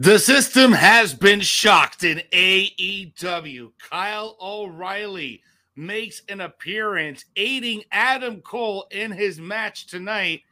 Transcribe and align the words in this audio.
The 0.00 0.20
system 0.20 0.70
has 0.70 1.12
been 1.12 1.40
shocked 1.40 2.04
in 2.04 2.22
AEW. 2.32 3.72
Kyle 3.90 4.36
O'Reilly 4.40 5.42
makes 5.74 6.22
an 6.28 6.40
appearance 6.40 7.24
aiding 7.34 7.82
Adam 7.90 8.40
Cole 8.40 8.86
in 8.92 9.10
his 9.10 9.40
match 9.40 9.88
tonight 9.88 10.42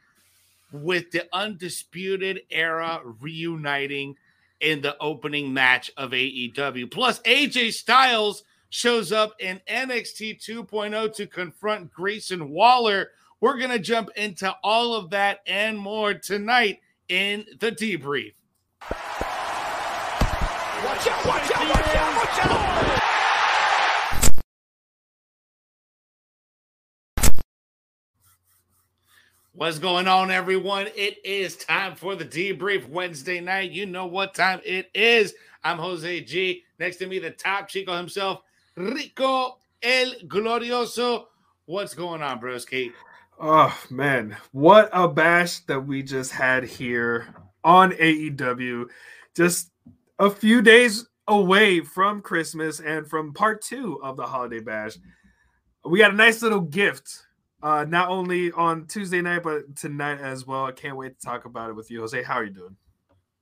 with 0.73 1.13
the 1.13 1.29
Undisputed 1.33 2.41
Era 2.51 3.01
reuniting 3.21 4.17
in 4.59 4.81
the 4.81 4.99
opening 4.99 5.55
match 5.55 5.93
of 5.97 6.11
AEW. 6.11 6.91
Plus, 6.91 7.21
AJ 7.21 7.71
Styles 7.71 8.43
shows 8.71 9.13
up 9.13 9.37
in 9.39 9.61
NXT 9.69 10.45
2.0 10.45 11.15
to 11.15 11.27
confront 11.29 11.93
Grayson 11.93 12.51
Waller. 12.51 13.13
We're 13.41 13.59
going 13.59 13.71
to 13.71 13.79
jump 13.79 14.11
into 14.17 14.53
all 14.65 14.95
of 14.95 15.11
that 15.11 15.39
and 15.47 15.79
more 15.79 16.15
tonight 16.15 16.81
in 17.09 17.45
the 17.61 17.71
debrief. 17.71 18.33
Watch 21.07 21.15
out, 21.15 21.27
watch 21.27 21.51
out, 21.53 21.69
watch 21.69 21.95
out, 21.95 22.17
watch 22.17 22.47
out. 22.47 23.01
What's 29.53 29.79
going 29.79 30.09
on, 30.09 30.33
everyone? 30.33 30.89
It 30.97 31.25
is 31.25 31.55
time 31.55 31.95
for 31.95 32.17
the 32.17 32.25
debrief 32.25 32.89
Wednesday 32.89 33.39
night. 33.41 33.71
You 33.71 33.87
know 33.87 34.07
what 34.07 34.35
time 34.35 34.61
it 34.65 34.91
is. 34.95 35.35
I'm 35.63 35.79
Jose 35.79 36.23
G. 36.23 36.65
Next 36.81 36.97
to 36.97 37.07
me, 37.07 37.21
the 37.21 37.31
top 37.31 37.69
Chico 37.69 37.97
himself, 37.97 38.41
Rico 38.77 39.59
El 39.85 40.11
Glorioso. 40.27 41.27
What's 41.67 41.95
going 41.95 42.21
on, 42.21 42.41
broski? 42.41 42.91
Oh 43.39 43.81
man, 43.91 44.37
what 44.51 44.91
a 44.93 45.07
bash 45.07 45.61
that 45.67 45.87
we 45.87 46.03
just 46.03 46.33
had 46.33 46.65
here 46.65 47.33
on 47.63 47.93
AEW. 47.93 48.87
Just 49.37 49.71
a 50.19 50.31
few 50.31 50.63
days 50.63 51.07
away 51.29 51.81
from 51.81 52.23
Christmas 52.23 52.81
and 52.81 53.07
from 53.07 53.33
part 53.33 53.63
two 53.63 54.01
of 54.03 54.17
the 54.17 54.27
holiday 54.27 54.61
bash. 54.61 54.97
We 55.85 55.99
got 55.99 56.13
a 56.13 56.17
nice 56.17 56.43
little 56.43 56.61
gift 56.61 57.27
uh, 57.63 57.85
not 57.89 58.09
only 58.09 58.53
on 58.53 58.87
Tuesday 58.87 59.21
night, 59.21 59.43
but 59.43 59.77
tonight 59.77 60.21
as 60.21 60.47
well. 60.47 60.65
I 60.65 60.73
can't 60.73 60.97
wait 60.97 61.19
to 61.19 61.27
talk 61.27 61.45
about 61.45 61.71
it 61.71 61.77
with 61.77 61.91
you, 61.91 62.01
Jose. 62.01 62.23
How 62.23 62.35
are 62.35 62.45
you 62.45 62.51
doing? 62.51 62.77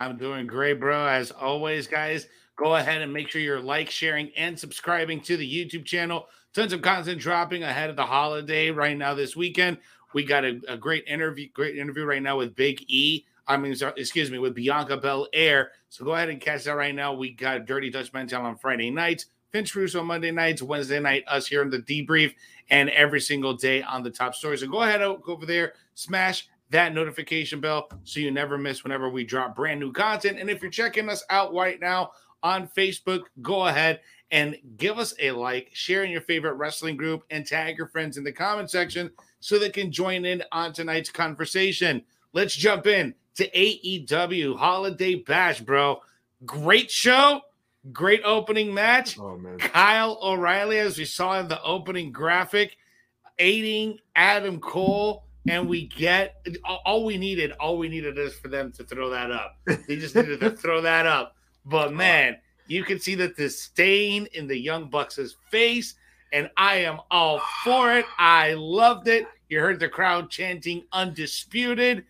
I'm 0.00 0.16
doing 0.16 0.46
great, 0.46 0.80
bro. 0.80 1.06
As 1.06 1.30
always, 1.30 1.86
guys, 1.86 2.26
go 2.56 2.76
ahead 2.76 3.02
and 3.02 3.12
make 3.12 3.28
sure 3.28 3.40
you're 3.40 3.60
like, 3.60 3.90
sharing, 3.90 4.30
and 4.36 4.58
subscribing 4.58 5.20
to 5.22 5.36
the 5.36 5.48
YouTube 5.48 5.84
channel. 5.84 6.26
Tons 6.52 6.72
of 6.72 6.82
content 6.82 7.20
dropping 7.20 7.64
ahead 7.64 7.90
of 7.90 7.96
the 7.96 8.06
holiday 8.06 8.70
right 8.70 8.96
now 8.96 9.14
this 9.14 9.36
weekend. 9.36 9.78
We 10.12 10.24
got 10.24 10.44
a, 10.44 10.60
a 10.68 10.76
great 10.76 11.04
interview, 11.06 11.48
great 11.52 11.76
interview 11.76 12.04
right 12.04 12.22
now 12.22 12.38
with 12.38 12.54
Big 12.54 12.84
E. 12.88 13.24
I 13.46 13.56
mean, 13.56 13.74
excuse 13.96 14.30
me, 14.30 14.38
with 14.38 14.54
Bianca 14.54 14.96
Belair. 14.96 15.72
So 15.88 16.04
go 16.04 16.14
ahead 16.14 16.30
and 16.30 16.40
catch 16.40 16.64
that 16.64 16.76
right 16.76 16.94
now. 16.94 17.12
We 17.12 17.30
got 17.30 17.66
Dirty 17.66 17.90
Dutch 17.90 18.12
Mental 18.12 18.42
on 18.42 18.56
Friday 18.56 18.90
nights. 18.90 19.26
Vince 19.52 19.76
Russo 19.76 20.02
Monday 20.02 20.32
nights, 20.32 20.62
Wednesday 20.62 20.98
night, 20.98 21.22
us 21.28 21.46
here 21.46 21.62
in 21.62 21.70
the 21.70 21.78
debrief, 21.78 22.34
and 22.70 22.90
every 22.90 23.20
single 23.20 23.54
day 23.54 23.82
on 23.82 24.02
the 24.02 24.10
top 24.10 24.34
story. 24.34 24.58
So 24.58 24.66
go 24.66 24.82
ahead, 24.82 25.00
go 25.00 25.20
over 25.28 25.46
there, 25.46 25.74
smash 25.94 26.48
that 26.70 26.92
notification 26.92 27.60
bell 27.60 27.88
so 28.02 28.18
you 28.18 28.32
never 28.32 28.58
miss 28.58 28.82
whenever 28.82 29.08
we 29.08 29.22
drop 29.22 29.54
brand 29.54 29.78
new 29.78 29.92
content. 29.92 30.40
And 30.40 30.50
if 30.50 30.60
you're 30.60 30.72
checking 30.72 31.08
us 31.08 31.22
out 31.30 31.54
right 31.54 31.78
now 31.78 32.10
on 32.42 32.66
Facebook, 32.66 33.22
go 33.42 33.68
ahead 33.68 34.00
and 34.32 34.56
give 34.76 34.98
us 34.98 35.14
a 35.20 35.30
like, 35.30 35.70
share 35.72 36.02
in 36.02 36.10
your 36.10 36.22
favorite 36.22 36.54
wrestling 36.54 36.96
group, 36.96 37.22
and 37.30 37.46
tag 37.46 37.78
your 37.78 37.86
friends 37.86 38.16
in 38.16 38.24
the 38.24 38.32
comment 38.32 38.72
section 38.72 39.08
so 39.38 39.56
they 39.56 39.70
can 39.70 39.92
join 39.92 40.24
in 40.24 40.42
on 40.50 40.72
tonight's 40.72 41.10
conversation. 41.10 42.02
Let's 42.32 42.56
jump 42.56 42.88
in 42.88 43.14
to 43.36 43.50
AEW 43.50 44.56
Holiday 44.56 45.16
Bash, 45.16 45.60
bro. 45.60 46.00
Great 46.44 46.90
show 46.90 47.42
Great 47.92 48.22
opening 48.24 48.72
match. 48.72 49.18
Oh, 49.18 49.36
man. 49.36 49.58
Kyle 49.58 50.18
O'Reilly, 50.22 50.78
as 50.78 50.96
we 50.96 51.04
saw 51.04 51.38
in 51.38 51.48
the 51.48 51.62
opening 51.62 52.12
graphic, 52.12 52.78
aiding 53.38 53.98
Adam 54.16 54.58
Cole. 54.58 55.24
And 55.46 55.68
we 55.68 55.88
get 55.88 56.42
all 56.86 57.04
we 57.04 57.18
needed, 57.18 57.52
all 57.60 57.76
we 57.76 57.90
needed 57.90 58.16
is 58.16 58.34
for 58.34 58.48
them 58.48 58.72
to 58.72 58.84
throw 58.84 59.10
that 59.10 59.30
up. 59.30 59.58
They 59.66 59.96
just 59.96 60.16
needed 60.16 60.40
to 60.40 60.50
throw 60.56 60.80
that 60.80 61.04
up. 61.04 61.36
But 61.66 61.92
man, 61.92 62.38
you 62.66 62.82
can 62.82 62.98
see 62.98 63.14
the 63.14 63.28
disdain 63.28 64.26
in 64.32 64.46
the 64.46 64.56
Young 64.56 64.88
Bucks' 64.88 65.36
face, 65.50 65.96
and 66.32 66.50
I 66.56 66.76
am 66.76 66.98
all 67.10 67.42
for 67.62 67.92
it. 67.92 68.06
I 68.16 68.54
loved 68.54 69.06
it. 69.06 69.26
You 69.50 69.60
heard 69.60 69.80
the 69.80 69.88
crowd 69.90 70.30
chanting 70.30 70.84
undisputed. 70.94 72.06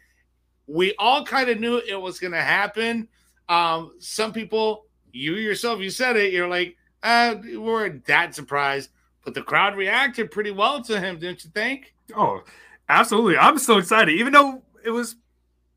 We 0.66 0.94
all 0.98 1.24
kind 1.24 1.50
of 1.50 1.60
knew 1.60 1.78
it 1.78 2.00
was 2.00 2.18
going 2.18 2.32
to 2.32 2.42
happen. 2.42 3.08
Um, 3.48 3.92
some 3.98 4.32
people 4.32 4.86
you 5.12 5.34
yourself, 5.34 5.80
you 5.80 5.90
said 5.90 6.16
it. 6.16 6.32
You're 6.32 6.48
like, 6.48 6.76
uh, 7.02 7.36
we 7.42 7.56
weren't 7.56 8.04
that 8.06 8.34
surprised, 8.34 8.90
but 9.24 9.34
the 9.34 9.42
crowd 9.42 9.76
reacted 9.76 10.30
pretty 10.30 10.50
well 10.50 10.82
to 10.82 11.00
him, 11.00 11.18
didn't 11.18 11.44
you 11.44 11.50
think? 11.50 11.94
Oh, 12.16 12.42
absolutely. 12.88 13.36
I'm 13.36 13.58
so 13.58 13.78
excited, 13.78 14.14
even 14.14 14.32
though 14.32 14.62
it 14.84 14.90
was 14.90 15.16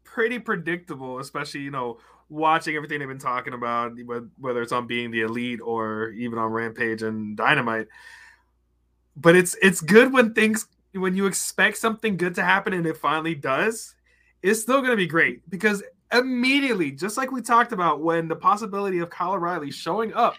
pretty 0.03 0.39
predictable, 0.39 1.19
especially 1.19 1.61
you 1.61 1.71
know 1.71 1.99
watching 2.29 2.75
everything 2.75 2.99
they've 2.99 3.07
been 3.07 3.19
talking 3.19 3.53
about, 3.53 3.93
whether 4.39 4.61
it's 4.61 4.71
on 4.71 4.87
being 4.87 5.11
the 5.11 5.21
elite 5.21 5.59
or 5.63 6.09
even 6.09 6.39
on 6.39 6.51
Rampage 6.51 7.03
and 7.03 7.37
Dynamite. 7.37 7.87
But 9.15 9.35
it's 9.35 9.55
it's 9.61 9.81
good 9.81 10.11
when 10.11 10.33
things 10.33 10.67
when 10.93 11.15
you 11.15 11.25
expect 11.27 11.77
something 11.77 12.17
good 12.17 12.35
to 12.35 12.43
happen 12.43 12.73
and 12.73 12.85
it 12.85 12.97
finally 12.97 13.35
does. 13.35 13.93
It's 14.41 14.61
still 14.61 14.79
going 14.79 14.91
to 14.91 14.97
be 14.97 15.07
great 15.07 15.49
because 15.49 15.83
immediately, 16.13 16.91
just 16.91 17.17
like 17.17 17.31
we 17.31 17.41
talked 17.41 17.71
about 17.71 18.01
when 18.01 18.27
the 18.27 18.35
possibility 18.35 18.99
of 18.99 19.09
Kyle 19.09 19.33
O'Reilly 19.33 19.71
showing 19.71 20.13
up 20.13 20.35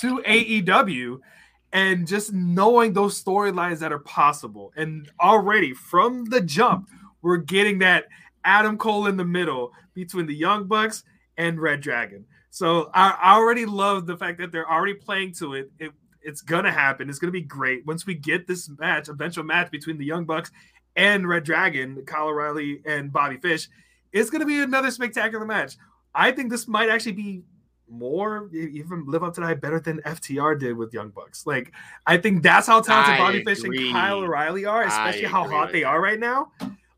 to 0.00 0.18
AEW 0.18 1.18
and 1.72 2.06
just 2.06 2.32
knowing 2.32 2.92
those 2.92 3.22
storylines 3.22 3.78
that 3.78 3.92
are 3.92 4.00
possible. 4.00 4.72
And 4.76 5.10
already 5.20 5.72
from 5.74 6.24
the 6.26 6.40
jump, 6.40 6.88
we're 7.22 7.38
getting 7.38 7.78
that 7.78 8.06
Adam 8.44 8.76
Cole 8.76 9.06
in 9.06 9.16
the 9.16 9.24
middle 9.24 9.72
between 9.94 10.26
the 10.26 10.34
Young 10.34 10.66
Bucks 10.66 11.04
and 11.36 11.60
Red 11.60 11.80
Dragon. 11.80 12.24
So 12.50 12.90
I, 12.92 13.16
I 13.22 13.34
already 13.34 13.64
love 13.64 14.06
the 14.06 14.16
fact 14.16 14.38
that 14.38 14.52
they're 14.52 14.70
already 14.70 14.94
playing 14.94 15.32
to 15.34 15.54
it. 15.54 15.70
it 15.78 15.92
it's 16.24 16.40
gonna 16.40 16.70
happen. 16.70 17.08
It's 17.08 17.18
gonna 17.18 17.32
be 17.32 17.40
great 17.40 17.84
once 17.86 18.06
we 18.06 18.14
get 18.14 18.46
this 18.46 18.70
match, 18.78 19.08
eventual 19.08 19.44
match 19.44 19.70
between 19.70 19.98
the 19.98 20.04
Young 20.04 20.24
Bucks 20.24 20.50
and 20.96 21.28
Red 21.28 21.44
Dragon, 21.44 22.02
Kyle 22.06 22.28
O'Reilly 22.28 22.82
and 22.86 23.12
Bobby 23.12 23.36
Fish 23.36 23.68
it's 24.12 24.30
going 24.30 24.40
to 24.40 24.46
be 24.46 24.60
another 24.60 24.90
spectacular 24.90 25.44
match. 25.44 25.76
I 26.14 26.30
think 26.32 26.50
this 26.50 26.68
might 26.68 26.90
actually 26.90 27.12
be 27.12 27.42
more 27.88 28.48
even 28.54 29.04
live 29.06 29.22
up 29.22 29.34
to 29.34 29.40
that 29.42 29.60
better 29.60 29.78
than 29.78 30.00
FTR 30.02 30.58
did 30.58 30.76
with 30.76 30.94
Young 30.94 31.10
Bucks. 31.10 31.46
Like 31.46 31.72
I 32.06 32.16
think 32.16 32.42
that's 32.42 32.66
how 32.66 32.80
talented 32.80 33.14
I 33.14 33.18
Bobby 33.18 33.40
agree. 33.40 33.54
Fish 33.54 33.64
and 33.64 33.92
Kyle 33.92 34.18
O'Reilly 34.18 34.64
are, 34.64 34.84
especially 34.84 35.24
how 35.24 35.48
hot 35.48 35.72
they 35.72 35.84
are 35.84 36.00
right 36.00 36.18
now. 36.18 36.52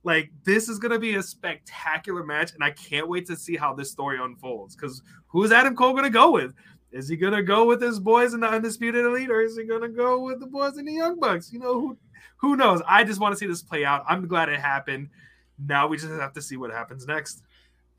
Like 0.05 0.31
this 0.45 0.69
is 0.69 0.79
gonna 0.79 0.99
be 0.99 1.15
a 1.15 1.23
spectacular 1.23 2.25
match, 2.25 2.53
and 2.55 2.63
I 2.63 2.71
can't 2.71 3.09
wait 3.09 3.27
to 3.27 3.37
see 3.37 3.57
how 3.57 3.75
this 3.75 3.91
story 3.91 4.19
unfolds. 4.21 4.77
Because 4.77 5.03
who 5.27 5.43
is 5.43 5.51
Adam 5.51 5.75
Cole 5.75 5.95
gonna 5.95 6.11
go 6.11 6.31
with? 6.31 6.53
Is 6.93 7.09
he 7.09 7.17
gonna 7.17 7.43
go 7.43 7.65
with 7.65 7.83
his 7.83 7.99
boys 7.99 8.35
in 8.35 8.41
the 8.41 8.49
Undisputed 8.49 9.05
Elite, 9.05 9.31
or 9.31 9.41
is 9.41 9.57
he 9.57 9.65
gonna 9.65 9.89
go 9.89 10.21
with 10.21 10.39
the 10.39 10.47
boys 10.47 10.79
in 10.79 10.85
the 10.85 10.93
Young 10.93 11.19
Bucks? 11.19 11.53
You 11.53 11.59
know 11.59 11.81
who? 11.81 11.97
Who 12.39 12.57
knows? 12.57 12.83
I 12.87 13.05
just 13.05 13.21
want 13.21 13.33
to 13.33 13.39
see 13.39 13.47
this 13.47 13.63
play 13.63 13.85
out. 13.85 14.05
I'm 14.09 14.27
glad 14.27 14.49
it 14.49 14.61
happened. 14.61 15.11
Now 15.59 15.87
we 15.87 15.97
just 15.97 16.13
have 16.13 16.33
to 16.35 16.43
see 16.43 16.57
what 16.57 16.71
happens 16.71 17.07
next. 17.07 17.43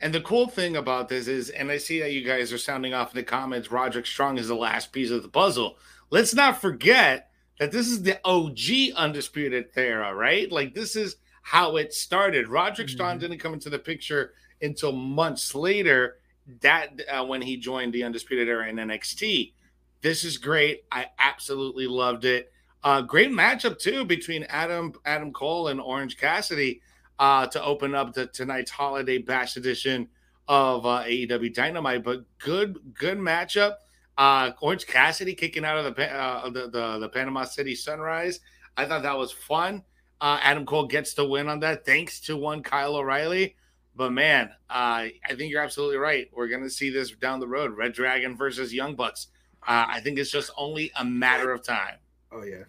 And 0.02 0.14
the 0.14 0.22
cool 0.22 0.48
thing 0.48 0.76
about 0.76 1.08
this 1.08 1.28
is, 1.28 1.50
and 1.50 1.72
I 1.72 1.78
see 1.78 2.00
that 2.02 2.12
you 2.12 2.24
guys 2.24 2.52
are 2.52 2.58
sounding 2.58 2.94
off 2.94 3.12
in 3.12 3.16
the 3.16 3.24
comments, 3.24 3.72
Roderick 3.72 4.06
Strong 4.06 4.38
is 4.38 4.50
the 4.50 4.56
last 4.56 4.92
piece 4.92 5.10
of 5.10 5.24
the 5.24 5.30
puzzle. 5.30 5.78
Let's 6.10 6.34
not 6.34 6.60
forget 6.60 7.30
that 7.60 7.72
this 7.72 7.88
is 7.88 8.04
the 8.04 8.20
OG 8.26 8.96
Undisputed 8.98 9.68
Era, 9.76 10.14
right? 10.14 10.52
Like, 10.52 10.74
this 10.74 10.96
is 10.96 11.16
how 11.42 11.78
it 11.78 11.94
started. 11.94 12.50
Roderick 12.50 12.88
mm-hmm. 12.88 12.96
Strong 12.96 13.20
didn't 13.20 13.40
come 13.40 13.54
into 13.54 13.70
the 13.70 13.80
picture 13.80 14.34
until 14.62 14.92
months 14.92 15.56
later, 15.56 16.18
that 16.62 17.00
uh, 17.10 17.26
when 17.26 17.42
he 17.42 17.58
joined 17.58 17.94
the 17.94 18.04
Undisputed 18.04 18.48
Era 18.48 18.68
in 18.68 18.76
NXT. 18.76 19.54
This 20.02 20.24
is 20.24 20.38
great. 20.38 20.84
I 20.92 21.08
absolutely 21.18 21.88
loved 21.88 22.26
it. 22.26 22.52
Uh, 22.86 23.02
great 23.02 23.32
matchup 23.32 23.80
too 23.80 24.06
between 24.06 24.44
Adam 24.44 24.94
Adam 25.06 25.34
Cole 25.34 25.70
and 25.70 25.82
Orange 25.82 26.18
Cassidy 26.18 26.82
uh, 27.18 27.48
to 27.48 27.64
open 27.64 27.96
up 27.96 28.14
the 28.14 28.28
tonight's 28.28 28.70
holiday 28.70 29.18
bash 29.18 29.58
edition 29.58 30.08
of 30.48 30.86
uh, 30.86 31.04
AEW 31.04 31.52
Dynamite. 31.52 32.04
But 32.04 32.26
good, 32.38 32.78
good 32.94 33.18
matchup. 33.18 33.78
Uh, 34.20 34.52
Orange 34.62 34.86
Cassidy 34.86 35.34
kicking 35.34 35.66
out 35.66 35.84
of 35.84 35.96
the, 35.96 36.14
uh, 36.14 36.50
the, 36.52 36.70
the 36.70 37.00
the 37.00 37.10
Panama 37.10 37.44
City 37.46 37.74
Sunrise. 37.74 38.40
I 38.78 38.86
thought 38.86 39.02
that 39.02 39.18
was 39.18 39.32
fun. 39.32 39.84
Uh, 40.22 40.40
Adam 40.44 40.64
Cole 40.64 40.86
gets 40.86 41.16
the 41.16 41.26
win 41.26 41.50
on 41.50 41.60
that, 41.62 41.86
thanks 41.86 42.20
to 42.22 42.38
one 42.38 42.62
Kyle 42.62 42.96
O'Reilly. 42.96 43.56
But 43.96 44.12
man, 44.12 44.50
uh, 44.70 45.10
I 45.10 45.36
think 45.36 45.52
you're 45.52 45.64
absolutely 45.64 45.98
right. 45.98 46.30
We're 46.32 46.50
gonna 46.50 46.70
see 46.70 46.92
this 46.92 47.12
down 47.12 47.40
the 47.40 47.48
road: 47.48 47.76
Red 47.76 47.94
Dragon 47.94 48.38
versus 48.38 48.72
Young 48.72 48.96
Bucks. 48.96 49.28
Uh, 49.68 49.86
I 49.88 50.02
think 50.02 50.20
it's 50.20 50.30
just 50.30 50.52
only 50.56 50.92
a 51.00 51.04
matter 51.04 51.52
of 51.52 51.64
time. 51.64 51.96
Oh 52.32 52.44
yeah, 52.44 52.64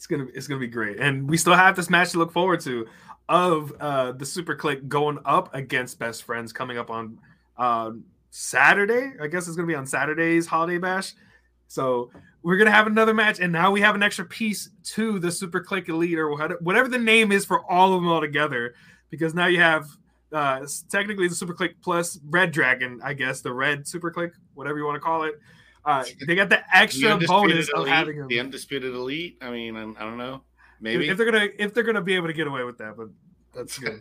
it's 0.00 0.06
gonna 0.06 0.28
it's 0.32 0.46
gonna 0.46 0.58
be 0.58 0.66
great, 0.66 0.98
and 0.98 1.28
we 1.28 1.36
still 1.36 1.52
have 1.52 1.76
this 1.76 1.90
match 1.90 2.12
to 2.12 2.18
look 2.18 2.32
forward 2.32 2.60
to 2.60 2.86
of 3.28 3.70
uh, 3.80 4.12
the 4.12 4.24
Super 4.24 4.56
Kliq 4.56 4.88
going 4.88 5.18
up 5.26 5.54
against 5.54 5.98
Best 5.98 6.22
Friends 6.22 6.54
coming 6.54 6.78
up 6.78 6.88
on 6.88 7.18
uh, 7.58 7.90
Saturday. 8.30 9.12
I 9.20 9.26
guess 9.26 9.46
it's 9.46 9.56
gonna 9.56 9.68
be 9.68 9.74
on 9.74 9.84
Saturday's 9.84 10.46
Holiday 10.46 10.78
Bash. 10.78 11.12
So 11.68 12.10
we're 12.42 12.56
gonna 12.56 12.70
have 12.70 12.86
another 12.86 13.12
match, 13.12 13.40
and 13.40 13.52
now 13.52 13.70
we 13.70 13.82
have 13.82 13.94
an 13.94 14.02
extra 14.02 14.24
piece 14.24 14.70
to 14.94 15.18
the 15.18 15.30
Super 15.30 15.60
Kliq 15.60 15.90
Elite 15.90 16.18
or 16.18 16.30
whatever 16.60 16.88
the 16.88 16.96
name 16.96 17.30
is 17.30 17.44
for 17.44 17.70
all 17.70 17.92
of 17.92 18.00
them 18.00 18.08
all 18.10 18.22
together. 18.22 18.72
Because 19.10 19.34
now 19.34 19.48
you 19.48 19.60
have 19.60 19.86
uh, 20.32 20.66
technically 20.88 21.28
the 21.28 21.34
Super 21.34 21.52
Kliq 21.52 21.74
plus 21.82 22.18
Red 22.24 22.52
Dragon, 22.52 23.02
I 23.04 23.12
guess 23.12 23.42
the 23.42 23.52
Red 23.52 23.86
Super 23.86 24.10
Kliq, 24.10 24.30
whatever 24.54 24.78
you 24.78 24.86
want 24.86 24.96
to 24.96 25.00
call 25.00 25.24
it. 25.24 25.38
Uh, 25.84 26.04
they 26.26 26.34
got 26.34 26.48
the 26.48 26.60
extra 26.76 27.16
The 27.18 27.26
bonus 27.26 27.70
Undisputed 27.70 27.74
of 27.74 27.80
Elite, 27.80 27.92
having 27.92 28.18
them. 28.18 28.28
the 28.28 28.40
undisputed 28.40 28.94
elite. 28.94 29.38
I 29.40 29.50
mean, 29.50 29.76
I, 29.76 29.82
I 29.82 30.04
don't 30.04 30.18
know. 30.18 30.42
Maybe 30.80 31.08
if 31.08 31.16
they're 31.16 31.30
gonna 31.30 31.48
if 31.58 31.74
they're 31.74 31.84
gonna 31.84 32.02
be 32.02 32.16
able 32.16 32.26
to 32.28 32.32
get 32.32 32.46
away 32.46 32.64
with 32.64 32.78
that, 32.78 32.96
but 32.96 33.08
that's 33.54 33.78
good. 33.78 34.00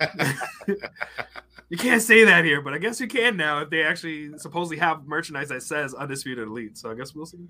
you 1.69 1.77
can't 1.77 2.01
say 2.01 2.23
that 2.25 2.45
here, 2.45 2.61
but 2.61 2.73
I 2.73 2.77
guess 2.77 2.99
you 2.99 3.07
can 3.07 3.37
now 3.37 3.61
if 3.61 3.69
they 3.69 3.83
actually 3.83 4.37
supposedly 4.37 4.77
have 4.77 5.05
merchandise 5.05 5.49
that 5.49 5.63
says 5.63 5.93
undisputed 5.93 6.47
elite. 6.47 6.77
So 6.77 6.91
I 6.91 6.95
guess 6.95 7.13
we'll 7.13 7.25
see. 7.25 7.47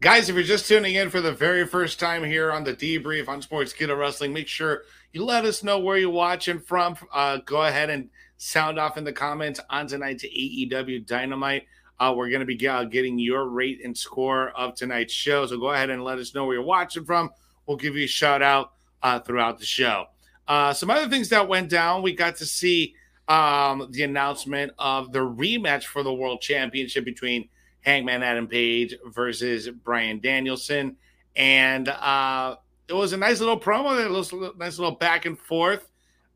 Guys, 0.00 0.30
if 0.30 0.34
you're 0.34 0.44
just 0.44 0.66
tuning 0.66 0.94
in 0.94 1.10
for 1.10 1.20
the 1.20 1.32
very 1.32 1.66
first 1.66 2.00
time 2.00 2.24
here 2.24 2.50
on 2.50 2.64
the 2.64 2.72
debrief 2.72 3.28
on 3.28 3.42
Sportskeeda 3.42 3.96
Wrestling, 3.98 4.32
make 4.32 4.48
sure 4.48 4.84
you 5.12 5.22
let 5.24 5.44
us 5.44 5.62
know 5.62 5.78
where 5.78 5.98
you're 5.98 6.08
watching 6.08 6.58
from. 6.58 6.96
Uh, 7.12 7.38
go 7.44 7.64
ahead 7.64 7.90
and 7.90 8.08
sound 8.38 8.78
off 8.78 8.96
in 8.96 9.04
the 9.04 9.12
comments 9.12 9.60
on 9.68 9.86
tonight's 9.86 10.24
AEW 10.24 11.06
Dynamite. 11.06 11.66
Uh, 12.00 12.14
we're 12.16 12.30
going 12.30 12.40
to 12.40 12.46
be 12.46 12.66
uh, 12.66 12.84
getting 12.84 13.18
your 13.18 13.46
rate 13.46 13.82
and 13.84 13.96
score 13.96 14.48
of 14.50 14.74
tonight's 14.74 15.12
show. 15.12 15.46
So 15.46 15.58
go 15.58 15.70
ahead 15.70 15.90
and 15.90 16.02
let 16.02 16.18
us 16.18 16.34
know 16.34 16.46
where 16.46 16.54
you're 16.54 16.64
watching 16.64 17.04
from. 17.04 17.30
We'll 17.66 17.76
give 17.76 17.94
you 17.94 18.04
a 18.04 18.08
shout 18.08 18.40
out 18.42 18.72
uh, 19.02 19.20
throughout 19.20 19.58
the 19.58 19.66
show. 19.66 20.06
Uh, 20.48 20.72
some 20.72 20.90
other 20.90 21.08
things 21.08 21.28
that 21.28 21.46
went 21.46 21.68
down, 21.68 22.02
we 22.02 22.14
got 22.14 22.36
to 22.36 22.46
see 22.46 22.94
um, 23.28 23.86
the 23.90 24.02
announcement 24.02 24.72
of 24.78 25.12
the 25.12 25.20
rematch 25.20 25.84
for 25.84 26.02
the 26.02 26.12
World 26.12 26.40
Championship 26.40 27.04
between 27.04 27.48
Hangman 27.82 28.22
Adam 28.22 28.48
Page 28.48 28.96
versus 29.06 29.68
Bryan 29.68 30.20
Danielson. 30.20 30.96
And 31.36 31.88
uh, 31.88 32.56
it 32.88 32.94
was 32.94 33.12
a 33.12 33.16
nice 33.18 33.40
little 33.40 33.60
promo, 33.60 33.94
a 33.94 34.58
nice 34.58 34.78
little 34.78 34.96
back 34.96 35.26
and 35.26 35.38
forth 35.38 35.88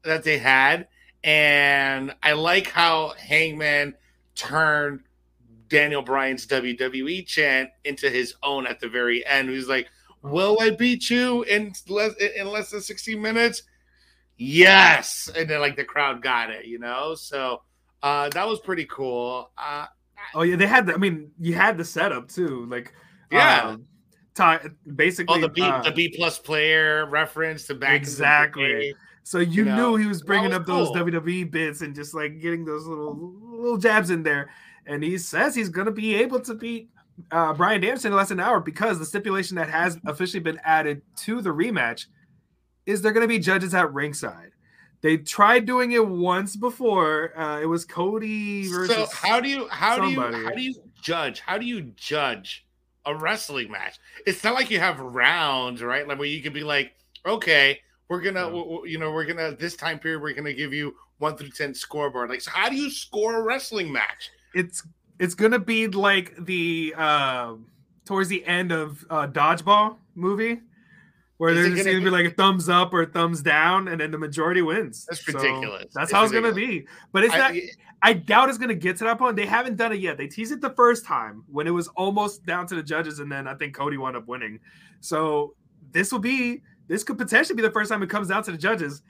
that 0.04 0.22
they 0.22 0.38
had. 0.38 0.88
And 1.24 2.14
I 2.22 2.32
like 2.32 2.68
how 2.68 3.14
Hangman 3.18 3.94
turned 4.34 5.00
Daniel 5.68 6.02
Bryan's 6.02 6.46
WWE 6.46 7.26
chant 7.26 7.70
into 7.84 8.10
his 8.10 8.34
own 8.42 8.66
at 8.66 8.80
the 8.80 8.88
very 8.88 9.24
end. 9.26 9.48
He's 9.48 9.68
like, 9.68 9.88
Will 10.22 10.56
I 10.60 10.70
beat 10.70 11.10
you 11.10 11.42
in 11.42 11.72
less 11.88 12.14
in 12.14 12.46
less 12.48 12.70
than 12.70 12.80
60 12.80 13.16
minutes? 13.16 13.62
Yes. 14.36 15.30
And 15.36 15.48
then 15.48 15.60
like 15.60 15.76
the 15.76 15.84
crowd 15.84 16.22
got 16.22 16.50
it, 16.50 16.64
you 16.66 16.78
know? 16.78 17.14
So 17.14 17.62
uh 18.02 18.28
that 18.30 18.46
was 18.48 18.60
pretty 18.60 18.86
cool. 18.86 19.50
Uh 19.56 19.86
Oh 20.34 20.40
yeah, 20.42 20.56
they 20.56 20.66
had. 20.66 20.86
The, 20.86 20.94
I 20.94 20.96
mean, 20.96 21.30
you 21.38 21.52
had 21.54 21.76
the 21.76 21.84
setup 21.84 22.28
too. 22.28 22.64
Like 22.66 22.92
Yeah. 23.30 23.76
um, 23.76 23.86
basically 24.96 25.36
Oh, 25.38 25.40
the 25.40 25.48
B 25.50 25.62
uh, 25.62 25.82
the 25.82 25.92
B 25.92 26.12
plus 26.16 26.38
player 26.38 27.06
reference 27.06 27.66
to 27.66 27.74
back 27.74 27.94
Exactly. 27.94 28.94
So 29.22 29.38
you, 29.38 29.46
You 29.50 29.64
know, 29.64 29.90
knew 29.90 29.96
he 29.96 30.06
was 30.06 30.22
bringing 30.22 30.50
was 30.50 30.58
up 30.60 30.66
those. 30.66 30.90
WWE 30.90 31.50
bits 31.50 31.80
and 31.82 31.94
just 31.94 32.14
like 32.14 32.40
getting 32.40 32.64
those 32.64 32.86
little 32.86 33.34
little 33.42 33.78
jabs 33.78 34.10
in 34.10 34.22
there. 34.22 34.50
And 34.86 35.02
he 35.02 35.18
says 35.18 35.54
he's 35.54 35.68
going 35.68 35.86
to 35.86 35.92
be 35.92 36.14
able 36.16 36.40
to 36.40 36.54
beat 36.54 36.90
uh, 37.30 37.52
Bryan 37.54 37.80
Danielson 37.80 38.12
in 38.12 38.16
less 38.16 38.28
than 38.28 38.40
an 38.40 38.46
hour 38.46 38.60
because 38.60 38.98
the 38.98 39.04
stipulation 39.04 39.56
that 39.56 39.68
has 39.70 39.98
officially 40.06 40.40
been 40.40 40.60
added 40.64 41.02
to 41.18 41.40
the 41.40 41.50
rematch 41.50 42.06
is 42.86 43.00
they're 43.00 43.12
going 43.12 43.24
to 43.24 43.28
be 43.28 43.38
judges 43.38 43.74
at 43.74 43.92
ringside. 43.92 44.50
They 45.00 45.18
tried 45.18 45.66
doing 45.66 45.92
it 45.92 46.06
once 46.06 46.56
before. 46.56 47.38
Uh, 47.38 47.60
it 47.60 47.66
was 47.66 47.84
Cody 47.84 48.68
versus. 48.68 48.96
So 48.96 49.06
how 49.12 49.38
do 49.38 49.48
you 49.50 49.68
how 49.68 49.98
do 50.00 50.08
you 50.10 50.20
how 50.20 50.50
do 50.50 50.62
you 50.62 50.74
judge? 51.02 51.40
How 51.40 51.58
do 51.58 51.66
you 51.66 51.92
judge 51.96 52.66
a 53.04 53.14
wrestling 53.14 53.70
match? 53.70 53.98
It's 54.26 54.42
not 54.42 54.54
like 54.54 54.70
you 54.70 54.80
have 54.80 54.98
rounds, 54.98 55.82
right? 55.82 56.08
Like 56.08 56.18
where 56.18 56.26
you 56.26 56.42
could 56.42 56.54
be 56.54 56.64
like, 56.64 56.94
okay, 57.26 57.80
we're 58.08 58.22
gonna, 58.22 58.48
Yeah. 58.48 58.78
you 58.86 58.98
know, 58.98 59.12
we're 59.12 59.26
gonna 59.26 59.54
this 59.54 59.76
time 59.76 59.98
period, 59.98 60.22
we're 60.22 60.32
gonna 60.32 60.54
give 60.54 60.72
you 60.72 60.94
one 61.18 61.36
through 61.36 61.50
ten 61.50 61.74
scoreboard. 61.74 62.30
Like, 62.30 62.40
so 62.40 62.50
how 62.50 62.70
do 62.70 62.76
you 62.76 62.88
score 62.90 63.36
a 63.36 63.42
wrestling 63.42 63.92
match? 63.92 64.30
It's 64.54 64.86
it's 65.18 65.34
gonna 65.34 65.58
be 65.58 65.88
like 65.88 66.34
the 66.44 66.94
uh, 66.96 67.54
towards 68.04 68.28
the 68.28 68.44
end 68.46 68.72
of 68.72 69.04
uh, 69.10 69.26
dodgeball 69.26 69.96
movie 70.14 70.60
where 71.38 71.50
Is 71.50 71.56
there's 71.56 71.68
just 71.70 71.84
gonna 71.84 71.94
gonna 71.98 72.04
be 72.04 72.10
like 72.10 72.32
a 72.32 72.34
thumbs 72.34 72.68
up 72.68 72.94
or 72.94 73.02
a 73.02 73.06
thumbs 73.06 73.42
down 73.42 73.88
and 73.88 74.00
then 74.00 74.10
the 74.12 74.18
majority 74.18 74.62
wins. 74.62 75.04
That's 75.06 75.24
So 75.24 75.32
ridiculous. 75.32 75.92
that's 75.92 76.04
It's 76.04 76.12
how 76.12 76.22
it's 76.22 76.32
gonna 76.32 76.52
be. 76.52 76.86
But 77.12 77.24
it's 77.24 77.34
I- 77.34 77.38
not 77.38 77.54
i 78.02 78.12
doubt 78.12 78.50
it's 78.50 78.58
gonna 78.58 78.74
get 78.74 78.96
to 78.98 79.04
that 79.04 79.18
point. 79.18 79.34
They 79.34 79.46
haven't 79.46 79.76
done 79.76 79.90
it 79.92 79.98
yet. 80.00 80.16
They 80.18 80.26
teased 80.26 80.52
it 80.52 80.60
the 80.60 80.70
first 80.70 81.04
time 81.06 81.42
when 81.50 81.66
it 81.66 81.70
was 81.70 81.88
almost 81.88 82.44
down 82.44 82.66
to 82.68 82.74
the 82.74 82.82
judges 82.82 83.18
and 83.18 83.30
then 83.32 83.48
i 83.48 83.54
think 83.54 83.74
cody 83.74 83.96
wound 83.96 84.16
up 84.16 84.26
winning. 84.28 84.60
So 85.00 85.54
this 85.90 86.12
will 86.12 86.18
be 86.20 86.62
this 86.86 87.02
could 87.02 87.18
potentially 87.18 87.56
be 87.56 87.62
the 87.62 87.70
first 87.70 87.90
time 87.90 88.02
it 88.02 88.10
comes 88.10 88.28
down 88.28 88.42
to 88.44 88.52
the 88.52 88.58
judges 88.58 89.02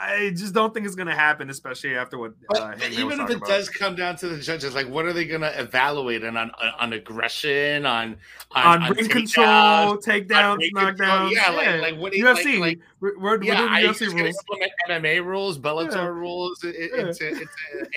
I 0.00 0.30
just 0.34 0.54
don't 0.54 0.72
think 0.72 0.86
it's 0.86 0.94
going 0.94 1.08
to 1.08 1.14
happen, 1.14 1.50
especially 1.50 1.96
after 1.96 2.18
what. 2.18 2.32
Uh, 2.54 2.74
but 2.78 2.90
even 2.92 3.20
if 3.20 3.30
it 3.30 3.36
about. 3.38 3.48
does 3.48 3.68
come 3.68 3.96
down 3.96 4.14
to 4.16 4.28
the 4.28 4.38
judges, 4.38 4.74
like 4.74 4.88
what 4.88 5.06
are 5.06 5.12
they 5.12 5.24
going 5.24 5.40
to 5.40 5.60
evaluate 5.60 6.24
on, 6.24 6.36
on 6.36 6.50
on 6.78 6.92
aggression, 6.92 7.84
on 7.84 8.16
on, 8.52 8.82
on 8.84 8.92
ring 8.92 9.08
control, 9.08 9.98
takedowns, 9.98 10.58
knockdowns. 10.72 11.32
Yeah, 11.32 11.50
like 11.50 11.80
like 11.82 11.96
what 11.98 12.12
do 12.12 12.18
you 12.18 12.24
UFC. 12.26 12.60
like, 12.60 12.78
we're, 13.00 13.18
we're, 13.18 13.42
yeah, 13.42 13.60
we're 13.60 13.68
I 13.68 13.80
doing 13.82 13.92
just 13.94 14.02
UFC 14.02 14.10
gonna 14.12 14.22
rules. 14.24 14.36
implement 14.50 14.72
MMA 15.04 15.24
rules, 15.24 15.58
Bellator 15.58 15.92
Yeah. 15.94 16.06
rules 16.06 16.64
i- 16.64 16.68
i- 16.68 16.72
Yeah. 16.94 17.06
into, 17.08 17.28
into 17.28 17.46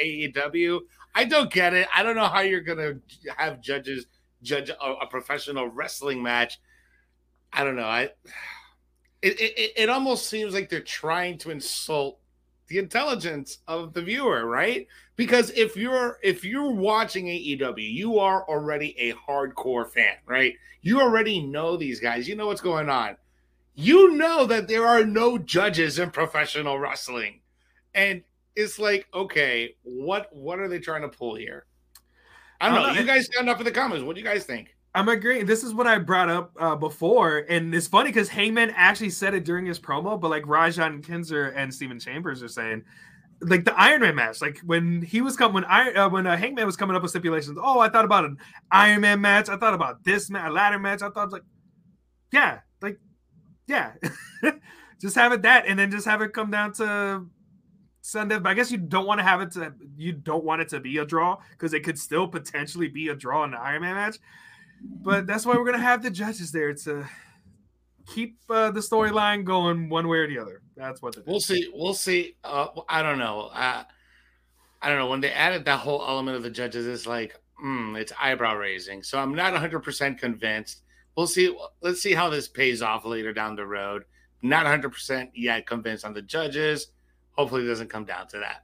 AEW. 0.03 0.80
I 1.13 1.25
don't 1.25 1.51
get 1.53 1.74
it. 1.74 1.88
I 1.95 2.01
don't 2.03 2.15
know 2.15 2.27
how 2.27 2.39
you're 2.39 2.62
gonna 2.62 2.95
have 3.38 3.62
judges 3.62 4.07
judge 4.42 4.69
a, 4.71 4.75
a 5.01 5.06
professional 5.07 5.68
wrestling 5.68 6.24
match. 6.24 6.59
I 7.53 7.63
don't 7.63 7.75
know. 7.75 7.86
I 7.86 8.09
it, 9.21 9.39
it 9.39 9.73
it- 9.75 9.89
almost 9.89 10.27
seems 10.29 10.53
like 10.53 10.69
they're 10.69 10.81
trying 10.81 11.38
to 11.39 11.51
insult 11.51 12.19
the 12.68 12.77
intelligence 12.77 13.59
of 13.68 13.94
the 13.94 14.01
viewer, 14.01 14.45
right? 14.45 14.88
Because 15.15 15.51
if 15.51 15.75
you're 15.75 16.18
if 16.23 16.44
you're 16.44 16.71
watching 16.71 17.25
AEW, 17.27 17.77
you 17.94 18.19
are 18.19 18.44
already 18.47 18.95
a 19.00 19.13
hardcore 19.13 19.88
fan, 19.89 20.15
right? 20.25 20.56
You 20.81 21.01
already 21.01 21.41
know 21.41 21.77
these 21.77 22.00
guys. 22.00 22.27
You 22.27 22.35
know 22.35 22.47
what's 22.47 22.62
going 22.62 22.89
on. 22.89 23.18
You 23.75 24.12
know 24.15 24.45
that 24.45 24.68
there 24.68 24.85
are 24.88 25.06
no 25.06 25.38
judges 25.38 26.00
in 26.00 26.12
professional 26.12 26.79
wrestling. 26.79 27.41
And 27.94 28.24
it's 28.56 28.79
like, 28.79 29.07
okay, 29.13 29.75
what 29.83 30.29
what 30.35 30.59
are 30.59 30.67
they 30.67 30.79
trying 30.79 31.03
to 31.03 31.09
pull 31.09 31.35
here? 31.35 31.65
I 32.62 32.69
don't 32.69 32.77
I 32.77 32.81
know. 32.81 32.86
don't 32.88 32.95
know. 32.95 33.01
You 33.01 33.07
guys 33.07 33.25
stand 33.25 33.50
up 33.50 33.60
in 33.60 33.65
the 33.65 33.72
comments. 33.72 34.03
What 34.05 34.15
do 34.15 34.22
you 34.22 34.27
guys 34.27 34.45
think? 34.45 34.75
I'm 34.93 35.07
agreeing. 35.07 35.45
This 35.45 35.63
is 35.63 35.74
what 35.74 35.88
I 35.88 35.98
brought 36.00 36.29
up 36.29 36.51
uh, 36.60 36.75
before, 36.75 37.45
and 37.50 37.74
it's 37.74 37.88
funny 37.88 38.10
because 38.10 38.27
Hangman 38.27 38.74
actually 38.75 39.12
said 39.12 39.33
it 39.33 39.45
during 39.45 39.65
his 39.65 39.79
promo, 39.79 40.19
but 40.19 40.29
like 40.29 40.43
Rajan 40.43 41.03
Kinzer 41.03 41.48
and 41.48 41.74
Stephen 41.74 41.98
Chambers 41.98 42.43
are 42.43 42.50
saying, 42.50 42.83
like 43.41 43.63
the 43.63 43.79
Iron 43.79 44.01
Man 44.01 44.15
match, 44.15 44.41
like 44.41 44.60
when 44.60 45.01
he 45.01 45.21
was 45.21 45.38
coming, 45.38 45.53
when 45.53 45.65
I 45.65 45.93
uh, 45.93 46.10
when 46.10 46.27
uh, 46.27 46.36
Hangman 46.36 46.65
was 46.65 46.75
coming 46.75 46.95
up 46.95 47.01
with 47.01 47.12
stipulations. 47.12 47.57
Oh, 47.62 47.79
I 47.79 47.88
thought 47.88 48.05
about 48.05 48.25
an 48.25 48.38
Iron 48.71 49.01
Man 49.01 49.21
match. 49.21 49.48
I 49.48 49.55
thought 49.55 49.74
about 49.74 50.03
this 50.03 50.29
match, 50.29 50.51
ladder 50.51 50.77
match. 50.77 51.01
I 51.01 51.07
thought 51.10 51.21
I 51.21 51.25
was 51.25 51.33
like, 51.33 51.43
yeah, 52.33 52.60
like 52.81 53.00
yeah, 53.67 53.93
just 55.01 55.15
have 55.15 55.31
it 55.31 55.41
that, 55.43 55.65
and 55.67 55.79
then 55.79 55.89
just 55.89 56.05
have 56.05 56.21
it 56.21 56.33
come 56.33 56.51
down 56.51 56.74
to 56.74 57.25
Sunday. 58.01 58.39
But 58.39 58.50
I 58.50 58.53
guess 58.55 58.71
you 58.71 58.77
don't 58.77 59.07
want 59.07 59.19
to 59.19 59.24
have 59.24 59.39
it 59.39 59.51
to 59.53 59.74
you 59.95 60.12
don't 60.12 60.43
want 60.43 60.62
it 60.62 60.69
to 60.69 60.81
be 60.81 60.98
a 60.98 61.05
draw 61.05 61.38
because 61.51 61.74
it 61.74 61.83
could 61.83 61.98
still 61.98 62.27
potentially 62.27 62.89
be 62.89 63.07
a 63.07 63.15
draw 63.15 63.45
in 63.45 63.51
the 63.51 63.60
Iron 63.60 63.81
Man 63.81 63.95
match. 63.95 64.17
But 64.83 65.27
that's 65.27 65.45
why 65.45 65.55
we're 65.55 65.65
gonna 65.65 65.79
have 65.79 66.03
the 66.03 66.11
judges 66.11 66.51
there 66.51 66.73
to 66.73 67.07
keep 68.07 68.38
uh, 68.50 68.71
the 68.71 68.79
storyline 68.79 69.43
going 69.43 69.89
one 69.89 70.07
way 70.07 70.19
or 70.19 70.27
the 70.27 70.39
other. 70.39 70.61
That's 70.75 71.01
what. 71.01 71.15
We'll 71.25 71.38
is. 71.38 71.45
see. 71.45 71.71
We'll 71.73 71.93
see. 71.93 72.35
Uh, 72.43 72.67
I 72.89 73.01
don't 73.01 73.19
know. 73.19 73.51
Uh, 73.53 73.83
I 74.81 74.89
don't 74.89 74.97
know. 74.97 75.07
When 75.07 75.21
they 75.21 75.31
added 75.31 75.65
that 75.65 75.79
whole 75.79 76.01
element 76.01 76.38
of 76.38 76.43
the 76.43 76.50
judges, 76.50 76.88
it's 76.88 77.05
like, 77.05 77.39
mm, 77.63 78.00
it's 78.00 78.11
eyebrow 78.19 78.55
raising. 78.55 79.03
So 79.03 79.19
I'm 79.19 79.35
not 79.35 79.53
100% 79.53 80.17
convinced. 80.17 80.81
We'll 81.15 81.27
see. 81.27 81.55
Let's 81.81 82.01
see 82.01 82.13
how 82.13 82.29
this 82.29 82.47
pays 82.47 82.81
off 82.81 83.05
later 83.05 83.33
down 83.33 83.55
the 83.55 83.65
road. 83.65 84.03
Not 84.41 84.65
100% 84.65 85.29
yet 85.35 85.67
convinced 85.67 86.03
on 86.03 86.13
the 86.13 86.21
judges. 86.21 86.88
Hopefully, 87.38 87.63
it 87.63 87.67
doesn't 87.67 87.89
come 87.89 88.05
down 88.05 88.27
to 88.29 88.39
that. 88.39 88.63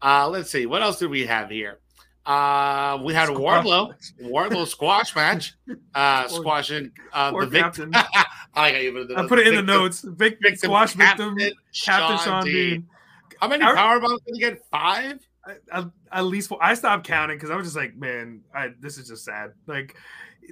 Uh, 0.00 0.28
let's 0.28 0.50
see. 0.50 0.66
What 0.66 0.82
else 0.82 0.98
do 0.98 1.08
we 1.08 1.26
have 1.26 1.48
here? 1.48 1.78
Uh, 2.24 3.00
we 3.04 3.12
had 3.12 3.28
a 3.28 3.32
Wardlow. 3.32 3.94
Wardlow 4.22 4.66
squash 4.66 5.14
match, 5.16 5.54
uh, 5.94 6.28
squashing 6.28 6.92
uh, 7.12 7.32
the 7.32 7.46
victim. 7.46 7.90
I 7.94 8.24
like 8.56 8.74
how 8.74 8.80
you 8.80 8.92
put 8.92 9.10
it. 9.10 9.18
I 9.18 9.26
put 9.26 9.38
it 9.40 9.48
in 9.48 9.54
the 9.56 9.62
notes. 9.62 10.02
Vic, 10.02 10.38
victim 10.40 10.68
squash 10.68 10.92
victim, 10.94 11.36
Captain 11.36 11.52
Captain 11.84 12.18
Shawn 12.18 12.44
Dean. 12.44 12.86
How 13.40 13.48
many 13.48 13.64
I- 13.64 13.74
power 13.74 13.98
bombs 13.98 14.20
did 14.26 14.34
he 14.34 14.40
get? 14.40 14.64
Five. 14.70 15.18
I- 15.44 15.56
I- 15.72 15.86
at 16.12 16.20
least 16.26 16.48
four. 16.48 16.58
I 16.62 16.74
stopped 16.74 17.04
counting 17.06 17.36
because 17.36 17.50
I 17.50 17.56
was 17.56 17.66
just 17.66 17.76
like, 17.76 17.96
man, 17.96 18.42
I, 18.54 18.68
this 18.78 18.98
is 18.98 19.08
just 19.08 19.24
sad. 19.24 19.52
Like 19.66 19.96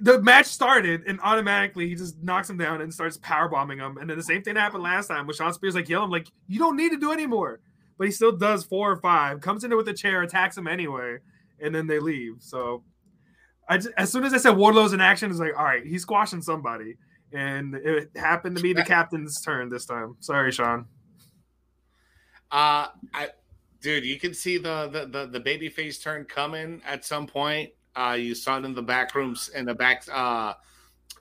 the 0.01 0.21
match 0.23 0.47
started 0.47 1.03
and 1.07 1.21
automatically 1.23 1.89
he 1.89 1.95
just 1.95 2.21
knocks 2.23 2.49
him 2.51 2.57
down 2.57 2.81
and 2.81 2.93
starts 2.93 3.17
power 3.19 3.49
bombing 3.49 3.79
him. 3.79 3.97
And 3.99 4.09
then 4.11 4.17
the 4.17 4.23
same 4.25 4.43
thing 4.43 4.57
happened 4.57 4.83
last 4.83 5.07
time 5.09 5.27
with 5.27 5.37
Shawn 5.37 5.53
Spears 5.53 5.75
like 5.77 5.89
yelling 5.89 6.11
like, 6.11 6.29
you 6.49 6.59
don't 6.59 6.77
need 6.77 6.91
to 6.91 6.97
do 6.99 7.13
anymore. 7.13 7.61
but 7.99 8.07
he 8.07 8.13
still 8.13 8.33
does 8.33 8.65
four 8.65 8.91
or 8.91 8.97
five. 8.97 9.41
Comes 9.41 9.63
in 9.63 9.71
there 9.71 9.77
with 9.77 9.89
a 9.89 9.93
chair, 9.95 10.23
attacks 10.23 10.57
him 10.57 10.67
anyway, 10.67 11.19
and 11.63 11.75
then 11.75 11.87
they 11.87 11.99
leave. 11.99 12.37
So, 12.41 12.85
I 13.69 13.77
just, 13.77 13.91
as 13.97 14.11
soon 14.11 14.25
as 14.25 14.35
I 14.35 14.39
said 14.39 14.57
Wardlow's 14.57 14.93
in 14.93 15.01
action, 15.01 15.31
it's 15.31 15.41
like, 15.41 15.57
all 15.57 15.65
right, 15.65 15.85
he's 15.85 16.03
squashing 16.03 16.43
somebody, 16.43 16.97
and 17.33 17.75
it 17.75 18.11
happened 18.17 18.57
to 18.57 18.63
be 18.63 18.73
the 18.73 18.85
captain's 18.85 19.41
turn 19.41 19.69
this 19.69 19.87
time. 19.87 20.17
Sorry, 20.21 20.53
Shawn. 20.53 20.87
Uh, 22.51 22.89
I, 23.15 23.29
dude, 23.81 24.05
you 24.05 24.19
can 24.19 24.35
see 24.35 24.59
the 24.59 24.89
the 24.93 25.07
the, 25.07 25.27
the 25.27 25.41
baby 25.41 25.69
face 25.69 25.99
turn 25.99 26.25
coming 26.25 26.83
at 26.85 27.05
some 27.05 27.27
point. 27.27 27.71
Uh, 27.95 28.17
you 28.19 28.35
saw 28.35 28.59
it 28.59 28.65
in 28.65 28.75
the 28.75 28.83
back 28.83 29.15
rooms 29.15 29.51
in 29.55 29.65
the 29.65 29.75
back 29.75 30.05
uh 30.13 30.55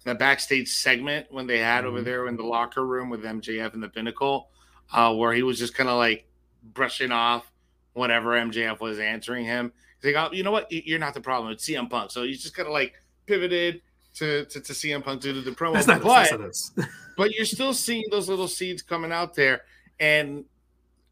the 0.05 0.15
backstage 0.15 0.69
segment 0.69 1.27
when 1.29 1.47
they 1.47 1.59
had 1.59 1.79
mm-hmm. 1.79 1.87
over 1.87 2.01
there 2.01 2.27
in 2.27 2.35
the 2.35 2.43
locker 2.43 2.85
room 2.85 3.09
with 3.09 3.23
MJF 3.23 3.73
and 3.73 3.83
the 3.83 3.89
Pinnacle, 3.89 4.49
uh, 4.93 5.13
where 5.13 5.33
he 5.33 5.43
was 5.43 5.59
just 5.59 5.75
kind 5.75 5.89
of 5.89 5.97
like 5.97 6.27
brushing 6.63 7.11
off 7.11 7.51
whatever 7.93 8.31
MJF 8.31 8.79
was 8.79 8.99
answering 8.99 9.45
him. 9.45 9.71
He's 10.01 10.13
like, 10.13 10.31
oh, 10.31 10.33
you 10.33 10.43
know 10.43 10.51
what? 10.51 10.71
You're 10.71 10.99
not 10.99 11.13
the 11.13 11.21
problem. 11.21 11.51
It's 11.51 11.67
CM 11.67 11.89
Punk. 11.89 12.11
So 12.11 12.23
he's 12.23 12.41
just 12.41 12.55
kind 12.55 12.67
of 12.67 12.73
like 12.73 12.93
pivoted 13.25 13.81
to, 14.15 14.45
to, 14.45 14.61
to 14.61 14.73
CM 14.73 15.03
Punk 15.03 15.21
due 15.21 15.33
to 15.33 15.41
the 15.41 15.51
promo. 15.51 15.73
That's 15.73 15.87
not 15.87 16.01
but, 16.01 16.87
but 17.17 17.31
you're 17.31 17.45
still 17.45 17.73
seeing 17.73 18.05
those 18.11 18.29
little 18.29 18.47
seeds 18.47 18.81
coming 18.81 19.11
out 19.11 19.35
there. 19.35 19.61
And 19.99 20.45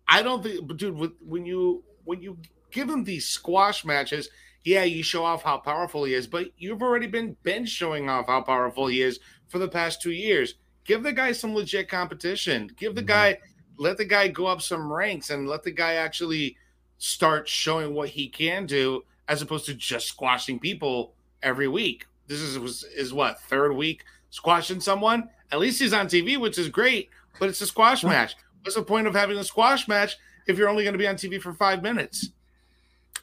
I 0.08 0.22
don't 0.22 0.41
think, 0.41 0.67
but 0.67 0.77
dude, 0.77 1.12
when 1.22 1.46
you 1.46 1.84
when 2.06 2.22
you 2.22 2.38
give 2.72 2.89
him 2.89 3.03
these 3.03 3.27
squash 3.27 3.84
matches, 3.84 4.29
yeah, 4.63 4.84
you 4.84 5.03
show 5.03 5.24
off 5.24 5.44
how 5.44 5.58
powerful 5.58 6.06
he 6.06 6.13
is, 6.13 6.27
but 6.27 6.48
you've 6.58 6.82
already 6.82 7.08
been 7.08 7.36
been 7.44 7.65
showing 7.65 8.10
off 8.10 8.27
how 8.27 8.41
powerful 8.41 8.88
he 8.88 9.01
is 9.01 9.20
for 9.48 9.60
the 9.60 9.67
past 9.67 10.01
two 10.01 10.12
years. 10.12 10.56
Give 10.86 11.03
the 11.03 11.12
guy 11.12 11.34
some 11.34 11.53
legit 11.53 11.89
competition. 11.89 12.70
Give 12.77 12.96
the 12.96 13.01
mm-hmm. 13.01 13.08
guy, 13.08 13.39
let 13.77 13.98
the 13.98 14.06
guy 14.06 14.29
go 14.29 14.46
up 14.46 14.62
some 14.62 14.91
ranks, 14.91 15.29
and 15.29 15.48
let 15.48 15.63
the 15.63 15.72
guy 15.72 15.96
actually 15.96 16.56
start 16.98 17.48
showing 17.48 17.94
what 17.94 18.10
he 18.10 18.27
can 18.27 18.66
do, 18.66 19.04
as 19.27 19.42
opposed 19.42 19.66
to 19.66 19.74
just 19.74 20.08
squashing 20.08 20.60
people 20.60 21.13
every 21.44 21.68
week. 21.68 22.06
This 22.27 22.39
is 22.39 22.56
is, 22.58 22.84
is 22.96 23.13
what 23.13 23.39
third 23.42 23.74
week 23.74 24.04
squashing 24.30 24.80
someone. 24.80 25.30
At 25.51 25.60
least 25.60 25.80
he's 25.80 25.94
on 25.94 26.08
TV, 26.08 26.38
which 26.38 26.58
is 26.58 26.70
great, 26.70 27.10
but 27.39 27.50
it's 27.50 27.62
a 27.62 27.68
squash 27.68 28.04
match. 28.04 28.36
What's 28.62 28.75
the 28.75 28.84
point 28.84 29.08
of 29.08 29.16
having 29.16 29.38
a 29.38 29.44
squash 29.44 29.88
match 29.88 30.18
if 30.46 30.58
you're 30.58 30.70
only 30.70 30.84
going 30.84 30.94
to 30.94 31.00
be 31.00 31.08
on 31.08 31.16
TV 31.16 31.42
for 31.42 31.54
five 31.54 31.82
minutes? 31.82 32.30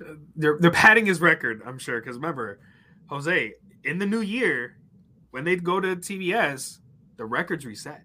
Uh, 0.01 0.15
they're 0.37 0.59
they're 0.59 0.71
padding 0.71 1.07
his 1.07 1.21
record, 1.21 1.63
I'm 1.67 1.79
sure. 1.79 2.01
Because 2.01 2.17
remember, 2.17 2.61
Jose, 3.09 3.53
in 3.85 3.99
the 3.99 4.07
new 4.07 4.21
year, 4.21 4.77
when 5.31 5.45
they 5.45 5.57
go 5.57 5.81
to 5.81 5.97
TBS, 5.97 6.79
the 7.17 7.25
records 7.25 7.67
reset. 7.67 8.03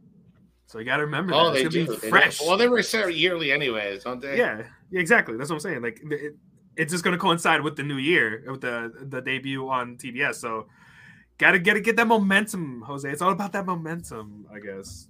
So 0.69 0.77
you 0.77 0.85
got 0.85 0.97
to 0.97 1.05
remember 1.05 1.33
oh, 1.33 1.51
that. 1.51 1.55
They 1.55 1.67
do. 1.67 1.87
Be 1.87 1.95
fresh. 1.95 2.39
well, 2.41 2.55
they 2.55 2.67
reset 2.67 3.15
yearly, 3.15 3.51
anyways, 3.51 4.03
don't 4.03 4.21
they? 4.21 4.37
Yeah, 4.37 4.61
exactly. 4.93 5.35
That's 5.35 5.49
what 5.49 5.55
I'm 5.55 5.61
saying. 5.61 5.81
Like, 5.81 5.99
it, 6.03 6.35
it's 6.75 6.91
just 6.91 7.03
going 7.03 7.15
to 7.15 7.17
coincide 7.17 7.63
with 7.63 7.75
the 7.75 7.81
new 7.81 7.97
year, 7.97 8.43
with 8.45 8.61
the 8.61 8.93
the 9.01 9.19
debut 9.19 9.67
on 9.67 9.97
TBS. 9.97 10.35
So, 10.35 10.67
gotta 11.39 11.57
get 11.57 11.73
to 11.73 11.81
get 11.81 11.95
that 11.95 12.05
momentum, 12.05 12.83
Jose. 12.85 13.09
It's 13.09 13.23
all 13.23 13.31
about 13.31 13.51
that 13.53 13.65
momentum, 13.65 14.45
I 14.53 14.59
guess. 14.59 15.07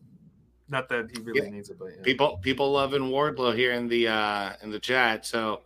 Not 0.69 0.87
that 0.89 1.09
he 1.13 1.21
really 1.21 1.41
yeah. 1.43 1.49
needs 1.49 1.69
it, 1.69 1.77
but 1.77 1.89
yeah. 1.89 2.03
people 2.03 2.37
people 2.37 2.71
loving 2.71 3.01
Wardlow 3.01 3.53
here 3.53 3.73
in 3.73 3.89
the 3.89 4.07
uh 4.07 4.53
in 4.63 4.71
the 4.71 4.79
chat. 4.79 5.25
So 5.25 5.63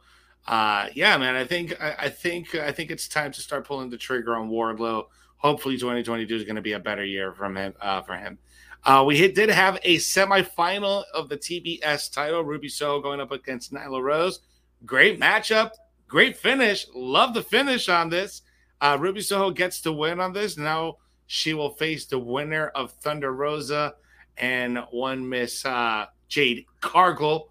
uh, 0.48 0.88
yeah, 0.96 1.16
man, 1.18 1.36
I 1.36 1.46
think 1.46 1.80
I, 1.80 1.96
I, 2.00 2.10
think 2.10 2.56
I 2.56 2.72
think 2.72 2.90
it's 2.90 3.08
time 3.08 3.32
to 3.32 3.42
start 3.42 3.66
pulling 3.66 3.92
the 3.92 3.98
trigger 3.98 4.36
on 4.36 4.50
Wardlow. 4.50 5.06
Hopefully, 5.38 5.78
2022 5.78 6.36
is 6.36 6.44
going 6.44 6.56
to 6.56 6.62
be 6.62 6.74
a 6.74 6.80
better 6.80 7.06
year 7.06 7.32
from 7.32 7.56
him 7.56 7.74
uh, 7.80 8.02
for 8.02 8.16
him. 8.16 8.40
Uh, 8.86 9.04
we 9.06 9.18
hit, 9.18 9.36
did 9.36 9.50
have 9.50 9.80
a 9.84 9.98
semifinal 9.98 11.04
of 11.14 11.30
the 11.30 11.38
TBS 11.38 12.12
title. 12.12 12.44
Ruby 12.44 12.70
Soho 12.70 13.02
going 13.02 13.22
up 13.22 13.32
against 13.32 13.74
Nyla 13.74 14.02
Rose. 14.02 14.42
Great 14.86 15.20
matchup, 15.20 15.72
great 16.08 16.36
finish. 16.36 16.86
Love 16.94 17.34
the 17.34 17.42
finish 17.42 17.88
on 17.88 18.10
this. 18.10 18.42
Uh, 18.82 18.98
Ruby 19.00 19.22
Soho 19.22 19.52
gets 19.52 19.80
to 19.82 19.92
win 19.92 20.20
on 20.20 20.34
this. 20.34 20.58
Now 20.58 20.98
she 21.28 21.54
will 21.54 21.72
face 21.72 22.06
the 22.06 22.20
winner 22.20 22.68
of 22.70 22.92
Thunder 22.92 23.32
Rosa 23.32 23.96
and 24.38 24.80
one 24.92 25.28
Miss 25.28 25.66
uh, 25.66 26.08
Jade 26.28 26.66
Cargill 26.82 27.50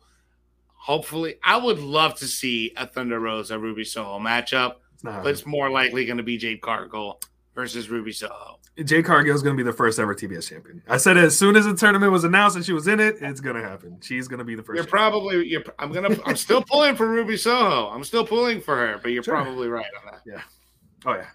hopefully, 0.83 1.37
I 1.45 1.57
would 1.57 1.79
love 1.79 2.17
to 2.17 2.27
see 2.27 2.73
a 2.77 2.87
Thunder 2.87 3.21
Rosa 3.21 3.57
Ruby 3.59 3.85
Soho 3.85 4.19
matchup, 4.19 4.77
it's 4.95 5.03
but 5.03 5.27
it's 5.27 5.47
more 5.47 5.71
likely 5.71 6.05
going 6.05 6.17
to 6.17 6.25
be 6.25 6.37
Jade 6.37 6.61
Cargill 6.61 7.21
versus 7.55 7.89
Ruby 7.89 8.13
Soho. 8.13 8.59
Jade 8.83 9.05
Cargill 9.05 9.35
is 9.35 9.43
going 9.43 9.57
to 9.57 9.63
be 9.63 9.69
the 9.69 9.77
first 9.77 9.99
ever 9.99 10.15
TBS 10.15 10.49
champion. 10.49 10.83
I 10.89 10.97
said 10.97 11.19
as 11.19 11.37
soon 11.37 11.57
as 11.57 11.67
the 11.67 11.75
tournament 11.75 12.11
was 12.11 12.25
announced 12.25 12.57
and 12.57 12.65
she 12.65 12.73
was 12.73 12.89
in 12.89 13.01
it, 13.01 13.17
it's 13.21 13.41
going 13.41 13.57
to 13.57 13.63
happen. 13.63 13.99
She's 14.01 14.29
going 14.29 14.39
to 14.39 14.45
be 14.45 14.55
the 14.55 14.63
first. 14.63 14.77
You're 14.77 14.85
champion. 14.85 15.11
probably. 15.11 15.47
You're, 15.47 15.63
I'm 15.79 15.93
gonna. 15.93 16.17
I'm 16.25 16.37
still 16.37 16.63
pulling 16.71 16.97
for 16.97 17.07
Ruby 17.09 17.37
Soho. 17.37 17.89
I'm 17.89 18.03
still 18.05 18.27
pulling 18.27 18.61
for 18.61 18.77
her, 18.77 18.99
but 19.03 19.13
you're 19.13 19.23
sure. 19.23 19.35
probably 19.35 19.69
right 19.69 19.85
on 20.01 20.13
that. 20.13 20.23
Yeah. 20.27 20.41
Oh 21.05 21.15
yeah. 21.15 21.29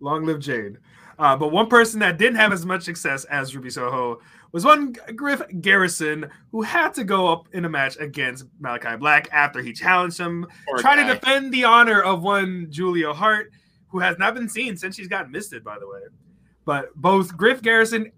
Long 0.00 0.24
live 0.24 0.40
Jade. 0.40 0.78
Uh, 1.18 1.36
but 1.36 1.48
one 1.52 1.68
person 1.68 2.00
that 2.00 2.18
didn't 2.18 2.36
have 2.36 2.52
as 2.52 2.66
much 2.66 2.82
success 2.82 3.24
as 3.26 3.54
Ruby 3.54 3.70
Soho 3.70 4.20
was 4.50 4.64
one 4.64 4.94
Griff 5.14 5.40
Garrison 5.60 6.28
who 6.50 6.62
had 6.62 6.92
to 6.94 7.04
go 7.04 7.28
up 7.30 7.48
in 7.52 7.64
a 7.64 7.68
match 7.68 7.96
against 8.00 8.46
Malachi 8.60 8.96
Black 8.96 9.28
after 9.32 9.62
he 9.62 9.72
challenged 9.72 10.18
him, 10.18 10.46
Poor 10.66 10.78
trying 10.78 10.98
guy. 10.98 11.08
to 11.08 11.14
defend 11.14 11.52
the 11.52 11.64
honor 11.64 12.02
of 12.02 12.22
one 12.22 12.66
Julia 12.70 13.12
Hart, 13.12 13.50
who 13.88 13.98
has 14.00 14.18
not 14.18 14.34
been 14.34 14.48
seen 14.48 14.76
since 14.76 14.96
she's 14.96 15.08
gotten 15.08 15.30
misted, 15.30 15.62
by 15.64 15.78
the 15.78 15.86
way. 15.88 16.00
But 16.64 16.94
both 16.94 17.36
Griff 17.36 17.62
Garrison 17.62 18.12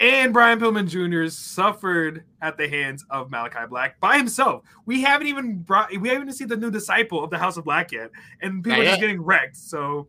and 0.00 0.32
Brian 0.32 0.58
Pillman 0.58 0.88
Jr. 0.88 1.30
suffered 1.30 2.24
at 2.40 2.56
the 2.56 2.68
hands 2.68 3.04
of 3.10 3.30
Malachi 3.30 3.66
Black 3.68 4.00
by 4.00 4.16
himself. 4.16 4.64
We 4.86 5.02
haven't 5.02 5.26
even 5.26 5.58
brought 5.58 5.90
we 5.90 6.08
haven't 6.08 6.24
even 6.24 6.32
seen 6.32 6.48
the 6.48 6.56
new 6.56 6.70
disciple 6.70 7.22
of 7.22 7.30
the 7.30 7.38
House 7.38 7.56
of 7.56 7.64
Black 7.64 7.92
yet, 7.92 8.10
and 8.40 8.64
people 8.64 8.80
are 8.80 8.84
just 8.84 9.00
getting 9.00 9.20
wrecked. 9.20 9.56
So 9.56 10.08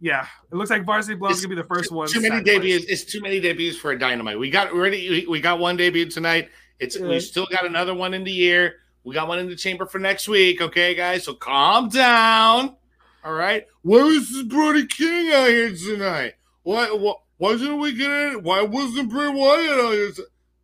yeah, 0.00 0.26
it 0.50 0.54
looks 0.56 0.70
like 0.70 0.84
Varsity 0.84 1.14
Blood's 1.14 1.40
gonna 1.40 1.54
be 1.54 1.62
the 1.62 1.68
first 1.68 1.92
one. 1.92 2.08
Too 2.08 2.20
many 2.20 2.42
debuts. 2.42 2.86
It's 2.86 3.04
too 3.04 3.20
many 3.20 3.40
debuts 3.40 3.78
for 3.78 3.92
a 3.92 3.98
dynamite. 3.98 4.38
We 4.38 4.50
got 4.50 4.72
already. 4.72 5.26
We 5.26 5.40
got 5.40 5.58
one 5.58 5.76
debut 5.76 6.10
tonight. 6.10 6.50
It's 6.80 6.98
yeah. 6.98 7.06
we 7.06 7.20
still 7.20 7.46
got 7.46 7.64
another 7.64 7.94
one 7.94 8.14
in 8.14 8.24
the 8.24 8.32
year. 8.32 8.76
We 9.04 9.14
got 9.14 9.28
one 9.28 9.38
in 9.38 9.48
the 9.48 9.56
chamber 9.56 9.86
for 9.86 9.98
next 9.98 10.28
week. 10.28 10.60
Okay, 10.60 10.94
guys. 10.94 11.24
So 11.24 11.34
calm 11.34 11.88
down. 11.88 12.76
All 13.24 13.32
right. 13.32 13.66
Where 13.82 14.04
is 14.06 14.30
this 14.32 14.42
Brody 14.42 14.86
King 14.86 15.32
out 15.32 15.48
here 15.48 15.74
tonight? 15.74 16.34
Why? 16.64 16.88
What? 16.88 17.20
Why 17.36 17.52
didn't 17.52 17.80
we 17.80 17.92
get 17.92 18.10
it? 18.10 18.42
Why 18.42 18.62
wasn't 18.62 19.10
Bray 19.10 19.28
Wyatt 19.28 19.70
out 19.70 19.92
here? 19.92 20.10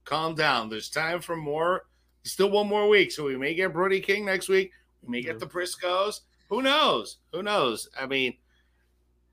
Calm 0.05 0.35
down. 0.35 0.69
There's 0.69 0.89
time 0.89 1.21
for 1.21 1.37
more. 1.37 1.85
Still 2.25 2.51
one 2.51 2.69
more 2.69 2.89
week, 2.89 3.13
so 3.13 3.25
we 3.25 3.37
may 3.37 3.55
get 3.55 3.73
Brody 3.73 4.01
King 4.01 4.25
next 4.25 4.49
week. 4.49 4.73
We 5.03 5.11
may 5.11 5.23
get 5.23 5.39
the 5.39 5.47
Briscoes. 5.47 6.21
Who 6.49 6.63
knows? 6.63 7.19
Who 7.33 7.43
knows? 7.43 7.89
I 7.99 8.07
mean 8.07 8.35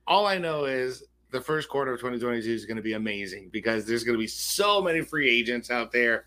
all 0.08 0.26
I 0.26 0.38
know 0.38 0.66
is 0.66 1.04
the 1.32 1.42
first 1.42 1.70
quarter 1.70 1.94
of 1.94 2.00
2022 2.00 2.50
is 2.50 2.66
going 2.66 2.78
to 2.78 2.84
be 2.84 2.94
amazing 2.94 3.50
because 3.52 3.86
there's 3.86 4.04
going 4.04 4.16
to 4.16 4.22
be 4.22 4.28
so 4.28 4.82
many 4.82 5.02
free 5.02 5.30
agents 5.30 5.70
out 5.70 5.92
there. 5.92 6.26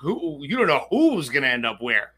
Who 0.00 0.40
you 0.42 0.56
don't 0.56 0.66
know 0.66 0.86
who's 0.90 1.28
going 1.28 1.42
to 1.42 1.48
end 1.48 1.66
up 1.66 1.80
where. 1.80 2.12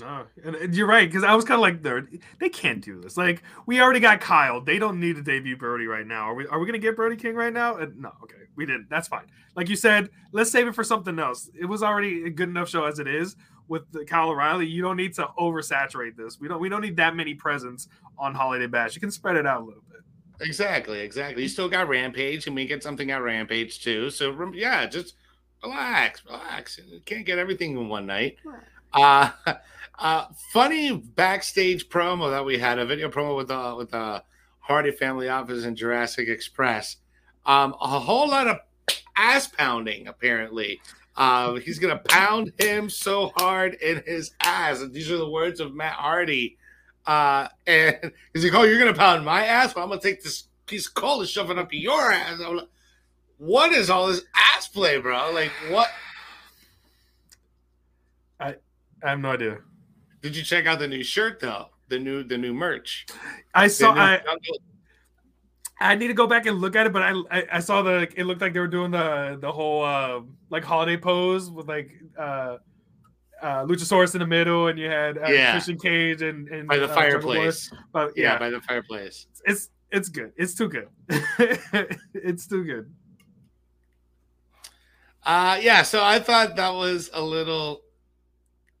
No, 0.00 0.24
and 0.42 0.74
you're 0.74 0.88
right 0.88 1.08
because 1.08 1.22
I 1.22 1.34
was 1.34 1.44
kind 1.44 1.56
of 1.56 1.60
like 1.60 1.82
they 1.82 2.18
they 2.40 2.48
can't 2.48 2.82
do 2.82 3.00
this. 3.00 3.16
Like 3.16 3.42
we 3.66 3.80
already 3.80 4.00
got 4.00 4.20
Kyle. 4.20 4.60
They 4.60 4.78
don't 4.78 4.98
need 4.98 5.14
to 5.16 5.22
debut 5.22 5.56
Brody 5.56 5.86
right 5.86 6.06
now. 6.06 6.30
Are 6.30 6.34
we? 6.34 6.46
Are 6.48 6.58
we 6.58 6.66
going 6.66 6.80
to 6.80 6.84
get 6.84 6.96
Brody 6.96 7.14
King 7.16 7.36
right 7.36 7.52
now? 7.52 7.76
Uh, 7.76 7.86
no, 7.96 8.10
okay, 8.24 8.36
we 8.56 8.66
didn't. 8.66 8.88
That's 8.90 9.06
fine. 9.06 9.26
Like 9.54 9.68
you 9.68 9.76
said, 9.76 10.10
let's 10.32 10.50
save 10.50 10.66
it 10.66 10.74
for 10.74 10.82
something 10.82 11.18
else. 11.20 11.48
It 11.58 11.66
was 11.66 11.82
already 11.84 12.24
a 12.24 12.30
good 12.30 12.48
enough 12.48 12.68
show 12.68 12.84
as 12.84 12.98
it 12.98 13.06
is 13.06 13.36
with 13.68 13.90
the 13.92 14.04
Kyle 14.04 14.30
O'Reilly. 14.30 14.66
You 14.66 14.82
don't 14.82 14.96
need 14.96 15.14
to 15.14 15.28
oversaturate 15.38 16.16
this. 16.16 16.40
We 16.40 16.48
don't. 16.48 16.60
We 16.60 16.68
don't 16.68 16.82
need 16.82 16.96
that 16.96 17.14
many 17.14 17.34
presents 17.34 17.88
on 18.18 18.34
Holiday 18.34 18.66
Bash. 18.66 18.96
You 18.96 19.00
can 19.00 19.12
spread 19.12 19.36
it 19.36 19.46
out 19.46 19.62
a 19.62 19.64
little 19.64 19.84
bit. 19.88 20.00
Exactly, 20.40 21.00
exactly. 21.00 21.42
You 21.44 21.48
still 21.48 21.68
got 21.68 21.88
Rampage, 21.88 22.48
and 22.48 22.56
we 22.56 22.66
get 22.66 22.82
something 22.82 23.12
at 23.12 23.22
Rampage 23.22 23.82
too. 23.82 24.10
So 24.10 24.50
yeah, 24.52 24.86
just 24.86 25.14
relax, 25.62 26.24
relax. 26.24 26.80
You 26.84 27.00
can't 27.04 27.24
get 27.24 27.38
everything 27.38 27.76
in 27.76 27.88
one 27.88 28.06
night. 28.06 28.38
Uh, 28.92 29.30
uh, 29.98 30.26
funny 30.52 30.96
backstage 30.96 31.88
promo 31.88 32.30
that 32.30 32.44
we 32.44 32.58
had 32.58 32.78
a 32.78 32.86
video 32.86 33.08
promo 33.08 33.36
with 33.36 33.48
the 33.48 33.58
uh, 33.58 33.76
with 33.76 33.90
the 33.90 34.22
Hardy 34.60 34.90
family 34.90 35.28
office 35.28 35.64
in 35.64 35.76
Jurassic 35.76 36.28
Express. 36.28 36.96
Um, 37.46 37.74
a 37.80 38.00
whole 38.00 38.28
lot 38.28 38.46
of 38.48 38.58
ass 39.16 39.48
pounding 39.48 40.08
apparently. 40.08 40.80
Uh, 41.16 41.54
he's 41.54 41.78
gonna 41.78 42.00
pound 42.08 42.52
him 42.58 42.90
so 42.90 43.32
hard 43.36 43.74
in 43.74 44.02
his 44.06 44.32
ass. 44.40 44.80
And 44.80 44.92
these 44.92 45.10
are 45.10 45.16
the 45.16 45.30
words 45.30 45.60
of 45.60 45.74
Matt 45.74 45.92
Hardy 45.92 46.56
uh, 47.06 47.48
and 47.66 48.12
he's 48.34 48.44
like, 48.44 48.54
"Oh, 48.54 48.62
you're 48.62 48.78
gonna 48.78 48.94
pound 48.94 49.24
my 49.24 49.44
ass? 49.44 49.74
Well, 49.74 49.84
I'm 49.84 49.90
gonna 49.90 50.00
take 50.00 50.22
this 50.22 50.44
piece 50.66 50.86
of 50.86 50.94
coal 50.94 51.20
and 51.20 51.28
shove 51.28 51.50
it 51.50 51.58
up 51.58 51.72
your 51.72 52.12
ass." 52.12 52.38
Like, 52.38 52.68
what 53.38 53.72
is 53.72 53.90
all 53.90 54.08
this 54.08 54.22
ass 54.34 54.68
play, 54.68 54.98
bro? 54.98 55.30
Like, 55.32 55.52
what? 55.70 55.88
I 58.40 58.56
I 59.02 59.10
have 59.10 59.20
no 59.20 59.32
idea. 59.32 59.58
Did 60.24 60.34
you 60.34 60.42
check 60.42 60.64
out 60.64 60.78
the 60.78 60.88
new 60.88 61.04
shirt 61.04 61.38
though? 61.38 61.66
The 61.88 61.98
new 61.98 62.24
the 62.24 62.38
new 62.38 62.54
merch. 62.54 63.04
I 63.54 63.66
saw. 63.68 63.92
I, 63.92 64.22
I 65.78 65.94
need 65.96 66.06
to 66.06 66.14
go 66.14 66.26
back 66.26 66.46
and 66.46 66.62
look 66.62 66.76
at 66.76 66.86
it, 66.86 66.94
but 66.94 67.02
I, 67.02 67.12
I, 67.30 67.44
I 67.52 67.60
saw 67.60 67.82
the 67.82 68.08
it 68.16 68.24
looked 68.24 68.40
like 68.40 68.54
they 68.54 68.60
were 68.60 68.66
doing 68.66 68.90
the 68.90 69.36
the 69.38 69.52
whole 69.52 69.84
uh, 69.84 70.22
like 70.48 70.64
holiday 70.64 70.96
pose 70.96 71.50
with 71.50 71.68
like 71.68 71.90
uh 72.18 72.56
uh, 73.42 73.66
Luchasaurus 73.66 74.14
in 74.14 74.20
the 74.20 74.26
middle, 74.26 74.68
and 74.68 74.78
you 74.78 74.88
had 74.88 75.18
uh, 75.18 75.26
Yeah. 75.28 75.50
Christian 75.52 75.78
Cage 75.78 76.22
and, 76.22 76.48
and 76.48 76.66
by 76.66 76.78
the 76.78 76.90
uh, 76.90 76.94
fireplace. 76.94 77.70
But 77.92 78.16
Yeah, 78.16 78.32
yeah, 78.32 78.38
by 78.38 78.48
the 78.48 78.62
fireplace. 78.62 79.26
it's 79.44 79.68
it's 79.90 80.08
good. 80.08 80.32
It's 80.38 80.54
too 80.54 80.70
good. 80.70 80.88
it's 82.14 82.46
too 82.46 82.64
good. 82.64 82.90
Uh 85.22 85.58
yeah, 85.60 85.82
so 85.82 86.02
I 86.02 86.18
thought 86.18 86.56
that 86.56 86.72
was 86.72 87.10
a 87.12 87.20
little 87.20 87.83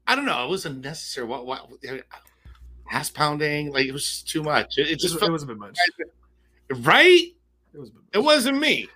I 0.06 0.14
don't 0.14 0.24
know, 0.26 0.44
it 0.44 0.50
was 0.50 0.66
unnecessary. 0.66 1.26
What 1.26 1.46
what 1.46 1.68
ass 2.90 3.10
pounding, 3.10 3.72
like 3.72 3.86
it 3.86 3.92
was 3.92 4.04
just 4.08 4.28
too 4.28 4.42
much. 4.42 4.78
It, 4.78 4.82
it 4.88 4.90
It, 4.92 4.98
just 5.00 5.14
was, 5.14 5.20
felt 5.20 5.30
it 5.30 5.32
was 5.32 5.42
a 5.42 5.46
bit 5.46 5.58
much. 5.58 5.78
right. 6.70 7.28
It 7.72 7.78
was. 7.78 7.88
A 7.88 7.92
bit 7.92 8.00
much. 8.02 8.10
It 8.14 8.22
wasn't 8.24 8.58
me. 8.58 8.88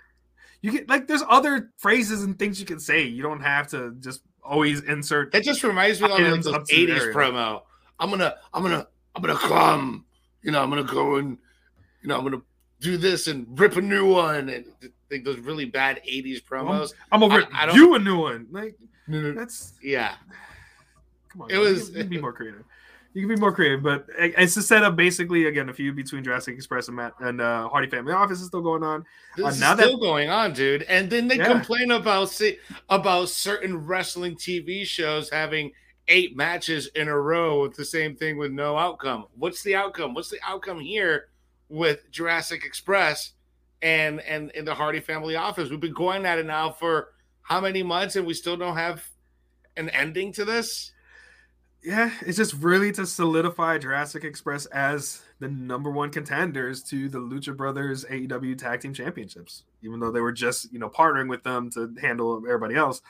You 0.62 0.72
get 0.72 0.88
like 0.88 1.06
there's 1.06 1.22
other 1.28 1.70
phrases 1.78 2.22
and 2.24 2.38
things 2.38 2.58
you 2.60 2.66
can 2.66 2.80
say. 2.80 3.02
You 3.04 3.22
don't 3.22 3.40
have 3.40 3.68
to 3.68 3.94
just 4.00 4.22
always 4.42 4.82
insert. 4.82 5.32
That 5.32 5.44
just 5.44 5.62
reminds 5.62 6.00
me 6.00 6.06
of 6.06 6.12
like 6.12 6.20
Items 6.22 6.44
those 6.46 6.54
up 6.54 6.64
to 6.66 6.74
the 6.76 6.86
'80s 6.92 7.00
area. 7.00 7.14
promo. 7.14 7.62
I'm 8.00 8.10
gonna, 8.10 8.34
I'm 8.52 8.62
gonna, 8.62 8.86
I'm 9.14 9.22
gonna 9.22 9.38
come. 9.38 10.04
You 10.42 10.50
know, 10.52 10.62
I'm 10.62 10.68
gonna 10.70 10.84
go 10.84 11.16
and, 11.16 11.36
you 12.02 12.08
know, 12.08 12.16
I'm 12.18 12.24
gonna 12.24 12.42
do 12.80 12.96
this 12.96 13.26
and 13.28 13.46
rip 13.58 13.76
a 13.76 13.80
new 13.80 14.06
one 14.12 14.48
and 14.48 14.64
like 15.10 15.24
those 15.24 15.38
really 15.38 15.64
bad 15.64 16.00
'80s 16.08 16.42
promos. 16.42 16.92
I'm 17.12 17.22
over 17.22 17.42
I- 17.52 17.62
I 17.62 17.66
don't- 17.66 17.76
you 17.76 17.94
a 17.94 17.98
new 17.98 18.18
one. 18.18 18.46
Like 18.50 18.76
that's 19.08 19.74
Yeah, 19.82 20.14
come 21.38 21.42
on. 21.42 21.50
It 21.50 21.58
was- 21.58 21.88
can- 21.90 21.96
you 21.96 22.00
can 22.02 22.10
be 22.10 22.20
more 22.20 22.32
creative. 22.32 22.64
You 23.14 23.26
can 23.26 23.34
be 23.34 23.40
more 23.40 23.52
creative, 23.52 23.82
but 23.82 24.06
it's 24.18 24.56
a 24.58 24.62
set 24.62 24.84
up 24.84 24.94
basically 24.94 25.46
again 25.46 25.68
a 25.70 25.72
feud 25.72 25.96
between 25.96 26.22
Jurassic 26.22 26.54
Express 26.54 26.88
and 26.88 26.96
Matt 26.96 27.14
and 27.20 27.40
uh, 27.40 27.66
Hardy 27.68 27.88
Family 27.88 28.12
Office 28.12 28.40
is 28.40 28.48
still 28.48 28.60
going 28.60 28.82
on. 28.84 29.04
this 29.34 29.44
Uh, 29.44 29.48
is 29.48 29.60
now 29.60 29.74
that- 29.74 29.86
still 29.86 29.96
going 29.98 30.28
on, 30.28 30.52
dude. 30.52 30.82
And 30.82 31.08
then 31.10 31.26
they 31.26 31.36
Yeah. 31.36 31.50
complain 31.50 31.90
about 31.90 32.28
see, 32.28 32.58
about 32.88 33.30
certain 33.30 33.86
wrestling 33.86 34.36
TV 34.36 34.84
shows 34.84 35.30
having 35.30 35.72
eight 36.08 36.36
matches 36.36 36.88
in 36.94 37.08
a 37.08 37.18
row 37.18 37.62
with 37.62 37.74
the 37.74 37.84
same 37.84 38.14
thing 38.14 38.36
with 38.36 38.52
no 38.52 38.76
outcome. 38.76 39.26
What's 39.36 39.62
the 39.62 39.74
outcome? 39.74 40.14
What's 40.14 40.30
the 40.30 40.38
outcome 40.46 40.78
here 40.78 41.28
with 41.70 42.10
Jurassic 42.10 42.64
Express 42.64 43.32
and 43.82 44.20
and 44.20 44.50
in 44.52 44.64
the 44.66 44.74
Hardy 44.74 45.00
Family 45.00 45.34
Office? 45.34 45.70
We've 45.70 45.80
been 45.80 45.92
going 45.94 46.24
at 46.26 46.38
it 46.38 46.46
now 46.46 46.70
for 46.70 47.14
how 47.42 47.60
many 47.60 47.82
months, 47.82 48.16
and 48.16 48.26
we 48.26 48.34
still 48.34 48.56
don't 48.56 48.76
have 48.76 49.02
an 49.78 49.88
ending 49.90 50.30
to 50.34 50.44
this. 50.44 50.92
Yeah, 51.88 52.10
it's 52.20 52.36
just 52.36 52.52
really 52.52 52.92
to 52.92 53.06
solidify 53.06 53.78
Jurassic 53.78 54.22
Express 54.22 54.66
as 54.66 55.22
the 55.38 55.48
number 55.48 55.90
one 55.90 56.10
contenders 56.10 56.82
to 56.82 57.08
the 57.08 57.18
Lucha 57.18 57.56
Brothers 57.56 58.04
AEW 58.04 58.58
Tag 58.58 58.82
Team 58.82 58.92
Championships, 58.92 59.64
even 59.80 59.98
though 59.98 60.10
they 60.10 60.20
were 60.20 60.30
just 60.30 60.70
you 60.70 60.78
know 60.78 60.90
partnering 60.90 61.30
with 61.30 61.42
them 61.44 61.70
to 61.70 61.94
handle 61.98 62.42
everybody 62.46 62.74
else. 62.74 63.00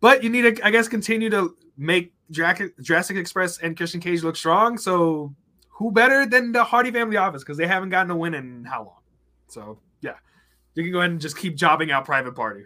But 0.00 0.24
you 0.24 0.28
need 0.28 0.56
to, 0.56 0.66
I 0.66 0.72
guess, 0.72 0.88
continue 0.88 1.30
to 1.30 1.54
make 1.78 2.12
Jurassic, 2.32 3.16
Express 3.16 3.58
and 3.58 3.76
Christian 3.76 4.00
Cage 4.00 4.24
look 4.24 4.34
strong. 4.34 4.76
So, 4.76 5.32
who 5.68 5.92
better 5.92 6.26
than 6.26 6.50
the 6.50 6.64
Hardy 6.64 6.90
Family 6.90 7.16
Office 7.16 7.44
because 7.44 7.58
they 7.58 7.68
haven't 7.68 7.90
gotten 7.90 8.10
a 8.10 8.16
win 8.16 8.34
in 8.34 8.64
how 8.64 8.82
long? 8.86 9.00
So, 9.46 9.78
yeah, 10.00 10.16
you 10.74 10.82
can 10.82 10.90
go 10.90 10.98
ahead 10.98 11.12
and 11.12 11.20
just 11.20 11.38
keep 11.38 11.54
jobbing 11.54 11.92
out 11.92 12.06
Private 12.06 12.34
Party. 12.34 12.64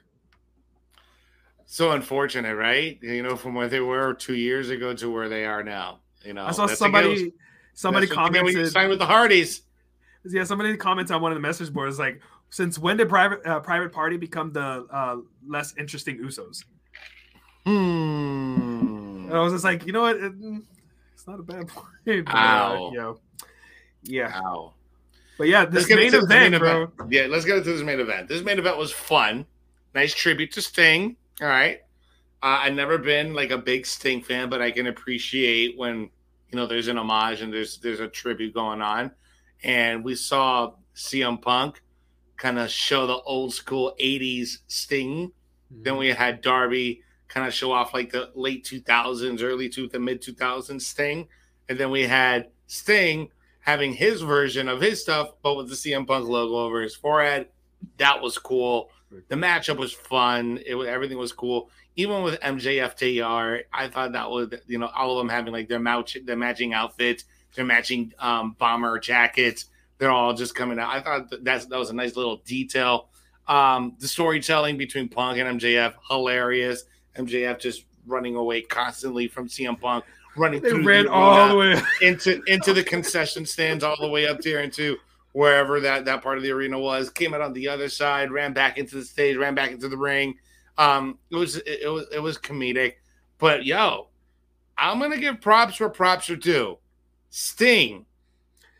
So 1.66 1.92
unfortunate, 1.92 2.54
right? 2.56 2.98
You 3.02 3.22
know, 3.22 3.36
from 3.36 3.54
where 3.54 3.68
they 3.68 3.80
were 3.80 4.14
two 4.14 4.34
years 4.36 4.70
ago 4.70 4.94
to 4.94 5.10
where 5.10 5.28
they 5.28 5.44
are 5.46 5.62
now. 5.62 6.00
You 6.24 6.34
know, 6.34 6.44
I 6.46 6.52
saw 6.52 6.66
somebody, 6.66 7.32
somebody 7.74 8.06
that's 8.06 8.16
what 8.16 8.26
you 8.26 8.32
get 8.32 8.44
when 8.44 8.52
you 8.52 8.58
commented. 8.58 8.72
sign 8.72 8.88
with 8.90 8.98
the 8.98 9.06
Hardys. 9.06 9.62
Yeah, 10.26 10.44
somebody 10.44 10.76
comments 10.76 11.10
on 11.10 11.20
one 11.20 11.32
of 11.32 11.36
the 11.36 11.40
message 11.40 11.72
boards 11.72 11.98
like, 11.98 12.20
since 12.50 12.78
when 12.78 12.96
did 12.96 13.08
private 13.08 13.44
uh, 13.46 13.60
private 13.60 13.92
party 13.92 14.16
become 14.16 14.52
the 14.52 14.86
uh, 14.90 15.16
less 15.46 15.74
interesting 15.76 16.18
Usos? 16.18 16.64
Hmm. 17.64 19.26
And 19.26 19.32
I 19.34 19.40
was 19.40 19.52
just 19.52 19.64
like, 19.64 19.86
you 19.86 19.92
know 19.92 20.02
what? 20.02 20.16
It- 20.16 20.40
mm, 20.40 20.62
it's 21.12 21.26
not 21.26 21.40
a 21.40 21.42
bad 21.42 21.68
point. 22.04 22.24
But, 22.26 22.34
uh, 22.34 22.88
you 22.92 22.98
know, 22.98 23.18
yeah, 24.02 24.38
Wow. 24.40 24.74
but 25.38 25.48
yeah, 25.48 25.64
this 25.64 25.88
main 25.88 26.08
event, 26.08 26.28
this 26.28 26.28
main 26.28 26.58
bro. 26.58 26.82
event. 26.82 27.12
Yeah, 27.12 27.26
let's 27.28 27.44
get 27.44 27.56
into 27.58 27.72
this 27.72 27.82
main 27.82 28.00
event. 28.00 28.28
This 28.28 28.42
main 28.42 28.58
event 28.58 28.76
was 28.76 28.92
fun. 28.92 29.46
Nice 29.94 30.14
tribute 30.14 30.52
to 30.52 30.62
Sting. 30.62 31.16
All 31.40 31.48
right. 31.48 31.80
Uh, 32.42 32.60
I've 32.62 32.74
never 32.74 32.98
been 32.98 33.34
like 33.34 33.50
a 33.50 33.58
big 33.58 33.86
Sting 33.86 34.22
fan, 34.22 34.48
but 34.50 34.62
I 34.62 34.70
can 34.70 34.86
appreciate 34.86 35.76
when 35.78 36.10
you 36.50 36.56
know 36.56 36.66
there's 36.66 36.88
an 36.88 36.98
homage 36.98 37.40
and 37.40 37.52
there's 37.52 37.78
there's 37.78 38.00
a 38.00 38.08
tribute 38.08 38.54
going 38.54 38.82
on. 38.82 39.10
And 39.62 40.04
we 40.04 40.14
saw 40.14 40.74
CM 40.94 41.40
Punk 41.40 41.82
kind 42.36 42.58
of 42.58 42.70
show 42.70 43.06
the 43.06 43.18
old 43.22 43.54
school 43.54 43.94
'80s 44.00 44.58
Sting 44.68 45.32
Then 45.70 45.96
we 45.96 46.08
had 46.08 46.40
Darby 46.42 47.02
kind 47.28 47.46
of 47.46 47.54
show 47.54 47.72
off 47.72 47.94
like 47.94 48.12
the 48.12 48.30
late 48.34 48.64
2000s, 48.64 49.42
early 49.42 49.68
to 49.70 49.88
the 49.88 49.98
mid 49.98 50.22
2000s 50.22 50.82
Sting. 50.82 51.28
And 51.68 51.78
then 51.78 51.90
we 51.90 52.02
had 52.02 52.50
Sting 52.66 53.30
having 53.60 53.94
his 53.94 54.20
version 54.22 54.68
of 54.68 54.80
his 54.80 55.00
stuff, 55.02 55.30
but 55.42 55.54
with 55.56 55.68
the 55.68 55.74
CM 55.74 56.06
Punk 56.06 56.28
logo 56.28 56.56
over 56.56 56.82
his 56.82 56.94
forehead. 56.94 57.48
That 57.98 58.20
was 58.22 58.38
cool. 58.38 58.90
The 59.28 59.36
matchup 59.36 59.76
was 59.76 59.92
fun. 59.92 60.58
It 60.64 60.74
was 60.74 60.88
everything 60.88 61.18
was 61.18 61.32
cool. 61.32 61.70
Even 61.96 62.22
with 62.22 62.40
MJF 62.40 62.94
TR, 62.96 63.66
I 63.72 63.88
thought 63.88 64.12
that 64.12 64.30
was 64.30 64.52
you 64.66 64.78
know 64.78 64.90
all 64.94 65.12
of 65.12 65.18
them 65.18 65.28
having 65.28 65.52
like 65.52 65.68
their 65.68 65.78
match 65.78 66.16
their 66.24 66.36
matching 66.36 66.74
outfits, 66.74 67.24
their 67.54 67.64
matching 67.64 68.12
um, 68.18 68.56
bomber 68.58 68.98
jackets. 68.98 69.66
They're 69.98 70.10
all 70.10 70.34
just 70.34 70.54
coming 70.54 70.78
out. 70.78 70.90
I 70.90 71.00
thought 71.00 71.30
that 71.30 71.44
that's, 71.44 71.66
that 71.66 71.78
was 71.78 71.90
a 71.90 71.94
nice 71.94 72.16
little 72.16 72.38
detail. 72.38 73.08
Um, 73.46 73.94
the 74.00 74.08
storytelling 74.08 74.76
between 74.76 75.08
Punk 75.08 75.38
and 75.38 75.60
MJF 75.60 75.94
hilarious. 76.10 76.84
MJF 77.16 77.60
just 77.60 77.84
running 78.06 78.34
away 78.36 78.62
constantly 78.62 79.28
from 79.28 79.48
CM 79.48 79.80
Punk, 79.80 80.04
running 80.36 80.60
They 80.60 80.70
through 80.70 80.84
ran 80.84 81.04
the 81.04 81.12
all 81.12 81.48
the 81.50 81.56
way. 81.56 81.80
into 82.02 82.42
into 82.46 82.72
the 82.72 82.82
concession 82.82 83.46
stands 83.46 83.84
all 83.84 83.96
the 84.00 84.08
way 84.08 84.26
up 84.26 84.40
there 84.40 84.60
into 84.60 84.96
wherever 85.34 85.80
that 85.80 86.04
that 86.04 86.22
part 86.22 86.38
of 86.38 86.42
the 86.42 86.50
arena 86.50 86.78
was. 86.78 87.10
Came 87.10 87.34
out 87.34 87.42
on 87.42 87.52
the 87.52 87.68
other 87.68 87.88
side, 87.88 88.30
ran 88.30 88.54
back 88.54 88.78
into 88.78 88.94
the 88.94 89.04
stage, 89.04 89.36
ran 89.36 89.54
back 89.54 89.72
into 89.72 89.88
the 89.88 89.98
ring. 89.98 90.36
Um, 90.78 91.18
it 91.30 91.36
was 91.36 91.56
it, 91.56 91.80
it 91.82 91.88
was 91.88 92.06
it 92.12 92.20
was 92.20 92.38
comedic, 92.38 92.94
but 93.38 93.66
yo, 93.66 94.08
I'm 94.78 94.98
gonna 94.98 95.18
give 95.18 95.40
props 95.40 95.78
where 95.78 95.90
props 95.90 96.30
are 96.30 96.36
due. 96.36 96.78
Sting 97.30 98.06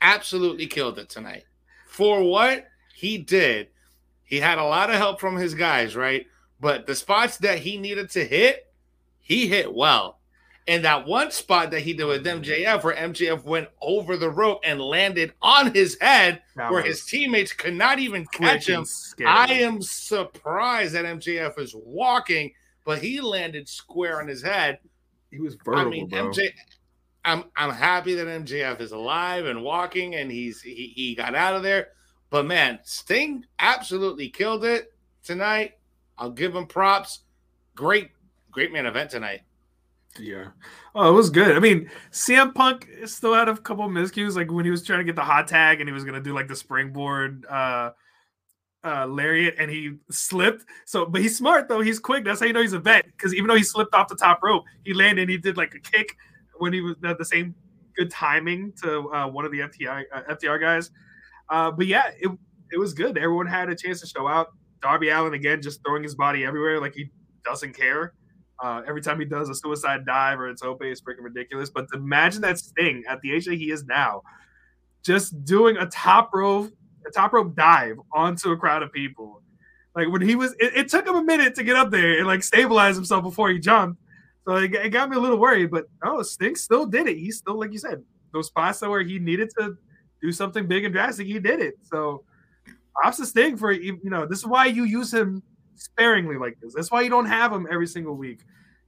absolutely 0.01 0.67
killed 0.67 0.99
it 0.99 1.09
tonight. 1.09 1.45
For 1.87 2.23
what 2.23 2.67
he 2.95 3.19
did, 3.19 3.69
he 4.25 4.39
had 4.39 4.59
a 4.59 4.65
lot 4.65 4.91
of 4.91 4.97
help 4.97 5.21
from 5.21 5.37
his 5.37 5.55
guys, 5.55 5.95
right? 5.95 6.27
But 6.61 6.87
the 6.87 6.95
spots 6.95 7.37
that 7.39 7.59
he 7.59 7.79
needed 7.79 8.11
to 8.11 8.25
hit, 8.25 8.73
he 9.21 9.49
hit 9.49 9.73
well. 9.73 10.21
And 10.67 10.83
that 10.85 11.07
one 11.07 11.31
spot 11.31 11.71
that 11.73 11.81
he 11.81 11.93
did 11.93 12.05
with 12.05 12.25
MJF, 12.25 12.83
where 12.83 12.95
MJF 12.97 13.45
went 13.45 13.69
over 13.83 14.17
the 14.17 14.31
rope 14.31 14.61
and 14.65 14.81
landed 14.81 15.35
on 15.43 15.75
his 15.75 15.99
head, 16.01 16.41
That 16.57 16.73
where 16.73 16.83
his 16.83 17.05
teammates 17.05 17.53
could 17.53 17.75
not 17.75 17.99
even 17.99 18.25
catch 18.27 18.67
him. 18.69 18.87
scary. 18.87 19.29
I 19.29 19.45
am 19.47 19.83
surprised 19.83 20.95
that 20.95 21.05
MJF 21.05 21.59
is 21.59 21.75
walking, 21.77 22.53
but 22.85 22.99
he 22.99 23.21
landed 23.21 23.69
square 23.69 24.23
on 24.23 24.27
his 24.29 24.43
head. 24.43 24.79
He 25.31 25.39
was 25.39 25.55
vertical, 25.57 25.87
I 25.89 25.91
mean, 25.91 26.09
bro. 26.09 26.31
MJ. 26.31 26.51
I'm 27.27 27.45
I'm 27.57 27.71
happy 27.71 28.15
that 28.15 28.27
MJF 28.27 28.81
is 28.81 28.93
alive 28.93 29.47
and 29.47 29.63
walking, 29.63 30.15
and 30.15 30.31
he's 30.31 30.63
he, 30.63 30.93
he 30.95 31.15
got 31.15 31.35
out 31.35 31.55
of 31.55 31.63
there. 31.63 31.89
But 32.31 32.47
man, 32.47 32.79
Sting 32.85 33.45
absolutely 33.59 34.29
killed 34.31 34.65
it 34.65 34.93
tonight. 35.23 35.73
I'll 36.19 36.31
give 36.31 36.55
him 36.55 36.67
props. 36.67 37.21
Great, 37.75 38.11
great 38.51 38.73
man 38.73 38.87
event 38.87 39.11
tonight. 39.11 39.43
Yeah. 40.19 40.49
Oh, 40.95 41.09
it 41.09 41.13
was 41.13 41.31
good. 41.31 41.57
I 41.57 41.59
mean, 41.61 41.91
CM 42.13 42.55
Punk 42.55 42.89
still 43.07 43.35
had 43.35 43.49
a 43.49 43.57
couple 43.57 43.89
miscues, 43.89 44.37
like 44.37 44.51
when 44.51 44.65
he 44.65 44.71
was 44.71 44.85
trying 44.85 45.01
to 45.01 45.05
get 45.05 45.17
the 45.17 45.23
hot 45.25 45.49
tag 45.49 45.81
and 45.81 45.89
he 45.89 45.93
was 45.93 46.05
gonna 46.05 46.21
do 46.21 46.33
like 46.35 46.47
the 46.47 46.55
springboard 46.55 47.45
uh 47.47 47.91
uh 48.85 49.07
lariat 49.07 49.57
and 49.59 49.71
he 49.71 49.97
slipped. 50.11 50.65
So 50.87 51.07
but 51.07 51.21
he's 51.21 51.37
smart 51.37 51.69
though, 51.69 51.81
he's 51.81 51.99
quick. 51.99 52.25
That's 52.25 52.41
how 52.41 52.47
you 52.47 52.53
know 52.53 52.63
he's 52.63 52.75
a 52.75 52.79
vet. 52.79 53.07
Because 53.07 53.35
even 53.35 53.49
though 53.49 53.57
he 53.57 53.65
slipped 53.65 53.95
off 53.95 54.09
the 54.09 54.15
top 54.17 54.41
rope, 54.43 54.65
he 54.85 54.95
landed 54.95 55.23
and 55.23 55.31
he 55.31 55.37
did 55.37 55.57
like 55.57 55.75
a 55.75 55.81
kick 55.81 56.17
when 56.59 56.73
he 56.73 56.81
was 56.81 56.95
at 57.05 57.19
the 57.19 57.25
same 57.25 57.55
good 57.97 58.11
timing 58.11 58.73
to 58.83 59.11
uh, 59.13 59.29
one 59.29 59.45
of 59.45 59.51
the 59.51 59.61
FTI 59.61 60.05
uh, 60.13 60.23
FTR 60.35 60.61
guys. 60.61 60.91
Uh, 61.49 61.73
but 61.73 61.87
yeah, 61.87 62.11
it 62.21 62.31
it 62.71 62.79
was 62.79 62.95
good. 62.95 63.19
Everyone 63.19 63.47
had 63.47 63.69
a 63.69 63.75
chance 63.75 64.01
to 64.01 64.07
show 64.07 64.29
out. 64.29 64.49
Darby 64.81 65.09
Allin 65.09 65.35
again 65.35 65.61
just 65.61 65.81
throwing 65.85 66.03
his 66.05 66.15
body 66.15 66.45
everywhere 66.45 66.81
like 66.81 66.95
he 66.95 67.11
doesn't 67.45 67.73
care. 67.73 68.13
Uh, 68.65 68.81
every 68.89 69.03
time 69.03 69.21
he 69.21 69.27
does 69.27 69.51
a 69.51 69.55
suicide 69.55 70.07
dive 70.07 70.41
or 70.41 70.49
it's 70.49 70.63
ope, 70.63 70.83
it's 70.85 71.03
freaking 71.03 71.23
ridiculous. 71.23 71.69
But 71.69 71.87
imagine 71.93 72.41
that 72.41 72.59
Sting 72.59 73.05
at 73.07 73.21
the 73.21 73.31
age 73.35 73.45
that 73.45 73.57
he 73.57 73.71
is 73.71 73.85
now, 73.85 74.23
just 75.05 75.45
doing 75.45 75.77
a 75.77 75.85
top 75.85 76.31
rope, 76.33 76.73
a 77.07 77.11
top 77.11 77.35
rope 77.35 77.55
dive 77.55 77.99
onto 78.11 78.53
a 78.53 78.57
crowd 78.57 78.83
of 78.83 78.91
people. 78.91 79.43
Like 79.95 80.09
when 80.09 80.23
he 80.23 80.35
was, 80.35 80.53
it, 80.59 80.75
it 80.75 80.89
took 80.89 81.07
him 81.07 81.15
a 81.15 81.23
minute 81.23 81.55
to 81.57 81.63
get 81.63 81.77
up 81.77 81.91
there 81.91 82.17
and 82.17 82.27
like 82.27 82.43
stabilize 82.43 82.97
himself 82.97 83.23
before 83.23 83.51
he 83.51 83.59
jumped. 83.59 84.01
So 84.49 84.57
it, 84.57 84.73
it 84.75 84.89
got 84.89 85.11
me 85.11 85.17
a 85.17 85.21
little 85.21 85.37
worried, 85.37 85.71
but 85.71 85.85
no, 86.03 86.23
Sting 86.23 86.57
still 86.57 86.87
did 86.87 87.07
it. 87.07 87.19
He 87.19 87.33
still, 87.33 87.61
like 87.61 87.71
you 87.71 87.79
said, 87.79 88.03
those 88.33 88.47
spots 88.47 88.81
where 88.81 89.03
he 89.03 89.19
needed 89.19 89.51
to 89.59 89.77
do 90.23 90.33
something 90.33 90.67
big 90.67 90.85
and 90.85 90.95
drastic, 90.95 91.27
he 91.27 91.39
did 91.39 91.61
it. 91.61 91.75
So 91.83 92.25
props 92.95 93.19
to 93.19 93.27
Sting 93.27 93.59
for 93.59 93.73
you 93.73 94.01
know 94.05 94.25
this 94.25 94.39
is 94.39 94.47
why 94.47 94.65
you 94.65 94.85
use 94.85 95.13
him 95.13 95.43
sparingly 95.75 96.37
like 96.37 96.59
this. 96.61 96.75
That's 96.75 96.91
why 96.91 97.03
you 97.03 97.11
don't 97.11 97.27
have 97.27 97.53
him 97.53 97.67
every 97.71 97.87
single 97.87 98.15
week. 98.15 98.41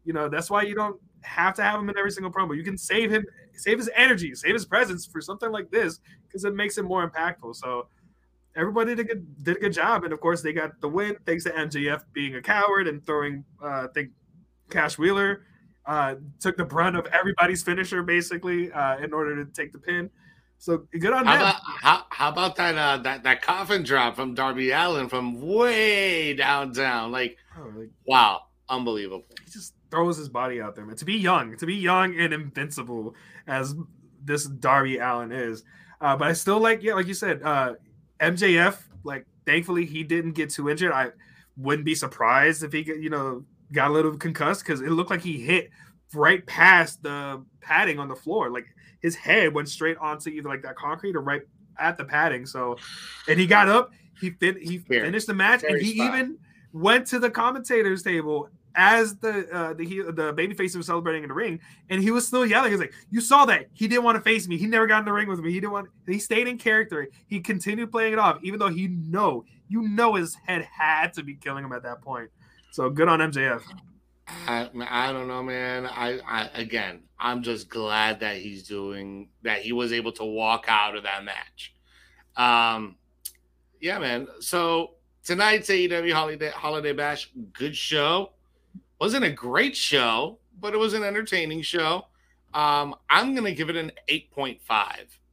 You 0.05 0.13
know, 0.13 0.29
that's 0.29 0.51
why 0.51 0.63
you 0.63 0.75
don't 0.75 1.01
have 1.23 1.55
to 1.55 1.63
have 1.63 1.81
him 1.81 1.89
in 1.89 1.99
every 1.99 2.11
single 2.11 2.33
promo. 2.33 2.57
You 2.57 2.63
can 2.63 2.79
save 2.79 3.11
him, 3.11 3.25
save 3.55 3.79
his 3.79 3.91
energy, 3.95 4.35
save 4.35 4.55
his 4.55 4.65
presence 4.65 5.07
for 5.07 5.21
something 5.21 5.51
like 5.51 5.71
this 5.71 5.99
because 6.27 6.45
it 6.45 6.55
makes 6.55 6.79
it 6.79 6.85
more 6.85 7.09
impactful. 7.09 7.57
So 7.57 7.89
everybody 8.55 8.95
did 8.95 9.01
a 9.01 9.05
good 9.05 9.45
did 9.45 9.57
a 9.57 9.61
good 9.61 9.73
job, 9.73 10.05
and 10.05 10.13
of 10.13 10.21
course 10.21 10.43
they 10.43 10.53
got 10.53 10.81
the 10.81 10.89
win 10.89 11.17
thanks 11.27 11.45
to 11.45 11.51
MJF 11.51 12.03
being 12.13 12.37
a 12.37 12.43
coward 12.43 12.89
and 12.89 13.05
throwing. 13.05 13.45
Uh, 13.63 13.67
I 13.67 13.87
think 13.93 14.11
Cash 14.71 14.99
Wheeler 14.99 15.45
uh, 15.87 16.17
took 16.41 16.57
the 16.57 16.65
brunt 16.65 16.97
of 16.97 17.07
everybody's 17.07 17.63
finisher 17.63 18.03
basically 18.03 18.73
uh, 18.73 18.99
in 18.99 19.13
order 19.13 19.45
to 19.45 19.51
take 19.53 19.73
the 19.73 19.79
pin. 19.79 20.11
So 20.59 20.87
good 20.99 21.13
on 21.13 21.27
how 21.27 21.33
them. 21.33 21.43
About, 21.43 21.61
how, 21.83 22.05
how 22.11 22.29
about 22.31 22.57
that 22.57 22.77
uh, 22.77 22.97
that 23.03 23.23
that 23.23 23.43
coffin 23.43 23.83
drop 23.83 24.17
from 24.17 24.35
Darby 24.35 24.71
Allin 24.71 25.09
from 25.09 25.41
way 25.41 26.35
downtown? 26.35 27.13
Like, 27.13 27.37
oh, 27.59 27.71
like 27.77 27.91
wow, 28.07 28.43
unbelievable. 28.69 29.25
He 29.45 29.51
just 29.51 29.75
throws 29.91 30.17
his 30.17 30.29
body 30.29 30.61
out 30.61 30.75
there, 30.75 30.85
man. 30.85 30.97
To 30.97 31.05
be 31.05 31.15
young, 31.15 31.57
to 31.57 31.67
be 31.67 31.75
young 31.75 32.19
and 32.19 32.33
invincible 32.33 33.15
as 33.47 33.75
this 34.25 34.45
Darby 34.45 34.99
Allin 34.99 35.33
is. 35.33 35.63
Uh, 36.01 36.17
but 36.17 36.29
I 36.29 36.33
still 36.33 36.59
like, 36.59 36.83
yeah, 36.83 36.95
like 36.95 37.07
you 37.07 37.15
said, 37.15 37.43
uh, 37.43 37.75
MJF. 38.21 38.79
Like, 39.05 39.27
thankfully, 39.47 39.87
he 39.87 40.03
didn't 40.03 40.33
get 40.33 40.51
too 40.51 40.69
injured. 40.69 40.93
I 40.93 41.11
wouldn't 41.57 41.87
be 41.87 41.95
surprised 41.95 42.63
if 42.65 42.73
he, 42.73 42.83
get, 42.83 42.99
you 42.99 43.09
know, 43.09 43.45
got 43.73 43.91
a 43.91 43.95
little 43.95 44.17
concussed 44.17 44.63
because 44.63 44.81
it 44.81 44.91
looked 44.91 45.11
like 45.11 45.23
he 45.23 45.41
hit 45.41 45.71
right 46.13 46.45
past 46.47 47.03
the 47.03 47.45
padding 47.61 47.99
on 47.99 48.09
the 48.09 48.17
floor. 48.17 48.51
Like 48.51 48.67
his 49.07 49.15
head 49.15 49.55
went 49.55 49.69
straight 49.69 49.97
onto 49.99 50.31
either 50.31 50.49
like 50.49 50.63
that 50.63 50.75
concrete 50.75 51.15
or 51.15 51.21
right 51.21 51.43
at 51.79 51.97
the 51.97 52.05
padding. 52.05 52.45
So, 52.45 52.77
and 53.29 53.39
he 53.39 53.47
got 53.47 53.69
up, 53.69 53.93
he 54.21 54.31
fin- 54.31 54.59
he 54.61 54.79
finished 54.79 55.29
the 55.29 55.35
match, 55.35 55.63
and 55.63 55.81
he 55.81 55.95
spot. 55.95 56.15
even 56.15 56.39
went 56.73 57.07
to 57.07 57.21
the 57.21 57.31
commentators 57.31 58.03
table 58.03 58.51
as 58.75 59.15
the 59.19 59.49
uh, 59.55 59.75
the 59.75 60.11
the 60.11 60.33
baby 60.33 60.55
face 60.55 60.75
was 60.75 60.87
celebrating 60.87 61.23
in 61.23 61.29
the 61.29 61.35
ring, 61.35 61.61
and 61.89 62.03
he 62.03 62.11
was 62.11 62.27
still 62.27 62.45
yelling. 62.45 62.73
He's 62.73 62.81
like, 62.81 62.95
"You 63.11 63.21
saw 63.21 63.45
that? 63.45 63.67
He 63.75 63.87
didn't 63.87 64.03
want 64.03 64.17
to 64.17 64.23
face 64.23 64.49
me. 64.49 64.59
He 64.59 64.67
never 64.67 64.89
got 64.89 64.99
in 64.99 65.05
the 65.05 65.13
ring 65.13 65.29
with 65.29 65.39
me. 65.39 65.53
He 65.53 65.61
didn't 65.61 65.73
want. 65.73 65.89
He 66.05 66.19
stayed 66.19 66.49
in 66.49 66.59
character. 66.59 67.07
He 67.29 67.39
continued 67.39 67.93
playing 67.93 68.15
it 68.15 68.19
off, 68.19 68.39
even 68.43 68.59
though 68.59 68.71
he 68.71 68.89
know 68.89 69.45
you 69.69 69.83
know 69.83 70.15
his 70.15 70.35
head 70.35 70.63
had 70.65 71.13
to 71.13 71.23
be 71.23 71.37
killing 71.37 71.65
him 71.65 71.73
at 71.73 71.85
that 71.85 72.03
point. 72.03 72.29
So 72.73 72.91
good 72.91 73.07
on 73.07 73.21
MJF. 73.21 73.63
I, 74.29 74.69
I 74.89 75.13
don't 75.13 75.29
know, 75.29 75.43
man. 75.43 75.87
I, 75.87 76.19
I 76.27 76.49
again, 76.55 77.03
I'm 77.19 77.43
just 77.43 77.69
glad 77.69 78.21
that 78.21 78.37
he's 78.37 78.67
doing 78.67 79.29
that. 79.43 79.61
He 79.61 79.73
was 79.73 79.93
able 79.93 80.13
to 80.13 80.25
walk 80.25 80.67
out 80.69 80.97
of 80.97 81.05
that 81.05 81.25
match. 81.25 81.75
Um, 82.37 82.97
yeah, 83.81 83.99
man. 83.99 84.29
So 84.41 84.95
tonight's 85.25 85.69
AEW 85.69 86.13
Holiday 86.13 86.51
Holiday 86.51 86.93
Bash, 86.93 87.31
good 87.53 87.77
show. 87.77 88.33
Wasn't 89.01 89.25
a 89.25 89.31
great 89.31 89.77
show, 89.77 90.39
but 90.59 90.75
it 90.75 90.79
was 90.79 90.95
an 90.95 91.03
entertaining 91.03 91.63
show. 91.63 92.07
Um, 92.55 92.95
I'm 93.11 93.35
gonna 93.35 93.53
give 93.53 93.69
it 93.69 93.77
an 93.77 93.93
8.5, 94.09 94.59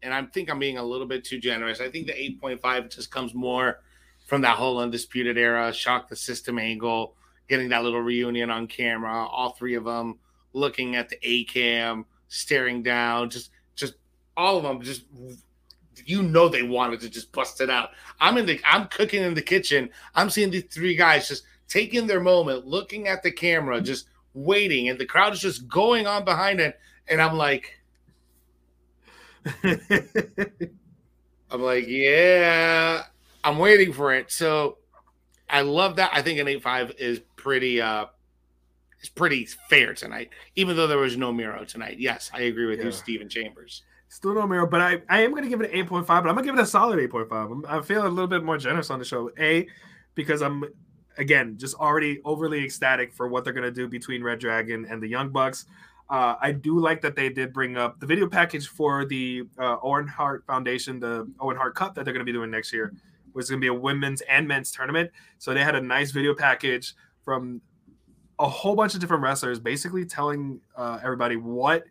and 0.01 0.13
I 0.13 0.23
think 0.25 0.51
I'm 0.51 0.59
being 0.59 0.77
a 0.77 0.83
little 0.83 1.07
bit 1.07 1.23
too 1.23 1.39
generous. 1.39 1.79
I 1.79 1.89
think 1.89 2.07
the 2.07 2.13
8.5 2.13 2.93
just 2.93 3.09
comes 3.11 3.33
more 3.33 3.79
from 4.25 4.41
that 4.41 4.57
whole 4.57 4.79
undisputed 4.79 5.37
era, 5.37 5.73
shock 5.73 6.09
the 6.09 6.15
system 6.15 6.59
angle, 6.59 7.15
getting 7.47 7.69
that 7.69 7.83
little 7.83 8.01
reunion 8.01 8.49
on 8.49 8.67
camera, 8.67 9.25
all 9.27 9.51
three 9.51 9.75
of 9.75 9.83
them 9.83 10.19
looking 10.53 10.95
at 10.95 11.09
the 11.09 11.17
A 11.23 11.43
cam, 11.45 12.05
staring 12.27 12.83
down, 12.83 13.29
just 13.29 13.51
just 13.75 13.95
all 14.37 14.57
of 14.57 14.63
them 14.63 14.81
just 14.81 15.03
you 16.05 16.23
know 16.23 16.49
they 16.49 16.63
wanted 16.63 16.99
to 17.01 17.09
just 17.09 17.31
bust 17.31 17.61
it 17.61 17.69
out. 17.69 17.89
I'm 18.19 18.37
in 18.37 18.45
the 18.45 18.59
I'm 18.65 18.87
cooking 18.87 19.23
in 19.23 19.33
the 19.33 19.41
kitchen. 19.41 19.89
I'm 20.15 20.29
seeing 20.29 20.51
these 20.51 20.65
three 20.69 20.95
guys 20.95 21.27
just 21.27 21.43
taking 21.67 22.07
their 22.07 22.19
moment, 22.19 22.65
looking 22.67 23.07
at 23.07 23.23
the 23.23 23.31
camera, 23.31 23.81
just 23.81 24.07
waiting, 24.33 24.89
and 24.89 24.99
the 24.99 25.05
crowd 25.05 25.33
is 25.33 25.39
just 25.39 25.67
going 25.67 26.07
on 26.07 26.25
behind 26.25 26.59
it. 26.59 26.79
And 27.07 27.21
I'm 27.21 27.35
like, 27.35 27.79
I'm 29.63 31.61
like, 31.61 31.85
yeah, 31.87 33.03
I'm 33.43 33.57
waiting 33.57 33.93
for 33.93 34.13
it. 34.13 34.31
So 34.31 34.77
I 35.49 35.61
love 35.61 35.97
that. 35.97 36.11
I 36.13 36.21
think 36.21 36.39
an 36.39 36.47
8-5 36.47 36.97
is 36.97 37.21
pretty 37.43 37.81
uh 37.81 38.05
is 39.01 39.09
pretty 39.09 39.45
fair 39.69 39.93
tonight, 39.93 40.29
even 40.55 40.75
though 40.75 40.87
there 40.87 40.97
was 40.97 41.17
no 41.17 41.31
Miro 41.31 41.65
tonight. 41.65 41.99
Yes, 41.99 42.31
I 42.33 42.43
agree 42.43 42.65
with 42.65 42.79
yeah. 42.79 42.85
you, 42.85 42.91
Stephen 42.91 43.29
Chambers. 43.29 43.83
Still 44.07 44.33
no 44.33 44.47
Miro, 44.47 44.65
but 44.65 44.79
I, 44.79 45.01
I 45.09 45.21
am 45.21 45.31
going 45.31 45.43
to 45.43 45.49
give 45.49 45.59
it 45.59 45.73
an 45.73 45.87
8.5, 45.87 46.07
but 46.07 46.15
I'm 46.15 46.23
going 46.23 46.37
to 46.37 46.43
give 46.43 46.55
it 46.55 46.61
a 46.61 46.65
solid 46.65 46.99
8.5. 46.99 47.65
I 47.67 47.81
feel 47.81 48.05
a 48.05 48.07
little 48.07 48.27
bit 48.27 48.43
more 48.43 48.57
generous 48.57 48.89
on 48.89 48.99
the 48.99 49.05
show. 49.05 49.29
A, 49.39 49.67
because 50.15 50.41
I'm 50.41 50.63
again, 51.17 51.57
just 51.57 51.75
already 51.75 52.21
overly 52.23 52.63
ecstatic 52.63 53.13
for 53.13 53.27
what 53.27 53.43
they're 53.43 53.53
going 53.53 53.63
to 53.63 53.71
do 53.71 53.87
between 53.87 54.23
Red 54.23 54.39
Dragon 54.39 54.85
and 54.89 55.01
the 55.01 55.07
Young 55.07 55.29
Bucks. 55.29 55.65
Uh, 56.09 56.35
I 56.41 56.51
do 56.51 56.79
like 56.79 57.01
that 57.01 57.15
they 57.15 57.29
did 57.29 57.53
bring 57.53 57.77
up 57.77 57.99
the 57.99 58.05
video 58.05 58.27
package 58.27 58.67
for 58.67 59.05
the 59.05 59.43
uh, 59.57 59.77
Owen 59.81 60.07
Hart 60.07 60.45
Foundation, 60.45 60.99
the 60.99 61.29
Owen 61.39 61.57
Hart 61.57 61.75
Cup 61.75 61.95
that 61.95 62.05
they're 62.05 62.13
going 62.13 62.25
to 62.25 62.31
be 62.31 62.37
doing 62.37 62.51
next 62.51 62.71
year, 62.73 62.93
which 63.31 63.43
is 63.43 63.49
going 63.49 63.61
to 63.61 63.65
be 63.65 63.69
a 63.69 63.73
women's 63.73 64.21
and 64.21 64.47
men's 64.47 64.71
tournament. 64.71 65.11
So 65.39 65.53
they 65.53 65.63
had 65.63 65.75
a 65.75 65.81
nice 65.81 66.11
video 66.11 66.35
package 66.35 66.93
from 67.23 67.61
a 68.39 68.47
whole 68.47 68.75
bunch 68.75 68.93
of 68.93 68.99
different 68.99 69.23
wrestlers, 69.23 69.59
basically 69.59 70.05
telling 70.05 70.59
uh, 70.75 70.99
everybody 71.03 71.35
what 71.35 71.83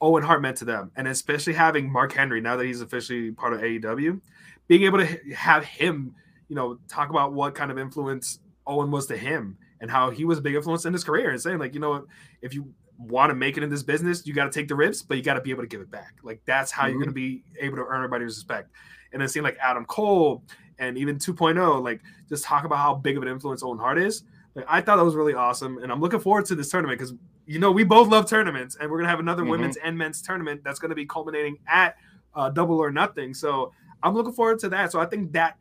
Owen 0.00 0.22
Hart 0.22 0.42
meant 0.42 0.56
to 0.58 0.64
them, 0.64 0.92
and 0.96 1.08
especially 1.08 1.54
having 1.54 1.90
Mark 1.90 2.12
Henry 2.12 2.40
now 2.40 2.56
that 2.56 2.66
he's 2.66 2.80
officially 2.80 3.32
part 3.32 3.52
of 3.52 3.60
AEW, 3.60 4.20
being 4.68 4.82
able 4.84 4.98
to 4.98 5.34
have 5.34 5.64
him, 5.64 6.14
you 6.48 6.54
know, 6.54 6.78
talk 6.88 7.10
about 7.10 7.32
what 7.32 7.54
kind 7.54 7.70
of 7.70 7.78
influence 7.78 8.38
Owen 8.66 8.90
was 8.90 9.06
to 9.06 9.16
him 9.16 9.58
and 9.80 9.90
how 9.90 10.10
he 10.10 10.24
was 10.24 10.38
a 10.38 10.42
big 10.42 10.54
influence 10.54 10.84
in 10.84 10.92
his 10.92 11.04
career 11.04 11.30
and 11.30 11.40
saying 11.40 11.58
like, 11.58 11.74
you 11.74 11.80
know, 11.80 12.06
if 12.42 12.54
you 12.54 12.72
want 12.98 13.30
to 13.30 13.34
make 13.34 13.56
it 13.56 13.62
in 13.62 13.70
this 13.70 13.82
business, 13.82 14.26
you 14.26 14.34
got 14.34 14.44
to 14.44 14.50
take 14.50 14.68
the 14.68 14.74
rips, 14.74 15.02
but 15.02 15.16
you 15.16 15.22
got 15.22 15.34
to 15.34 15.40
be 15.40 15.50
able 15.50 15.62
to 15.62 15.68
give 15.68 15.80
it 15.80 15.90
back. 15.90 16.14
Like 16.22 16.42
that's 16.44 16.70
how 16.70 16.82
mm-hmm. 16.82 16.90
you're 16.90 16.98
going 16.98 17.08
to 17.08 17.14
be 17.14 17.44
able 17.60 17.76
to 17.76 17.84
earn 17.84 17.96
everybody's 17.96 18.36
respect. 18.36 18.70
And 19.12 19.22
then 19.22 19.28
seeing 19.28 19.44
like 19.44 19.56
Adam 19.62 19.84
Cole 19.86 20.42
and 20.78 20.98
even 20.98 21.16
2.0, 21.16 21.82
like 21.82 22.00
just 22.28 22.44
talk 22.44 22.64
about 22.64 22.78
how 22.78 22.94
big 22.94 23.16
of 23.16 23.22
an 23.22 23.28
influence 23.28 23.62
Owen 23.62 23.78
Hart 23.78 23.98
is. 23.98 24.22
Like 24.58 24.66
I 24.68 24.80
thought 24.80 24.96
that 24.96 25.04
was 25.04 25.14
really 25.14 25.34
awesome, 25.34 25.78
and 25.78 25.92
I'm 25.92 26.00
looking 26.00 26.18
forward 26.18 26.44
to 26.46 26.56
this 26.56 26.68
tournament 26.68 26.98
because 26.98 27.14
you 27.46 27.60
know 27.60 27.70
we 27.70 27.84
both 27.84 28.08
love 28.08 28.28
tournaments, 28.28 28.76
and 28.80 28.90
we're 28.90 28.98
gonna 28.98 29.08
have 29.08 29.20
another 29.20 29.42
mm-hmm. 29.42 29.52
women's 29.52 29.76
and 29.76 29.96
men's 29.96 30.20
tournament 30.20 30.64
that's 30.64 30.80
gonna 30.80 30.96
be 30.96 31.06
culminating 31.06 31.58
at 31.68 31.94
uh, 32.34 32.50
Double 32.50 32.76
or 32.76 32.90
Nothing. 32.90 33.34
So 33.34 33.72
I'm 34.02 34.14
looking 34.14 34.32
forward 34.32 34.58
to 34.58 34.68
that. 34.70 34.90
So 34.90 34.98
I 34.98 35.06
think 35.06 35.30
that 35.30 35.58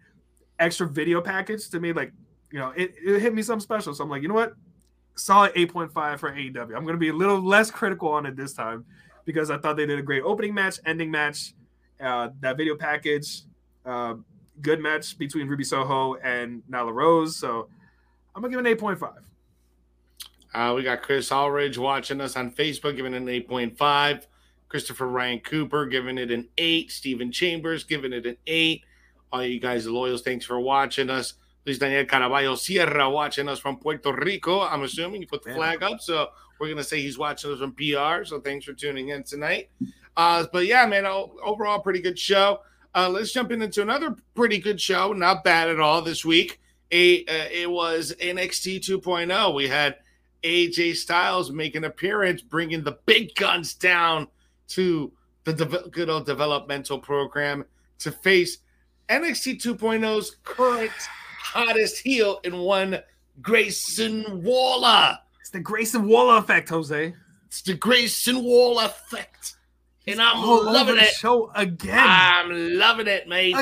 extra 0.58 0.88
video 0.88 1.22
package 1.22 1.70
to 1.70 1.80
me, 1.80 1.94
like 1.94 2.12
you 2.52 2.58
know, 2.58 2.70
it, 2.76 2.96
it 3.06 3.20
hit 3.20 3.36
me 3.36 3.44
something 3.44 3.62
special. 3.62 3.94
So 3.94 4.04
I'm 4.04 4.10
like, 4.10 4.24
you 4.24 4.30
know 4.30 4.34
what? 4.34 4.54
Solid 5.14 5.54
8.5 5.54 6.18
for 6.18 6.32
AEW. 6.32 6.76
I'm 6.76 6.84
going 6.84 6.88
to 6.88 6.98
be 6.98 7.10
a 7.10 7.14
little 7.14 7.40
less 7.40 7.70
critical 7.70 8.10
on 8.10 8.26
it 8.26 8.36
this 8.36 8.54
time 8.54 8.84
because 9.26 9.52
I 9.52 9.58
thought 9.58 9.78
they 9.78 9.86
did 9.86 10.00
a 10.00 10.04
great 10.04 10.24
opening 10.24 10.54
match, 10.54 10.80
ending 10.86 11.12
match, 11.12 11.54
uh, 12.02 12.30
that 12.40 12.58
video 12.58 12.76
package, 12.76 13.42
uh, 13.86 14.16
good 14.62 14.80
match 14.80 15.18
between 15.18 15.48
Ruby 15.48 15.64
Soho 15.64 16.16
and 16.16 16.64
Nyla 16.72 16.94
Rose. 16.94 17.36
So 17.36 17.68
I'm 18.38 18.44
going 18.44 18.54
to 18.54 18.72
give 18.72 18.84
it 18.84 18.84
an 18.84 18.98
8.5. 19.00 19.14
Uh, 20.54 20.76
we 20.76 20.84
got 20.84 21.02
Chris 21.02 21.32
Allridge 21.32 21.80
watching 21.80 22.22
us 22.22 22.36
on 22.36 22.52
Facebook, 22.52 22.96
giving 22.96 23.16
it 23.16 23.18
an 23.18 23.26
8.5. 23.26 24.28
Christopher 24.70 25.08
Ryan 25.08 25.40
Cooper 25.40 25.88
giving 25.88 26.20
it 26.20 26.30
an 26.30 26.48
8. 26.56 26.92
Stephen 26.92 27.32
Chambers 27.32 27.84
giving 27.84 28.14
it 28.14 28.28
an 28.28 28.38
8. 28.46 28.84
All 29.32 29.44
you 29.44 29.60
guys, 29.60 29.86
the 29.86 29.92
loyals, 29.92 30.22
thanks 30.22 30.46
for 30.46 30.60
watching 30.60 31.10
us. 31.10 31.34
Luis 31.66 31.80
Daniel 31.80 32.06
Caraballo 32.06 32.56
Sierra 32.56 33.10
watching 33.10 33.50
us 33.50 33.58
from 33.58 33.78
Puerto 33.78 34.14
Rico. 34.14 34.62
I'm 34.62 34.84
assuming 34.84 35.22
you 35.22 35.28
put 35.28 35.44
the 35.44 35.56
flag 35.56 35.82
up, 35.82 36.00
so 36.00 36.30
we're 36.60 36.70
gonna 36.70 36.84
say 36.84 37.02
he's 37.02 37.18
watching 37.18 37.52
us 37.52 37.60
from 37.60 37.74
PR. 37.74 38.24
So 38.24 38.40
thanks 38.40 38.66
for 38.66 38.72
tuning 38.72 39.10
in 39.10 39.24
tonight. 39.24 39.70
Uh, 40.16 40.46
but 40.54 40.66
yeah, 40.66 40.86
man, 40.86 41.06
overall 41.06 41.80
pretty 41.82 42.00
good 42.02 42.18
show. 42.18 42.62
Uh, 42.96 43.10
let's 43.10 43.34
jump 43.34 43.52
into 43.52 43.82
another 43.82 44.16
pretty 44.34 44.60
good 44.60 44.80
show. 44.80 45.12
Not 45.12 45.44
bad 45.44 45.70
at 45.70 45.80
all 45.80 46.02
this 46.02 46.24
week. 46.24 46.62
A, 46.92 47.26
uh, 47.26 47.50
it 47.52 47.70
was 47.70 48.14
NXT 48.20 48.80
2.0. 48.80 49.54
We 49.54 49.68
had 49.68 49.98
AJ 50.44 50.96
Styles 50.96 51.52
make 51.52 51.76
an 51.76 51.84
appearance, 51.84 52.42
bringing 52.42 52.84
the 52.84 52.98
big 53.06 53.36
guns 53.36 53.74
down 53.74 54.28
to 54.70 55.12
the 55.44 55.54
de- 55.54 55.90
good 55.90 56.10
old 56.10 56.26
developmental 56.26 57.00
program 57.00 57.66
to 58.00 58.12
face 58.12 58.60
NXT 59.10 59.62
2.0's 59.62 60.38
current 60.44 60.92
hottest 61.40 62.00
heel 62.00 62.40
in 62.44 62.58
one 62.58 63.00
Grayson 63.42 64.44
Waller. 64.44 65.18
It's 65.42 65.50
the 65.50 65.60
Grayson 65.60 66.08
Waller 66.08 66.38
effect, 66.38 66.70
Jose. 66.70 67.14
It's 67.48 67.62
the 67.62 67.74
Grayson 67.74 68.44
Waller 68.44 68.86
effect. 68.86 69.56
And 70.06 70.22
I'm 70.22 70.42
loving 70.46 70.98
it. 70.98 71.10
Show 71.10 71.52
again. 71.56 71.98
I'm 72.00 72.78
loving 72.78 73.08
it, 73.08 73.28
mate. 73.28 73.56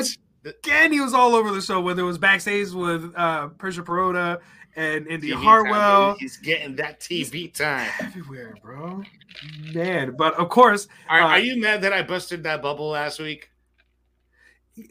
Again, 0.46 0.92
he 0.92 1.00
was 1.00 1.12
all 1.14 1.34
over 1.34 1.50
the 1.52 1.60
show, 1.60 1.80
whether 1.80 2.02
it 2.02 2.06
was 2.06 2.18
backstage 2.18 2.70
with 2.70 3.12
uh 3.16 3.48
Persia 3.58 3.82
Pirotta 3.82 4.40
and 4.76 5.06
Indi 5.06 5.30
Hartwell. 5.30 6.12
Time, 6.12 6.16
he's 6.18 6.36
getting 6.36 6.76
that 6.76 7.00
TV 7.00 7.52
time 7.52 7.90
everywhere, 8.00 8.54
bro. 8.62 9.02
Man, 9.74 10.14
but 10.16 10.34
of 10.34 10.48
course, 10.48 10.88
are, 11.08 11.20
uh, 11.20 11.28
are 11.28 11.38
you 11.38 11.60
mad 11.60 11.82
that 11.82 11.92
I 11.92 12.02
busted 12.02 12.42
that 12.44 12.62
bubble 12.62 12.88
last 12.88 13.18
week? 13.18 13.50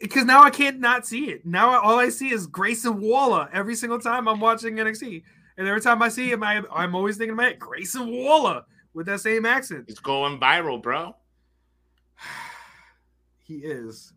because 0.00 0.24
now 0.24 0.42
I 0.42 0.50
can't 0.50 0.80
not 0.80 1.06
see 1.06 1.26
it. 1.26 1.46
Now 1.46 1.80
all 1.80 1.98
I 1.98 2.08
see 2.08 2.32
is 2.32 2.46
Grayson 2.46 3.00
Waller 3.00 3.48
every 3.52 3.76
single 3.76 4.00
time 4.00 4.28
I'm 4.28 4.40
watching 4.40 4.76
NXT. 4.76 5.22
And 5.58 5.66
every 5.66 5.80
time 5.80 6.02
I 6.02 6.08
see 6.08 6.30
him, 6.30 6.42
I, 6.42 6.62
I'm 6.72 6.94
always 6.94 7.16
thinking 7.16 7.34
about 7.34 7.58
Grayson 7.58 8.10
Waller 8.10 8.62
with 8.94 9.06
that 9.06 9.20
same 9.20 9.46
accent. 9.46 9.84
He's 9.86 9.98
going 9.98 10.38
viral, 10.38 10.82
bro. 10.82 11.14
he 13.44 13.58
is. 13.58 14.12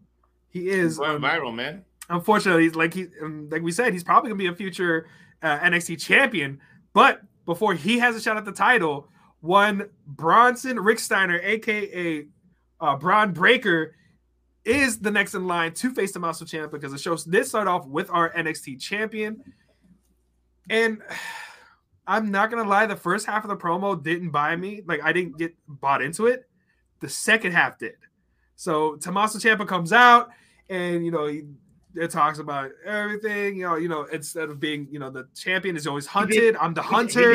He 0.50 0.70
is 0.70 0.94
He's 0.94 0.98
going 0.98 1.18
um, 1.18 1.22
viral, 1.22 1.54
man. 1.54 1.86
Unfortunately, 2.10 2.64
he's 2.64 2.76
like 2.76 2.94
he, 2.94 3.08
um, 3.22 3.48
like 3.52 3.62
we 3.62 3.72
said, 3.72 3.94
he's 3.94 4.04
probably 4.04 4.30
gonna 4.30 4.38
be 4.40 4.48
a 4.48 4.56
future 4.56 5.08
uh, 5.44 5.60
NXT 5.60 6.02
champion. 6.02 6.60
But 6.94 7.22
before 7.46 7.74
he 7.74 8.00
has 8.00 8.16
a 8.16 8.22
shot 8.22 8.38
at 8.38 8.46
the 8.46 8.52
title, 8.52 9.08
one 9.42 9.90
Bronson 10.08 10.78
Rechsteiner, 10.78 11.44
aka 11.44 12.26
uh, 12.82 12.96
Bron 12.96 13.32
Breakker, 13.32 13.96
is 14.66 15.00
the 15.00 15.12
next 15.12 15.36
in 15.36 15.48
line 15.48 15.74
to 15.74 15.94
face 15.94 16.12
the 16.12 16.20
Muscle 16.20 16.48
Champ 16.48 16.72
because 16.72 16.92
the 16.92 16.98
show 16.98 17.16
did 17.16 17.46
start 17.46 17.68
off 17.68 17.86
with 17.86 18.10
our 18.10 18.32
NXT 18.32 18.82
champion. 18.82 19.44
And 20.70 21.02
I'm 22.08 22.32
not 22.32 22.50
gonna 22.50 22.68
lie, 22.68 22.88
the 22.88 22.96
first 22.96 23.28
half 23.28 23.44
of 23.44 23.50
the 23.50 23.56
promo 23.56 24.02
didn't 24.02 24.32
buy 24.32 24.56
me. 24.56 24.82
Like 24.88 25.04
I 25.04 25.14
didn't 25.14 25.38
get 25.38 25.56
bought 25.68 26.02
into 26.02 26.26
it. 26.26 26.50
The 27.02 27.10
second 27.10 27.52
half 27.52 27.78
did. 27.78 27.94
So 28.60 28.98
Tommaso 28.98 29.39
Ciampa 29.39 29.65
comes 29.65 29.93
out, 29.93 30.32
and 30.69 31.06
you 31.06 31.12
know 31.12 31.28
he 31.28 31.43
it 31.95 32.12
talks 32.12 32.39
about 32.39 32.72
everything. 32.86 33.56
You 33.56 33.63
know, 33.63 33.76
you 33.78 33.88
know 33.88 34.04
instead 34.12 34.50
of 34.50 34.60
being 34.60 34.86
you 34.91 35.00
know 35.00 35.10
the 35.10 35.30
champion 35.34 35.78
is 35.78 35.88
always 35.88 36.06
hunted. 36.06 36.58
I'm 36.58 36.74
the 36.74 36.82
hunter. 36.82 37.32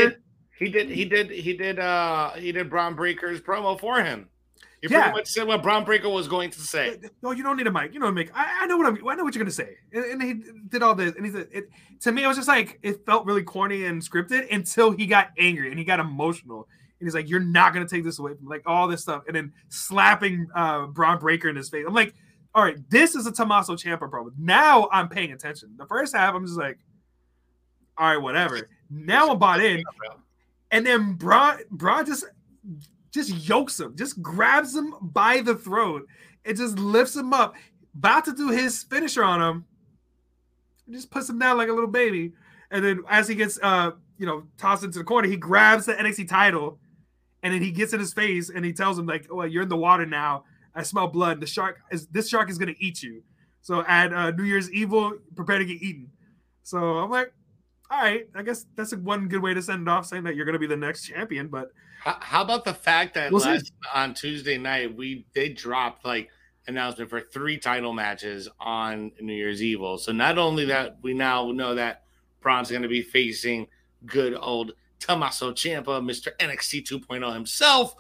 He 0.58 0.68
did, 0.68 0.90
he 0.90 1.04
did. 1.06 1.30
He 1.30 1.30
did. 1.30 1.30
He 1.30 1.56
did. 1.56 1.78
Uh, 1.78 2.32
he 2.32 2.52
did 2.52 2.68
Bron 2.68 2.94
Breakker's 2.94 3.40
promo 3.40 3.80
for 3.80 4.02
him. 4.02 4.28
You 4.82 4.90
yeah. 4.90 5.04
pretty 5.04 5.16
much 5.16 5.28
said 5.28 5.46
what 5.46 5.62
Bron 5.62 5.87
Breakker 5.87 6.10
was 6.10 6.28
going 6.28 6.50
to 6.50 6.60
say. 6.60 6.98
No, 7.22 7.30
you 7.30 7.42
don't 7.42 7.56
need 7.56 7.68
a 7.68 7.72
mic. 7.72 7.94
You 7.94 8.00
know, 8.00 8.12
make. 8.12 8.30
I, 8.37 8.64
I 8.64 8.66
know 8.66 8.76
what 8.76 8.84
I'm. 8.84 9.08
I 9.08 9.14
know 9.14 9.24
what 9.24 9.34
you're 9.34 9.42
going 9.42 9.46
to 9.46 9.50
say. 9.50 9.78
And, 9.94 10.04
and, 10.04 10.22
he 10.22 10.42
did 10.68 10.82
all 10.82 10.94
this, 10.94 11.14
and 11.16 11.24
he 11.24 11.32
said, 11.32 11.48
it, 11.50 11.70
to 12.00 12.12
me, 12.12 12.22
it 12.22 12.26
was 12.26 12.37
just 12.37 12.48
like 12.48 12.80
it 12.82 13.06
felt 13.06 13.24
really 13.24 13.42
corny 13.42 13.87
and 13.87 14.02
scripted 14.02 14.54
until 14.54 14.90
he 14.90 15.06
got 15.06 15.30
angry 15.38 15.70
and 15.70 15.78
he 15.78 15.87
got 15.87 16.00
emotional. 16.00 16.68
And 17.00 17.07
he's 17.07 17.14
like, 17.14 17.28
"You're 17.28 17.40
not 17.40 17.74
going 17.74 17.87
to 17.87 17.94
take 17.94 18.04
this 18.04 18.18
away 18.18 18.35
from 18.35 18.46
like 18.46 18.62
all 18.66 18.88
this 18.88 19.02
stuff," 19.02 19.24
and 19.26 19.37
then 19.37 19.52
slapping 19.68 20.48
uh, 20.54 20.87
Bron 20.87 21.18
Breakker 21.18 21.48
in 21.48 21.57
his 21.57 21.68
face. 21.68 21.85
I'm 21.87 21.94
like, 21.94 22.14
"All 22.54 22.62
right, 22.62 22.78
this 22.90 23.14
is 23.14 23.26
a 23.26 23.33
Tommaso 23.33 23.74
Ciampa 23.74 24.09
problem." 24.11 24.35
Now 24.38 24.88
I'm 24.92 25.09
paying 25.09 25.33
attention. 25.33 25.74
The 25.76 25.87
first 25.87 26.14
half, 26.14 26.35
I'm 26.35 26.46
just 26.46 26.59
like, 26.59 26.78
"All 27.98 28.09
right, 28.09 28.22
whatever." 28.22 28.68
Now 28.90 29.30
I'm 29.30 29.38
bought 29.38 29.61
in, 29.61 29.83
and 30.70 30.87
then 30.87 31.14
Bron 31.14 31.59
Bron 31.70 32.07
just 32.07 32.24
just 33.11 33.48
yokes 33.48 33.78
him, 33.78 33.96
just 33.96 34.20
grabs 34.22 34.74
him 34.74 34.94
by 35.00 35.40
the 35.40 35.54
throat, 35.54 36.07
and 36.44 36.57
just 36.57 36.78
lifts 36.78 37.16
him 37.16 37.33
up, 37.33 37.54
about 37.94 38.24
to 38.24 38.33
do 38.33 38.48
his 38.48 38.83
finisher 38.83 39.22
on 39.22 39.40
him, 39.40 39.64
just 40.90 41.11
puts 41.11 41.28
him 41.28 41.38
down 41.38 41.57
like 41.57 41.68
a 41.68 41.72
little 41.72 41.90
baby. 41.90 42.33
And 42.70 42.85
then 42.85 43.02
as 43.09 43.28
he 43.28 43.35
gets 43.35 43.59
uh, 43.62 43.92
you 44.18 44.26
know, 44.26 44.44
tossed 44.59 44.85
into 44.85 44.98
the 44.98 45.04
corner, 45.04 45.28
he 45.28 45.37
grabs 45.37 45.87
the 45.87 45.94
NXT 45.94 46.28
title 46.28 46.78
and 47.44 47.54
then 47.54 47.62
he 47.62 47.70
gets 47.70 47.92
in 47.92 48.00
his 48.00 48.12
face 48.12 48.50
and 48.50 48.64
he 48.64 48.72
tells 48.72 48.98
him, 48.98 49.07
like, 49.07 49.28
oh, 49.30 49.42
you're 49.42 49.62
in 49.62 49.68
the 49.68 49.76
water 49.76 50.07
now. 50.07 50.44
I 50.74 50.83
smell 50.83 51.07
blood. 51.07 51.40
The 51.40 51.46
shark 51.46 51.78
is 51.92 52.09
this 52.09 52.28
shark 52.28 52.50
is 52.50 52.59
gonna 52.59 52.74
eat 52.80 53.02
you. 53.02 53.22
So 53.61 53.85
at 53.87 54.12
uh, 54.12 54.33
New 54.33 54.42
Year's 54.42 54.72
Evil, 54.72 55.12
prepare 55.37 55.59
to 55.59 55.64
get 55.64 55.80
eaten. 55.80 56.11
So 56.64 56.78
I'm 56.78 57.11
like, 57.11 57.33
all 57.90 58.02
right, 58.02 58.26
I 58.35 58.42
guess 58.42 58.66
that's 58.74 58.92
a 58.92 58.96
one 58.96 59.28
good 59.28 59.42
way 59.42 59.54
to 59.54 59.62
send 59.62 59.83
it 59.83 59.88
off, 59.88 60.07
saying 60.07 60.24
that 60.24 60.35
you're 60.35 60.46
gonna 60.46 60.59
be 60.59 60.66
the 60.66 60.76
next 60.76 61.07
champion. 61.07 61.46
But 61.46 61.70
how, 62.00 62.42
about 62.42 62.64
the 62.64 62.74
fact 62.74 63.14
that 63.14 63.30
we'll 63.30 63.40
last, 63.42 63.72
on 63.94 64.14
Tuesday 64.14 64.59
night 64.59 64.96
we 64.96 65.24
they 65.35 65.50
dropped 65.50 66.04
like 66.04 66.28
announcement 66.66 67.11
for 67.11 67.20
three 67.20 67.59
title 67.59 67.92
matches 67.92 68.48
on 68.59 69.12
New 69.20 69.35
Year's 69.35 69.62
Evil. 69.62 69.98
So 69.98 70.12
not 70.12 70.38
only 70.38 70.64
that 70.66 70.98
we 71.02 71.14
now 71.14 71.50
know 71.52 71.74
that 71.74 72.02
Bron's 72.40 72.70
going 72.70 72.83
to 72.83 72.88
be 72.88 73.02
facing 73.02 73.66
good 74.07 74.35
old 74.35 74.72
Tommaso 75.04 75.52
Ciampa, 75.52 76.00
Mr. 76.00 76.28
NXT 76.38 76.88
2.0 76.88 77.34
himself, 77.34 77.94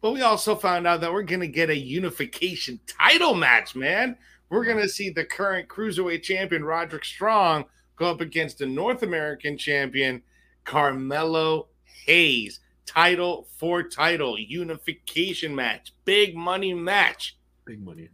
but 0.00 0.12
we 0.12 0.22
also 0.22 0.54
found 0.54 0.86
out 0.86 1.02
that 1.02 1.12
we're 1.12 1.22
going 1.22 1.40
to 1.40 1.48
get 1.48 1.68
a 1.68 1.76
unification 1.76 2.80
title 2.86 3.34
match, 3.34 3.76
man. 3.76 4.16
We're 4.48 4.64
going 4.64 4.80
to 4.80 4.88
see 4.88 5.10
the 5.10 5.24
current 5.24 5.68
cruiserweight 5.68 6.22
champion 6.22 6.64
Roderick 6.64 7.04
Strong 7.04 7.66
go 7.96 8.10
up 8.10 8.22
against 8.22 8.58
the 8.58 8.66
North 8.66 9.02
American 9.02 9.58
champion 9.58 10.22
Carmelo 10.64 11.68
Hayes 12.06 12.60
title 12.86 13.48
for 13.58 13.82
title 13.82 14.38
unification 14.38 15.54
match, 15.54 15.92
big 16.06 16.36
money 16.36 16.72
match. 16.72 17.36
Big 17.66 17.84
money. 17.84 18.08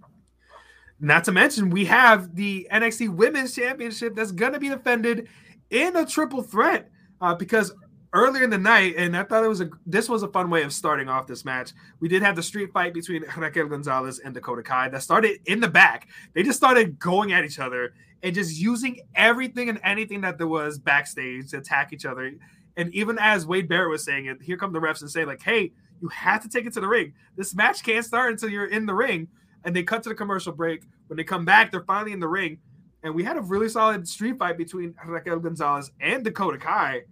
Not 0.99 1.25
to 1.25 1.33
mention, 1.33 1.71
we 1.71 1.85
have 1.85 2.35
the 2.35 2.67
NXT 2.73 3.11
Women's 3.11 3.55
Championship 3.55 4.15
that's 4.17 4.33
going 4.33 4.53
to 4.53 4.61
be 4.61 4.69
defended 4.69 5.29
in 5.71 5.95
a 5.97 6.07
triple 6.07 6.43
threat 6.43 6.91
uh, 7.21 7.35
because 7.35 7.73
earlier 8.13 8.45
in 8.45 8.51
the 8.51 8.59
night, 8.59 8.95
and 8.97 9.17
I 9.17 9.23
thought 9.23 9.45
it 9.45 9.49
was 9.49 9.61
a 9.61 9.71
this 9.87 10.09
was 10.09 10.23
a 10.23 10.29
fun 10.29 10.51
way 10.51 10.63
of 10.63 10.73
starting 10.73 11.09
off 11.09 11.27
this 11.27 11.45
match. 11.45 11.73
We 12.01 12.09
did 12.09 12.23
have 12.23 12.37
the 12.37 12.43
street 12.43 12.73
fight 12.73 12.95
between 12.95 13.25
Raquel 13.37 13.69
Gonzalez 13.69 14.19
and 14.19 14.35
Dakota 14.35 14.63
Kai 14.63 14.89
that 14.91 15.03
started 15.03 15.41
in 15.47 15.61
the 15.61 15.69
back. 15.69 16.09
They 16.35 16.43
just 16.43 16.59
started 16.59 16.99
going 16.99 17.33
at 17.33 17.45
each 17.45 17.59
other 17.59 17.95
and 18.23 18.35
just 18.35 18.59
using 18.59 19.01
everything 19.15 19.69
and 19.69 19.81
anything 19.83 20.21
that 20.23 20.39
there 20.39 20.47
was 20.47 20.79
backstage 20.79 21.51
to 21.51 21.59
attack 21.59 21.93
each 21.93 22.05
other. 22.05 22.33
And 22.77 22.95
even 22.95 23.19
as 23.19 23.47
Wade 23.47 23.69
Barrett 23.69 23.91
was 23.91 24.05
saying 24.05 24.27
it, 24.27 24.41
here 24.43 24.57
come 24.57 24.73
the 24.73 24.81
refs 24.81 25.03
and 25.03 25.11
say, 25.11 25.25
like, 25.25 25.43
hey, 25.43 25.73
you 26.01 26.09
have 26.09 26.43
to 26.43 26.49
take 26.49 26.67
it 26.67 26.73
to 26.75 26.81
the 26.81 26.89
ring. 26.89 27.13
This 27.37 27.55
match 27.55 27.83
can't 27.83 28.05
start 28.05 28.33
until 28.33 28.49
you're 28.49 28.67
in 28.67 28.87
the 28.87 28.95
ring. 28.95 29.29
And 29.65 29.77
they 29.77 29.83
cut 29.83 30.03
to 30.05 30.09
the 30.09 30.15
commercial 30.15 30.53
break. 30.53 30.85
When 31.07 31.17
they 31.17 31.25
come 31.25 31.45
back, 31.45 31.71
they're 31.71 31.85
finally 31.85 32.13
in 32.13 32.21
the 32.21 32.29
ring. 32.29 32.59
And 33.03 33.15
we 33.15 33.25
had 33.25 33.37
a 33.37 33.43
really 33.43 33.69
solid 33.69 34.09
street 34.09 34.39
fight 34.39 34.57
between 34.57 34.95
Raquel 35.05 35.39
Gonzalez 35.39 35.91
and 36.01 36.25
Dakota 36.25 36.59
Kai, 36.59 37.03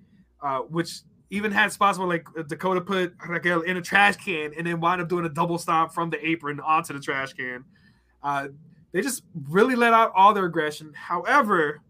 uh, 0.43 0.61
which 0.61 1.01
even 1.31 1.53
had 1.53 1.73
spots 1.73 1.99
where 1.99 2.09
like 2.09 2.27
Dakota 2.49 2.81
put 2.81 3.15
Raquel 3.27 3.63
in 3.63 3.77
a 3.77 3.83
trash 3.83 4.17
can 4.17 4.53
and 4.57 4.67
then 4.67 4.81
wound 4.81 5.01
up 5.01 5.09
doing 5.09 5.25
a 5.25 5.29
double 5.29 5.59
stomp 5.59 5.93
from 5.93 6.11
the 6.11 6.25
apron 6.27 6.59
onto 6.61 6.93
the 6.93 7.01
trash 7.01 7.33
can. 7.33 7.65
Uh, 8.23 8.49
they 8.93 9.01
just 9.01 9.23
really 9.49 9.77
let 9.77 9.93
out 9.93 10.13
all 10.15 10.35
their 10.35 10.47
aggression. 10.47 10.93
However, 10.93 11.81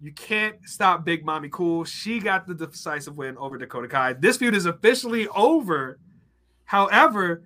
you 0.00 0.12
can't 0.12 0.56
stop 0.64 1.04
Big 1.04 1.24
Mami 1.24 1.50
Cool. 1.50 1.84
She 1.84 2.18
got 2.18 2.46
the 2.46 2.54
decisive 2.54 3.16
win 3.16 3.36
over 3.38 3.56
Dakota 3.56 3.88
Kai. 3.88 4.14
This 4.14 4.36
feud 4.36 4.54
is 4.54 4.66
officially 4.66 5.28
over. 5.28 5.98
However, 6.64 7.44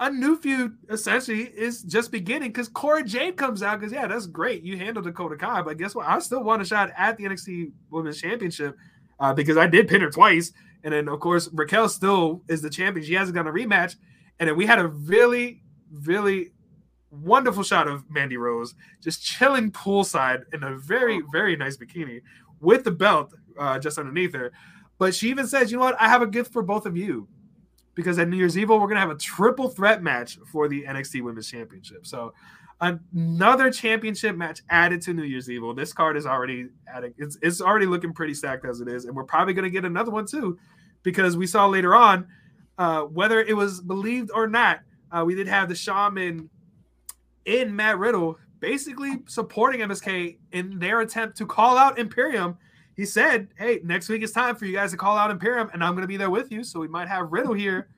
a 0.00 0.10
new 0.10 0.36
feud 0.36 0.76
essentially 0.90 1.44
is 1.44 1.82
just 1.82 2.10
beginning 2.10 2.50
because 2.50 2.68
Cora 2.68 3.04
Jade 3.04 3.36
comes 3.36 3.62
out 3.62 3.78
because 3.78 3.92
yeah, 3.92 4.06
that's 4.06 4.26
great. 4.26 4.62
You 4.62 4.76
handled 4.76 5.06
Dakota 5.06 5.36
Kai, 5.36 5.62
but 5.62 5.78
guess 5.78 5.94
what? 5.94 6.06
I 6.06 6.18
still 6.18 6.42
want 6.42 6.62
a 6.62 6.64
shot 6.64 6.90
at 6.96 7.16
the 7.16 7.24
NXT 7.24 7.70
Women's 7.90 8.20
Championship 8.20 8.76
uh, 9.20 9.32
because 9.34 9.56
I 9.56 9.66
did 9.66 9.88
pin 9.88 10.00
her 10.00 10.10
twice, 10.10 10.52
and 10.82 10.92
then 10.92 11.08
of 11.08 11.20
course 11.20 11.48
Raquel 11.52 11.88
still 11.88 12.42
is 12.48 12.62
the 12.62 12.70
champion. 12.70 13.06
She 13.06 13.14
hasn't 13.14 13.34
gotten 13.34 13.50
a 13.50 13.54
rematch, 13.54 13.96
and 14.38 14.48
then 14.48 14.56
we 14.56 14.66
had 14.66 14.78
a 14.78 14.88
really, 14.88 15.62
really 15.90 16.52
wonderful 17.10 17.62
shot 17.62 17.86
of 17.86 18.10
Mandy 18.10 18.36
Rose 18.36 18.74
just 19.02 19.22
chilling 19.22 19.70
poolside 19.70 20.42
in 20.52 20.62
a 20.62 20.76
very, 20.76 21.22
very 21.32 21.56
nice 21.56 21.76
bikini 21.76 22.22
with 22.60 22.84
the 22.84 22.90
belt 22.90 23.32
uh, 23.58 23.78
just 23.78 23.98
underneath 23.98 24.34
her. 24.34 24.52
But 24.98 25.14
she 25.14 25.30
even 25.30 25.46
says, 25.46 25.70
you 25.70 25.78
know 25.78 25.84
what? 25.84 26.00
I 26.00 26.08
have 26.08 26.22
a 26.22 26.26
gift 26.26 26.52
for 26.52 26.62
both 26.62 26.86
of 26.86 26.96
you 26.96 27.28
because 27.94 28.18
at 28.18 28.28
New 28.28 28.36
Year's 28.36 28.58
Eve, 28.58 28.70
we're 28.70 28.78
going 28.78 28.94
to 28.94 29.00
have 29.00 29.10
a 29.10 29.16
triple 29.16 29.68
threat 29.68 30.02
match 30.02 30.38
for 30.50 30.68
the 30.68 30.84
NXT 30.84 31.22
Women's 31.22 31.50
Championship. 31.50 32.06
So 32.06 32.34
another 32.84 33.70
championship 33.70 34.36
match 34.36 34.62
added 34.70 35.00
to 35.02 35.14
New 35.14 35.22
Year's 35.22 35.50
Evil. 35.50 35.74
This 35.74 35.92
card 35.92 36.16
is 36.16 36.26
already 36.26 36.68
adding, 36.86 37.14
it's, 37.18 37.38
it's 37.42 37.60
already 37.60 37.86
looking 37.86 38.12
pretty 38.12 38.34
stacked 38.34 38.64
as 38.64 38.80
it 38.80 38.88
is. 38.88 39.04
And 39.04 39.14
we're 39.14 39.24
probably 39.24 39.54
going 39.54 39.64
to 39.64 39.70
get 39.70 39.84
another 39.84 40.10
one 40.10 40.26
too 40.26 40.58
because 41.02 41.36
we 41.36 41.46
saw 41.46 41.66
later 41.66 41.94
on, 41.94 42.26
uh, 42.78 43.02
whether 43.02 43.40
it 43.40 43.56
was 43.56 43.80
believed 43.80 44.30
or 44.34 44.48
not, 44.48 44.80
uh, 45.12 45.24
we 45.24 45.34
did 45.34 45.46
have 45.46 45.68
the 45.68 45.74
shaman 45.74 46.50
in 47.44 47.74
Matt 47.74 47.98
Riddle 47.98 48.38
basically 48.60 49.18
supporting 49.26 49.80
MSK 49.82 50.38
in 50.52 50.78
their 50.78 51.00
attempt 51.00 51.36
to 51.36 51.46
call 51.46 51.76
out 51.76 51.98
Imperium. 51.98 52.56
He 52.96 53.04
said, 53.04 53.48
Hey, 53.56 53.80
next 53.84 54.08
week 54.08 54.22
it's 54.22 54.32
time 54.32 54.56
for 54.56 54.64
you 54.64 54.72
guys 54.72 54.90
to 54.92 54.96
call 54.96 55.16
out 55.16 55.30
Imperium, 55.30 55.70
and 55.72 55.84
I'm 55.84 55.92
going 55.92 56.02
to 56.02 56.08
be 56.08 56.16
there 56.16 56.30
with 56.30 56.50
you. 56.50 56.64
So 56.64 56.80
we 56.80 56.88
might 56.88 57.08
have 57.08 57.30
Riddle 57.30 57.54
here. 57.54 57.88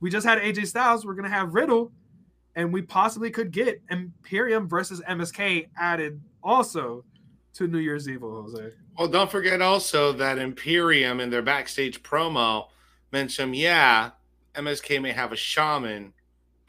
We 0.00 0.10
just 0.10 0.26
had 0.26 0.38
AJ 0.38 0.66
Styles. 0.66 1.06
We're 1.06 1.14
going 1.14 1.30
to 1.30 1.34
have 1.34 1.54
Riddle, 1.54 1.92
and 2.56 2.72
we 2.72 2.82
possibly 2.82 3.30
could 3.30 3.52
get 3.52 3.80
Imperium 3.90 4.66
versus 4.66 5.02
MSK 5.02 5.68
added 5.78 6.20
also 6.42 7.04
to 7.52 7.68
New 7.68 7.78
Year's 7.78 8.08
Evil, 8.08 8.42
Jose. 8.42 8.72
Well, 8.98 9.08
don't 9.08 9.30
forget 9.30 9.60
also 9.60 10.12
that 10.12 10.38
Imperium 10.38 11.20
in 11.20 11.30
their 11.30 11.42
backstage 11.42 12.02
promo 12.02 12.68
mentioned, 13.12 13.54
yeah, 13.54 14.10
MSK 14.54 15.00
may 15.02 15.12
have 15.12 15.32
a 15.32 15.36
shaman, 15.36 16.14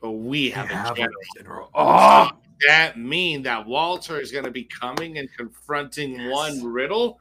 but 0.01 0.11
we 0.11 0.49
have, 0.49 0.65
a, 0.65 0.93
general. 0.93 1.21
a 1.35 1.39
general. 1.39 1.69
Oh, 1.73 2.29
that 2.67 2.99
mean 2.99 3.41
that 3.43 3.65
Walter 3.65 4.19
is 4.19 4.31
going 4.31 4.43
to 4.43 4.51
be 4.51 4.65
coming 4.65 5.17
and 5.17 5.29
confronting 5.37 6.19
yes. 6.19 6.33
one 6.33 6.63
Riddle? 6.65 7.19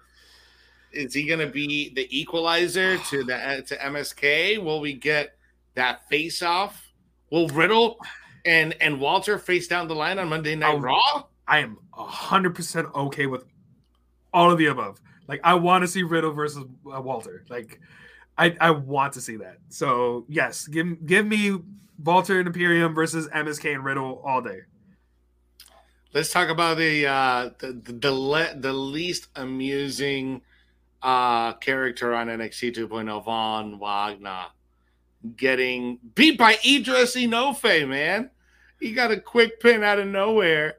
Is 0.92 1.14
he 1.14 1.24
going 1.24 1.40
to 1.40 1.46
be 1.46 1.94
the 1.94 2.09
equalizer 2.16 2.98
to 3.11 3.22
the 3.22 3.64
to 3.68 3.76
MSK? 3.76 4.62
Will 4.62 4.81
we 4.81 4.92
get 4.92 5.37
that 5.74 6.09
face 6.09 6.42
off? 6.42 6.83
Will 7.31 7.48
Riddle 7.48 7.98
and 8.46 8.74
and 8.80 9.00
Walter 9.00 9.38
face 9.38 9.68
down 9.68 9.88
the 9.88 9.94
line 9.94 10.18
on 10.18 10.28
Monday 10.28 10.54
Night 10.54 10.80
Raw? 10.80 11.24
I 11.46 11.59
am 11.59 11.78
hundred 11.92 12.54
percent 12.54 12.88
okay 12.94 13.26
with 13.26 13.44
all 14.32 14.50
of 14.50 14.59
the 14.59 14.66
above. 14.66 15.00
Like 15.28 15.40
I 15.44 15.54
want 15.54 15.82
to 15.82 15.88
see 15.88 16.02
Riddle 16.02 16.32
versus 16.32 16.64
uh, 16.92 17.00
Walter. 17.00 17.44
Like 17.48 17.80
I 18.38 18.56
I 18.61 18.70
want 18.70 19.14
to 19.14 19.20
see 19.20 19.37
that. 19.37 19.59
So 19.68 20.24
yes, 20.28 20.66
give 20.66 21.04
give 21.06 21.26
me 21.26 21.59
Walter 22.02 22.38
and 22.38 22.46
Imperium 22.46 22.94
versus 22.94 23.28
MSK 23.28 23.74
and 23.74 23.85
Riddle 23.85 24.22
all 24.24 24.42
day. 24.42 24.61
Let's 26.12 26.32
talk 26.32 26.48
about 26.48 26.78
the 26.78 27.06
uh, 27.06 27.50
the 27.59 27.72
the 27.72 27.92
the, 27.92 28.12
le- 28.12 28.54
the 28.56 28.72
least 28.72 29.28
amusing 29.37 30.42
uh, 31.02 31.52
character 31.54 32.14
on 32.14 32.28
NXT 32.28 32.76
2.0, 32.76 33.24
Von 33.24 33.78
Wagner, 33.78 34.46
getting 35.37 35.98
beat 36.14 36.38
by 36.38 36.59
Idris 36.66 37.16
Enofe. 37.16 37.87
Man, 37.88 38.30
he 38.81 38.93
got 38.93 39.11
a 39.11 39.21
quick 39.21 39.61
pin 39.61 39.83
out 39.83 39.99
of 39.99 40.07
nowhere, 40.07 40.79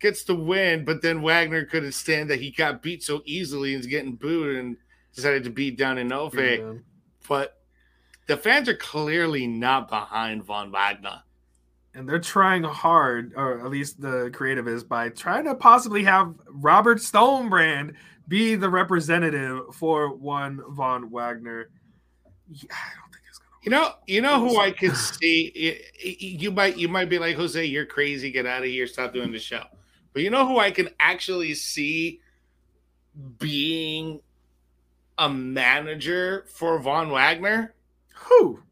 gets 0.00 0.24
the 0.24 0.34
win, 0.34 0.84
but 0.84 1.02
then 1.02 1.22
Wagner 1.22 1.64
couldn't 1.64 1.92
stand 1.92 2.30
that 2.30 2.40
he 2.40 2.50
got 2.50 2.82
beat 2.82 3.02
so 3.02 3.22
easily 3.24 3.74
and 3.74 3.80
is 3.80 3.86
getting 3.86 4.14
booed 4.14 4.56
and 4.56 4.76
decided 5.14 5.44
to 5.44 5.50
beat 5.50 5.76
down 5.76 5.96
Enofe. 5.96 6.58
Yeah. 6.58 6.80
But 7.28 7.60
the 8.26 8.36
fans 8.36 8.68
are 8.68 8.76
clearly 8.76 9.46
not 9.46 9.88
behind 9.88 10.44
Von 10.44 10.70
Wagner 10.70 11.22
and 11.98 12.08
they're 12.08 12.20
trying 12.20 12.62
hard, 12.62 13.32
or 13.34 13.60
at 13.60 13.70
least 13.70 14.00
the 14.00 14.30
creative 14.32 14.68
is, 14.68 14.84
by 14.84 15.08
trying 15.08 15.44
to 15.44 15.54
possibly 15.54 16.04
have 16.04 16.32
Robert 16.48 16.98
Stonebrand 16.98 17.94
be 18.28 18.54
the 18.54 18.70
representative 18.70 19.74
for 19.74 20.14
one 20.14 20.62
Von 20.70 21.10
Wagner. 21.10 21.70
Yeah, 22.48 22.68
I 22.70 22.94
don't 23.00 23.12
think 23.12 23.24
it's 23.28 23.38
gonna. 23.38 23.50
You 23.68 23.72
know, 23.74 23.90
you 24.06 24.22
know 24.22 24.40
who 24.40 24.58
I 24.58 24.70
could 24.70 24.96
see. 24.96 25.78
You 26.02 26.50
might, 26.50 26.78
you 26.78 26.88
might 26.88 27.10
be 27.10 27.18
like 27.18 27.36
Jose, 27.36 27.62
you're 27.62 27.84
crazy. 27.84 28.30
Get 28.30 28.46
out 28.46 28.62
of 28.62 28.68
here. 28.70 28.86
Stop 28.86 29.12
doing 29.12 29.30
the 29.30 29.38
show. 29.38 29.62
But 30.14 30.22
you 30.22 30.30
know 30.30 30.48
who 30.48 30.58
I 30.58 30.70
can 30.70 30.88
actually 30.98 31.52
see 31.52 32.22
being 33.36 34.22
a 35.18 35.28
manager 35.28 36.46
for 36.48 36.78
Von 36.78 37.10
Wagner? 37.10 37.74
Who? 38.14 38.62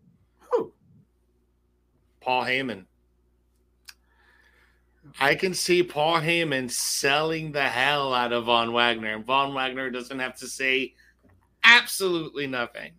Who? 0.51 0.73
Paul 2.23 2.45
Heyman. 2.45 2.87
I 5.21 5.35
can 5.35 5.53
see 5.53 5.83
Paul 5.83 6.21
Heyman 6.23 6.71
selling 6.71 7.53
the 7.53 7.69
hell 7.69 8.15
out 8.15 8.33
of 8.33 8.47
Von 8.47 8.73
Wagner, 8.73 9.17
and 9.17 9.27
Von 9.27 9.53
Wagner 9.53 9.91
doesn't 9.91 10.21
have 10.21 10.39
to 10.39 10.47
say 10.47 10.95
absolutely 11.65 12.47
nothing 12.47 12.93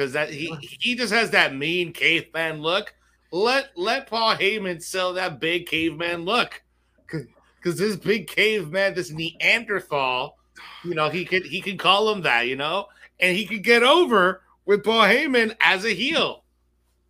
because 0.00 0.14
that 0.14 0.30
he 0.30 0.56
he 0.62 0.94
just 0.94 1.12
has 1.12 1.30
that 1.30 1.54
mean 1.54 1.92
caveman 1.92 2.62
look. 2.62 2.94
Let 3.32 3.70
let 3.76 4.06
Paul 4.06 4.34
Heyman 4.34 4.82
sell 4.82 5.12
that 5.12 5.40
big 5.40 5.66
caveman 5.66 6.24
look, 6.24 6.62
because 7.06 7.76
this 7.78 7.96
big 7.96 8.26
caveman, 8.26 8.94
this 8.94 9.10
Neanderthal, 9.10 10.38
you 10.84 10.94
know, 10.94 11.10
he 11.10 11.26
could 11.26 11.44
he 11.44 11.60
could 11.60 11.78
call 11.78 12.10
him 12.10 12.22
that, 12.22 12.48
you 12.48 12.56
know, 12.56 12.86
and 13.20 13.36
he 13.36 13.44
could 13.44 13.62
get 13.62 13.82
over 13.82 14.40
with 14.64 14.82
Paul 14.82 15.02
Heyman 15.02 15.54
as 15.60 15.84
a 15.84 15.90
heel. 15.90 16.44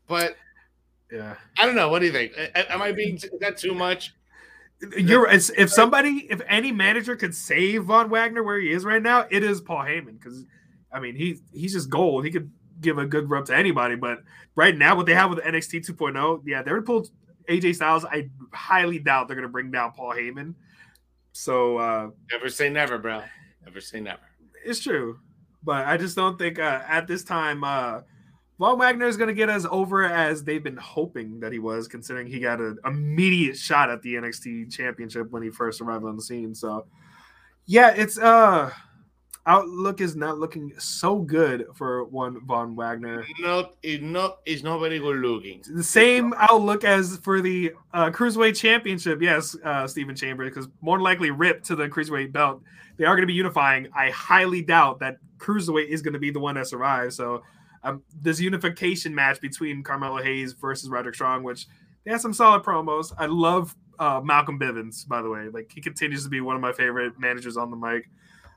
But 0.09 0.37
yeah, 1.13 1.37
I 1.59 1.67
don't 1.67 1.77
know. 1.77 1.91
What 1.91 2.01
do 2.01 2.07
you 2.07 2.13
think? 2.13 2.33
Am 2.57 2.83
I 2.83 2.91
being 2.91 3.21
that 3.39 3.57
too 3.57 3.73
much? 3.73 4.15
You're 4.97 5.29
if 5.29 5.71
somebody, 5.71 6.27
if 6.29 6.41
any 6.49 6.73
manager 6.73 7.15
could 7.15 7.37
save 7.37 7.85
Von 7.85 8.11
Wagner 8.11 8.43
where 8.43 8.59
he 8.59 8.73
is 8.73 8.85
right 8.85 9.03
now, 9.03 9.27
it 9.31 9.45
is 9.45 9.61
Paul 9.61 9.85
Heyman 9.85 10.19
because 10.19 10.45
I 10.93 10.99
mean 10.99 11.15
he 11.15 11.39
he's 11.53 11.73
just 11.73 11.89
gold. 11.89 12.25
He 12.25 12.31
could 12.31 12.51
give 12.81 12.99
a 12.99 13.07
good 13.07 13.31
rub 13.31 13.47
to 13.47 13.57
anybody, 13.57 13.95
but 13.97 14.23
right 14.57 14.77
now 14.77 14.97
what 14.97 15.07
they 15.07 15.15
have 15.15 15.31
with 15.31 15.41
NXT 15.41 15.87
2.0, 15.87 16.43
yeah, 16.47 16.63
they're 16.63 16.75
gonna 16.81 16.87
pull 16.87 17.09
AJ 17.49 17.77
Styles. 17.77 18.05
I 18.05 18.29
highly 18.53 18.99
doubt 18.99 19.29
they're 19.29 19.37
gonna 19.37 19.49
bring 19.49 19.71
down 19.71 19.93
Paul 19.93 20.15
Heyman. 20.15 20.55
So 21.33 21.79
uh 21.79 22.11
never 22.33 22.49
say 22.49 22.71
never, 22.71 22.99
bro. 22.99 23.23
Never 23.65 23.81
say 23.81 24.01
never. 24.01 24.23
It's 24.65 24.81
true, 24.81 25.19
but 25.63 25.87
I 25.87 25.97
just 25.97 26.17
don't 26.17 26.39
think 26.39 26.59
uh, 26.59 26.83
at 26.87 27.07
this 27.07 27.25
time. 27.25 27.65
uh 27.65 28.01
Von 28.61 28.79
Wagner 28.79 29.07
is 29.07 29.17
going 29.17 29.29
to 29.29 29.35
get 29.35 29.49
us 29.49 29.65
over 29.71 30.05
as 30.05 30.45
they've 30.45 30.63
been 30.63 30.77
hoping 30.77 31.41
that 31.41 31.51
he 31.51 31.59
was, 31.59 31.89
considering 31.89 32.27
he 32.27 32.41
got 32.41 32.61
an 32.61 32.77
immediate 32.85 33.57
shot 33.57 33.89
at 33.89 34.03
the 34.03 34.17
NXT 34.17 34.71
championship 34.71 35.31
when 35.31 35.43
he 35.43 35.49
first 35.49 35.81
arrived 35.81 36.05
on 36.05 36.15
the 36.15 36.21
scene. 36.21 36.55
So, 36.55 36.85
yeah, 37.65 37.95
it's 37.97 38.19
uh 38.19 38.71
outlook 39.47 40.01
is 40.01 40.17
not 40.17 40.39
looking 40.39 40.73
so 40.79 41.19
good 41.19 41.67
for 41.75 42.05
one 42.05 42.41
Von 42.47 42.77
Wagner. 42.77 43.27
Not 43.41 43.75
it's 43.83 44.03
not 44.03 44.39
it's 44.47 44.63
not 44.63 44.79
very 44.79 44.99
good 44.99 45.17
looking. 45.17 45.63
The 45.69 45.83
same 45.83 46.35
outlook 46.37 46.85
as 46.85 47.17
for 47.19 47.41
the 47.41 47.73
uh, 47.93 48.11
cruiserweight 48.11 48.57
championship. 48.57 49.23
Yes, 49.23 49.57
uh, 49.65 49.87
Stephen 49.87 50.15
Chambers, 50.15 50.51
because 50.51 50.69
more 50.81 51.01
likely 51.01 51.31
ripped 51.31 51.67
to 51.67 51.77
the 51.77 51.89
cruiserweight 51.89 52.33
belt. 52.33 52.63
They 52.97 53.05
are 53.05 53.15
going 53.15 53.23
to 53.23 53.27
be 53.27 53.35
unifying. 53.35 53.89
I 53.95 54.11
highly 54.11 54.63
doubt 54.63 55.01
that 55.01 55.19
cruiserweight 55.39 55.89
is 55.89 56.03
going 56.03 56.13
to 56.13 56.19
be 56.19 56.31
the 56.31 56.41
one 56.41 56.55
that 56.57 56.67
survives. 56.67 57.17
So 57.17 57.43
um, 57.83 58.03
this 58.21 58.41
unification 58.41 59.15
match 59.15 59.41
between 59.41 59.83
Carmelo 59.83 60.23
Hayes 60.23 60.53
versus 60.53 60.91
Roderick 60.91 61.15
Strong, 61.15 61.43
which 61.43 61.67
they 62.05 62.11
had 62.11 62.21
some 62.21 62.35
solid 62.35 62.63
promos. 62.63 63.13
I 63.19 63.27
love 63.27 63.75
uh, 63.99 64.21
Malcolm 64.23 64.59
Bivens, 64.59 65.07
by 65.07 65.23
the 65.23 65.31
way. 65.31 65.49
Like 65.53 65.71
he 65.75 65.81
continues 65.81 66.25
to 66.25 66.31
be 66.31 66.41
one 66.41 66.57
of 66.57 66.63
my 66.63 66.73
favorite 66.73 67.19
managers 67.19 67.57
on 67.57 67.71
the 67.71 67.77
mic, 67.77 68.09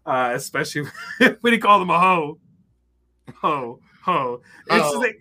uh, 0.06 0.32
especially 0.34 0.86
when 1.42 1.54
he 1.54 1.60
called 1.60 1.82
him 1.82 1.89
a 1.89 2.00
hoe. 2.00 2.39
Ho, 3.42 3.80
ho. 4.04 4.42
It's 4.70 4.86
oh. 4.86 5.00
Like, 5.00 5.18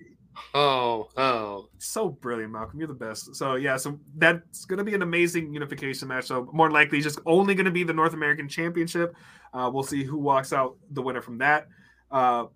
oh, 0.54 1.08
oh. 1.16 1.68
So 1.78 2.08
brilliant, 2.08 2.52
Malcolm. 2.52 2.78
You're 2.78 2.88
the 2.88 2.94
best. 2.94 3.34
So 3.36 3.54
yeah, 3.54 3.76
so 3.76 3.98
that's 4.16 4.64
gonna 4.64 4.84
be 4.84 4.94
an 4.94 5.02
amazing 5.02 5.52
unification 5.52 6.08
match. 6.08 6.26
So 6.26 6.48
more 6.52 6.70
likely 6.70 7.00
just 7.00 7.20
only 7.26 7.54
gonna 7.54 7.70
be 7.70 7.84
the 7.84 7.92
North 7.92 8.14
American 8.14 8.48
Championship. 8.48 9.14
Uh, 9.54 9.70
we'll 9.72 9.82
see 9.82 10.02
who 10.02 10.18
walks 10.18 10.52
out 10.52 10.76
the 10.90 11.02
winner 11.02 11.20
from 11.20 11.38
that. 11.38 11.68
Uh, 12.10 12.46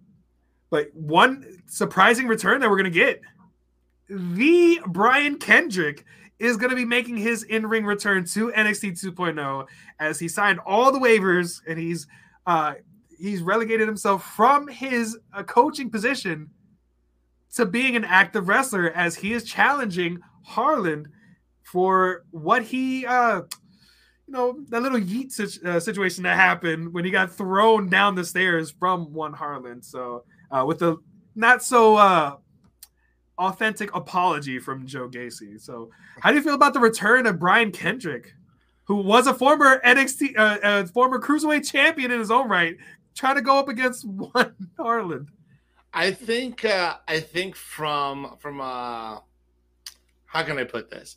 but 0.70 0.92
one 0.94 1.44
surprising 1.66 2.26
return 2.26 2.60
that 2.60 2.68
we're 2.68 2.76
going 2.76 2.84
to 2.84 2.98
get 2.98 3.20
the 4.08 4.80
Brian 4.86 5.38
Kendrick 5.38 6.04
is 6.38 6.56
going 6.56 6.70
to 6.70 6.76
be 6.76 6.84
making 6.84 7.16
his 7.16 7.42
in 7.42 7.66
ring 7.66 7.84
return 7.84 8.24
to 8.24 8.50
NXT 8.52 9.02
2.0 9.02 9.66
as 9.98 10.18
he 10.18 10.28
signed 10.28 10.60
all 10.66 10.92
the 10.92 10.98
waivers 10.98 11.60
and 11.66 11.78
he's 11.78 12.06
uh, 12.46 12.74
he's 13.18 13.42
relegated 13.42 13.88
himself 13.88 14.24
from 14.34 14.68
his 14.68 15.18
uh, 15.32 15.42
coaching 15.42 15.90
position 15.90 16.50
to 17.54 17.64
being 17.64 17.96
an 17.96 18.04
active 18.04 18.48
wrestler 18.48 18.90
as 18.90 19.16
he 19.16 19.32
is 19.32 19.44
challenging 19.44 20.18
Harland 20.42 21.08
for 21.62 22.24
what 22.30 22.62
he 22.62 23.06
uh, 23.06 23.42
you 24.26 24.32
know 24.32 24.58
that 24.68 24.82
little 24.82 25.00
yeet 25.00 25.64
uh, 25.64 25.80
situation 25.80 26.24
that 26.24 26.36
happened 26.36 26.92
when 26.92 27.04
he 27.04 27.10
got 27.10 27.32
thrown 27.32 27.88
down 27.88 28.14
the 28.14 28.24
stairs 28.24 28.70
from 28.70 29.12
one 29.12 29.32
Harland. 29.32 29.84
So 29.84 30.24
uh, 30.50 30.64
with 30.66 30.80
the 30.80 30.96
not 31.34 31.62
so 31.62 31.96
uh, 31.96 32.36
authentic 33.38 33.94
apology 33.94 34.58
from 34.58 34.86
Joe 34.86 35.08
Gacy. 35.08 35.60
So, 35.60 35.90
how 36.20 36.30
do 36.30 36.36
you 36.36 36.42
feel 36.42 36.54
about 36.54 36.74
the 36.74 36.80
return 36.80 37.26
of 37.26 37.38
Brian 37.38 37.72
Kendrick, 37.72 38.34
who 38.84 38.96
was 38.96 39.26
a 39.26 39.34
former 39.34 39.80
NXT, 39.84 40.36
uh, 40.36 40.58
uh, 40.62 40.86
former 40.86 41.18
cruiserweight 41.18 41.70
champion 41.70 42.10
in 42.10 42.18
his 42.18 42.30
own 42.30 42.48
right, 42.48 42.76
trying 43.14 43.36
to 43.36 43.42
go 43.42 43.58
up 43.58 43.68
against 43.68 44.04
one 44.06 44.54
Harland? 44.76 45.28
I 45.92 46.10
think 46.10 46.64
uh, 46.64 46.96
I 47.08 47.20
think 47.20 47.56
from 47.56 48.36
from 48.38 48.60
uh, 48.60 49.18
how 50.26 50.42
can 50.42 50.58
I 50.58 50.64
put 50.64 50.90
this? 50.90 51.16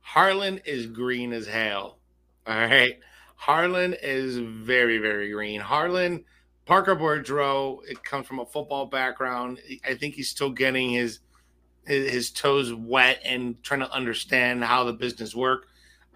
Harland 0.00 0.62
is 0.64 0.86
green 0.86 1.32
as 1.32 1.46
hell. 1.46 1.98
All 2.46 2.54
right, 2.54 2.98
Harland 3.36 3.98
is 4.02 4.38
very 4.38 4.98
very 4.98 5.30
green. 5.30 5.60
Harland 5.60 6.24
Parker 6.68 6.94
Boudreaux, 6.94 7.80
it 7.88 8.04
comes 8.04 8.26
from 8.26 8.40
a 8.40 8.44
football 8.44 8.84
background. 8.84 9.58
I 9.86 9.94
think 9.94 10.14
he's 10.14 10.28
still 10.28 10.50
getting 10.50 10.90
his 10.90 11.20
his 11.88 12.30
toes 12.30 12.72
wet 12.72 13.20
and 13.24 13.62
trying 13.62 13.80
to 13.80 13.90
understand 13.92 14.64
how 14.64 14.84
the 14.84 14.92
business 14.92 15.34
work. 15.34 15.68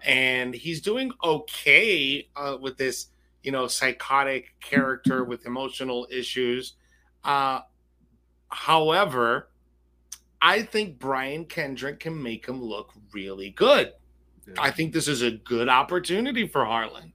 And 0.03 0.53
he's 0.53 0.81
doing 0.81 1.11
okay 1.23 2.27
uh, 2.35 2.57
with 2.59 2.77
this, 2.77 3.07
you 3.41 3.51
know, 3.51 3.67
psychotic 3.67 4.53
character 4.61 5.23
with 5.25 5.45
emotional 5.45 6.07
issues. 6.11 6.73
Uh, 7.23 7.61
however, 8.49 9.49
I 10.41 10.61
think 10.61 10.99
Brian 10.99 11.45
Kendrick 11.45 12.01
can 12.01 12.21
make 12.21 12.45
him 12.45 12.61
look 12.61 12.91
really 13.13 13.51
good. 13.51 13.93
Yeah. 14.45 14.53
I 14.59 14.71
think 14.71 14.93
this 14.93 15.07
is 15.07 15.21
a 15.21 15.31
good 15.31 15.69
opportunity 15.69 16.47
for 16.47 16.65
Harland. 16.65 17.13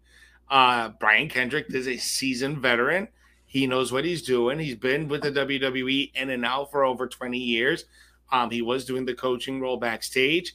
Uh, 0.50 0.90
Brian 0.98 1.28
Kendrick 1.28 1.66
is 1.74 1.86
a 1.86 1.98
seasoned 1.98 2.58
veteran. 2.58 3.08
He 3.44 3.66
knows 3.66 3.92
what 3.92 4.04
he's 4.04 4.22
doing. 4.22 4.58
He's 4.58 4.76
been 4.76 5.08
with 5.08 5.22
the 5.22 5.32
WWE 5.32 6.12
in 6.14 6.30
and 6.30 6.44
out 6.44 6.70
for 6.70 6.84
over 6.84 7.06
20 7.06 7.38
years. 7.38 7.84
Um, 8.30 8.50
he 8.50 8.62
was 8.62 8.84
doing 8.84 9.04
the 9.04 9.14
coaching 9.14 9.60
role 9.60 9.76
backstage. 9.76 10.54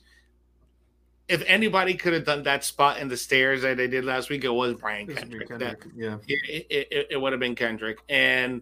If 1.28 1.44
anybody 1.48 1.96
could 1.96 2.14
have 2.14 2.26
done 2.26 2.44
that 2.44 2.64
spot 2.64 3.00
in 3.00 3.08
the 3.08 3.18
stairs 3.18 3.62
that 3.62 3.78
they 3.78 3.88
did 3.88 4.06
last 4.06 4.30
week, 4.30 4.44
it 4.44 4.50
was 4.50 4.76
Brian 4.76 5.08
Kendrick. 5.08 5.48
Kendrick. 5.48 5.82
That, 5.82 5.90
yeah, 5.96 6.18
it, 6.28 6.66
it, 6.70 6.88
it, 6.92 7.08
it 7.12 7.18
would 7.18 7.32
have 7.34 7.40
been 7.40 7.56
Kendrick. 7.56 8.00
And 8.10 8.62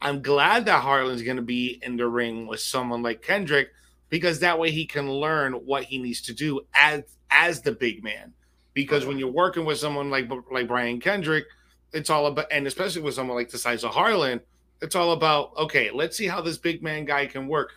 I'm 0.00 0.20
glad 0.20 0.66
that 0.66 0.82
Harland's 0.82 1.22
going 1.22 1.36
to 1.36 1.42
be 1.42 1.80
in 1.82 1.96
the 1.96 2.06
ring 2.06 2.46
with 2.46 2.60
someone 2.60 3.02
like 3.02 3.22
Kendrick 3.22 3.70
because 4.10 4.40
that 4.40 4.58
way 4.58 4.70
he 4.70 4.86
can 4.86 5.10
learn 5.10 5.54
what 5.54 5.84
he 5.84 5.98
needs 5.98 6.20
to 6.22 6.34
do 6.34 6.60
as 6.74 7.02
as 7.30 7.62
the 7.62 7.72
big 7.72 8.04
man. 8.04 8.32
Because 8.74 9.06
when 9.06 9.18
you're 9.18 9.28
working 9.28 9.64
with 9.64 9.78
someone 9.78 10.10
like 10.10 10.30
like 10.50 10.68
Brian 10.68 11.00
Kendrick– 11.00 11.44
it's 11.94 12.10
all 12.10 12.26
about, 12.26 12.46
and 12.50 12.66
especially 12.66 13.02
with 13.02 13.14
someone 13.14 13.36
like 13.36 13.50
the 13.50 13.58
size 13.58 13.84
of 13.84 13.92
Harlan, 13.92 14.40
it's 14.82 14.96
all 14.96 15.12
about 15.12 15.56
okay, 15.56 15.90
let's 15.92 16.16
see 16.16 16.26
how 16.26 16.40
this 16.40 16.58
big 16.58 16.82
man 16.82 17.04
guy 17.04 17.24
can 17.26 17.46
work. 17.46 17.70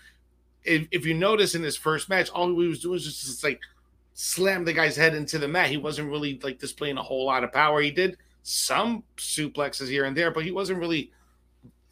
If, 0.68 0.88
if 0.92 1.06
you 1.06 1.14
notice 1.14 1.56
in 1.56 1.64
his 1.64 1.78
first 1.78 2.10
match, 2.10 2.30
all 2.30 2.50
he 2.50 2.68
was 2.68 2.82
doing 2.82 2.94
was 2.94 3.06
just, 3.06 3.26
just 3.26 3.44
like 3.44 3.60
slam 4.14 4.66
the 4.66 4.74
guy's 4.74 4.96
head 4.96 5.16
into 5.16 5.38
the 5.38 5.48
mat. 5.48 5.70
He 5.70 5.78
wasn't 5.78 6.10
really 6.10 6.40
like 6.44 6.60
displaying 6.60 6.98
a 6.98 7.04
whole 7.04 7.26
lot 7.26 7.44
of 7.44 7.52
power. 7.52 7.82
He 7.82 7.92
did 7.92 8.18
some 8.44 9.04
suplexes 9.18 9.90
here 9.90 10.06
and 10.06 10.16
there, 10.16 10.32
but 10.32 10.44
he 10.44 10.52
wasn't 10.52 10.80
really 10.80 11.12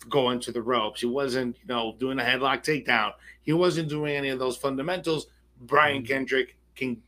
going 0.09 0.39
to 0.41 0.51
the 0.51 0.61
ropes. 0.61 1.01
He 1.01 1.07
wasn't, 1.07 1.57
you 1.61 1.67
know, 1.67 1.95
doing 1.99 2.19
a 2.19 2.23
headlock 2.23 2.63
takedown. 2.63 3.13
He 3.43 3.53
wasn't 3.53 3.89
doing 3.89 4.15
any 4.15 4.29
of 4.29 4.39
those 4.39 4.57
fundamentals. 4.57 5.27
Brian 5.61 5.97
mm-hmm. 5.97 6.13
Kendrick 6.13 6.57
can 6.75 7.01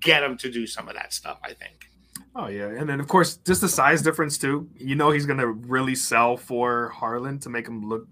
get 0.00 0.22
him 0.22 0.36
to 0.38 0.50
do 0.50 0.66
some 0.66 0.88
of 0.88 0.94
that 0.94 1.12
stuff, 1.12 1.38
I 1.42 1.52
think. 1.52 1.88
Oh 2.36 2.48
yeah, 2.48 2.66
and 2.66 2.88
then 2.88 2.98
of 2.98 3.06
course 3.06 3.36
just 3.36 3.60
the 3.60 3.68
size 3.68 4.02
difference 4.02 4.38
too. 4.38 4.68
You 4.76 4.96
know 4.96 5.10
he's 5.10 5.26
gonna 5.26 5.46
really 5.46 5.94
sell 5.94 6.36
for 6.36 6.88
Harland 6.88 7.42
to 7.42 7.48
make 7.48 7.68
him 7.68 7.88
look 7.88 8.08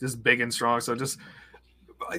just 0.00 0.22
big 0.22 0.40
and 0.40 0.52
strong. 0.52 0.80
So 0.80 0.94
just 0.94 1.18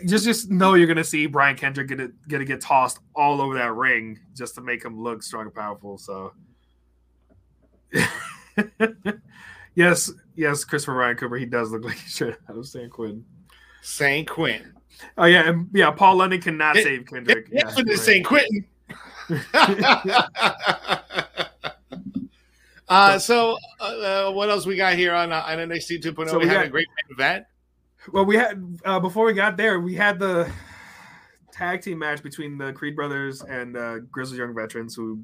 just 0.06 0.26
just 0.26 0.50
know 0.50 0.74
you're 0.74 0.88
gonna 0.88 1.04
see 1.04 1.26
Brian 1.26 1.56
Kendrick 1.56 1.88
gonna 1.88 2.10
gonna 2.28 2.46
get 2.46 2.62
tossed 2.62 3.00
all 3.16 3.42
over 3.42 3.56
that 3.56 3.74
ring 3.74 4.20
just 4.36 4.56
to 4.56 4.62
make 4.62 4.84
him 4.84 5.02
look 5.02 5.24
strong 5.24 5.46
and 5.46 5.54
powerful. 5.54 5.98
So 5.98 6.34
yes, 9.76 10.12
yes, 10.36 10.64
Christopher 10.64 10.94
Ryan 10.94 11.18
Cooper, 11.18 11.38
he 11.38 11.46
does 11.46 11.72
look 11.72 11.84
like 11.84 11.98
he 11.98 12.10
should 12.10 12.38
have 12.48 12.66
San 12.66 12.90
Quinn. 12.90 13.26
San 13.82 14.26
Quinn. 14.26 14.74
Oh 15.18 15.26
yeah, 15.26 15.50
and 15.50 15.70
yeah, 15.74 15.92
Paul 15.92 16.18
London 16.18 16.42
cannot 16.42 16.76
it, 16.76 16.84
save 16.84 17.06
Kendrick. 17.06 17.48
Yeah, 17.52 17.72
yeah, 17.76 17.84
right. 17.88 18.00
San 18.00 18.24
Quentin. 18.24 18.66
uh, 22.90 23.20
so 23.20 23.58
uh, 23.80 24.32
what 24.32 24.50
else 24.50 24.66
we 24.66 24.76
got 24.76 24.96
here 24.96 25.14
on, 25.14 25.32
uh, 25.32 25.44
on 25.46 25.60
NXT 25.60 26.02
2.0? 26.02 26.30
So 26.30 26.40
we, 26.40 26.46
we 26.46 26.50
had 26.50 26.58
got, 26.58 26.66
a 26.66 26.70
great 26.70 26.88
event. 27.10 27.46
Well, 28.12 28.26
we 28.26 28.36
had 28.36 28.80
uh, 28.86 29.00
before 29.00 29.26
we 29.26 29.34
got 29.34 29.58
there, 29.58 29.80
we 29.80 29.96
had 29.96 30.20
the 30.20 30.52
tag 31.52 31.82
team 31.82 32.00
match 32.00 32.24
between 32.24 32.58
the 32.58 32.72
Creed 32.74 32.96
brothers 32.96 33.42
and 33.42 33.76
uh, 33.76 34.00
Grizzled 34.12 34.38
Young 34.38 34.54
Veterans 34.54 34.96
who 34.96 35.24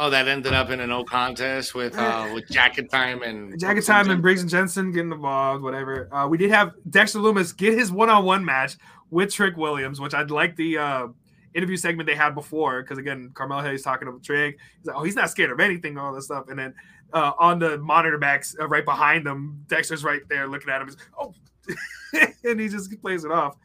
Oh, 0.00 0.10
that 0.10 0.28
ended 0.28 0.52
up 0.52 0.70
in 0.70 0.78
a 0.78 0.86
no 0.86 1.02
contest 1.02 1.74
with 1.74 1.98
uh 1.98 2.30
with 2.32 2.48
Jacket 2.48 2.88
Time 2.88 3.22
and 3.22 3.58
Jacket 3.58 3.84
Time 3.84 4.08
and 4.10 4.22
Briggs 4.22 4.40
and 4.40 4.48
Jensen 4.48 4.92
getting 4.92 5.10
involved, 5.10 5.64
whatever. 5.64 6.08
Uh, 6.14 6.28
we 6.28 6.38
did 6.38 6.52
have 6.52 6.70
Dexter 6.88 7.18
Lumis 7.18 7.54
get 7.56 7.74
his 7.74 7.90
one 7.90 8.08
on 8.08 8.24
one 8.24 8.44
match 8.44 8.76
with 9.10 9.32
Trick 9.32 9.56
Williams, 9.56 10.00
which 10.00 10.14
I'd 10.14 10.30
like 10.30 10.54
the 10.54 10.78
uh 10.78 11.08
interview 11.52 11.76
segment 11.76 12.06
they 12.06 12.14
had 12.14 12.36
before 12.36 12.82
because 12.82 12.96
again, 12.98 13.32
Carmelo 13.34 13.62
Hayes 13.62 13.82
talking 13.82 14.06
to 14.06 14.20
Trick. 14.24 14.58
He's 14.78 14.86
like, 14.86 14.96
oh, 14.96 15.02
he's 15.02 15.16
not 15.16 15.30
scared 15.30 15.50
of 15.50 15.58
anything, 15.58 15.98
all 15.98 16.14
this 16.14 16.26
stuff, 16.26 16.44
and 16.48 16.56
then 16.56 16.74
uh, 17.12 17.32
on 17.40 17.58
the 17.58 17.78
monitor 17.78 18.18
backs 18.18 18.54
uh, 18.60 18.68
right 18.68 18.84
behind 18.84 19.26
them, 19.26 19.64
Dexter's 19.66 20.04
right 20.04 20.20
there 20.28 20.46
looking 20.46 20.70
at 20.70 20.80
him. 20.80 20.86
He's, 20.86 20.96
like, 20.96 21.06
oh, 21.18 21.34
and 22.44 22.60
he 22.60 22.68
just 22.68 23.00
plays 23.00 23.24
it 23.24 23.30
off. 23.30 23.56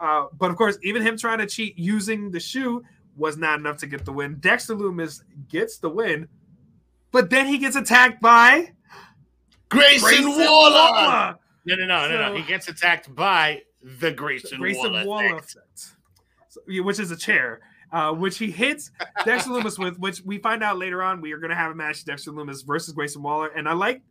Uh, 0.00 0.26
but 0.38 0.50
of 0.50 0.56
course, 0.56 0.78
even 0.82 1.02
him 1.02 1.16
trying 1.16 1.38
to 1.38 1.46
cheat 1.46 1.76
using 1.78 2.30
the 2.30 2.40
shoe 2.40 2.84
was 3.16 3.36
not 3.36 3.58
enough 3.58 3.78
to 3.78 3.86
get 3.86 4.04
the 4.04 4.12
win. 4.12 4.36
Dexter 4.38 4.76
Lumis 4.76 5.22
gets 5.48 5.78
the 5.78 5.90
win, 5.90 6.28
but 7.10 7.30
then 7.30 7.46
he 7.46 7.58
gets 7.58 7.76
attacked 7.76 8.20
by 8.20 8.72
Grayson, 9.68 10.08
Grayson 10.08 10.30
Waller. 10.30 10.70
Waller. 10.70 11.38
No, 11.64 11.74
no, 11.74 11.86
no, 11.86 12.02
so, 12.04 12.10
no, 12.10 12.28
no. 12.28 12.34
He 12.34 12.42
gets 12.42 12.68
attacked 12.68 13.14
by 13.14 13.62
the 13.82 14.12
Grayson, 14.12 14.60
Grayson 14.60 14.92
Waller, 14.92 15.06
Waller 15.06 15.36
effect. 15.36 15.90
So, 16.48 16.60
which 16.82 16.98
is 16.98 17.10
a 17.10 17.16
chair. 17.16 17.60
Uh, 17.90 18.12
which 18.12 18.36
he 18.36 18.50
hits 18.50 18.90
Dexter 19.24 19.48
Lumis 19.48 19.78
with, 19.78 19.98
which 19.98 20.20
we 20.20 20.36
find 20.36 20.62
out 20.62 20.76
later 20.76 21.02
on 21.02 21.22
we 21.22 21.32
are 21.32 21.38
going 21.38 21.48
to 21.48 21.56
have 21.56 21.72
a 21.72 21.74
match 21.74 22.04
Dexter 22.04 22.32
Lumis 22.32 22.66
versus 22.66 22.92
Grayson 22.92 23.22
Waller. 23.22 23.48
And 23.48 23.66
I 23.66 23.72
like 23.72 24.02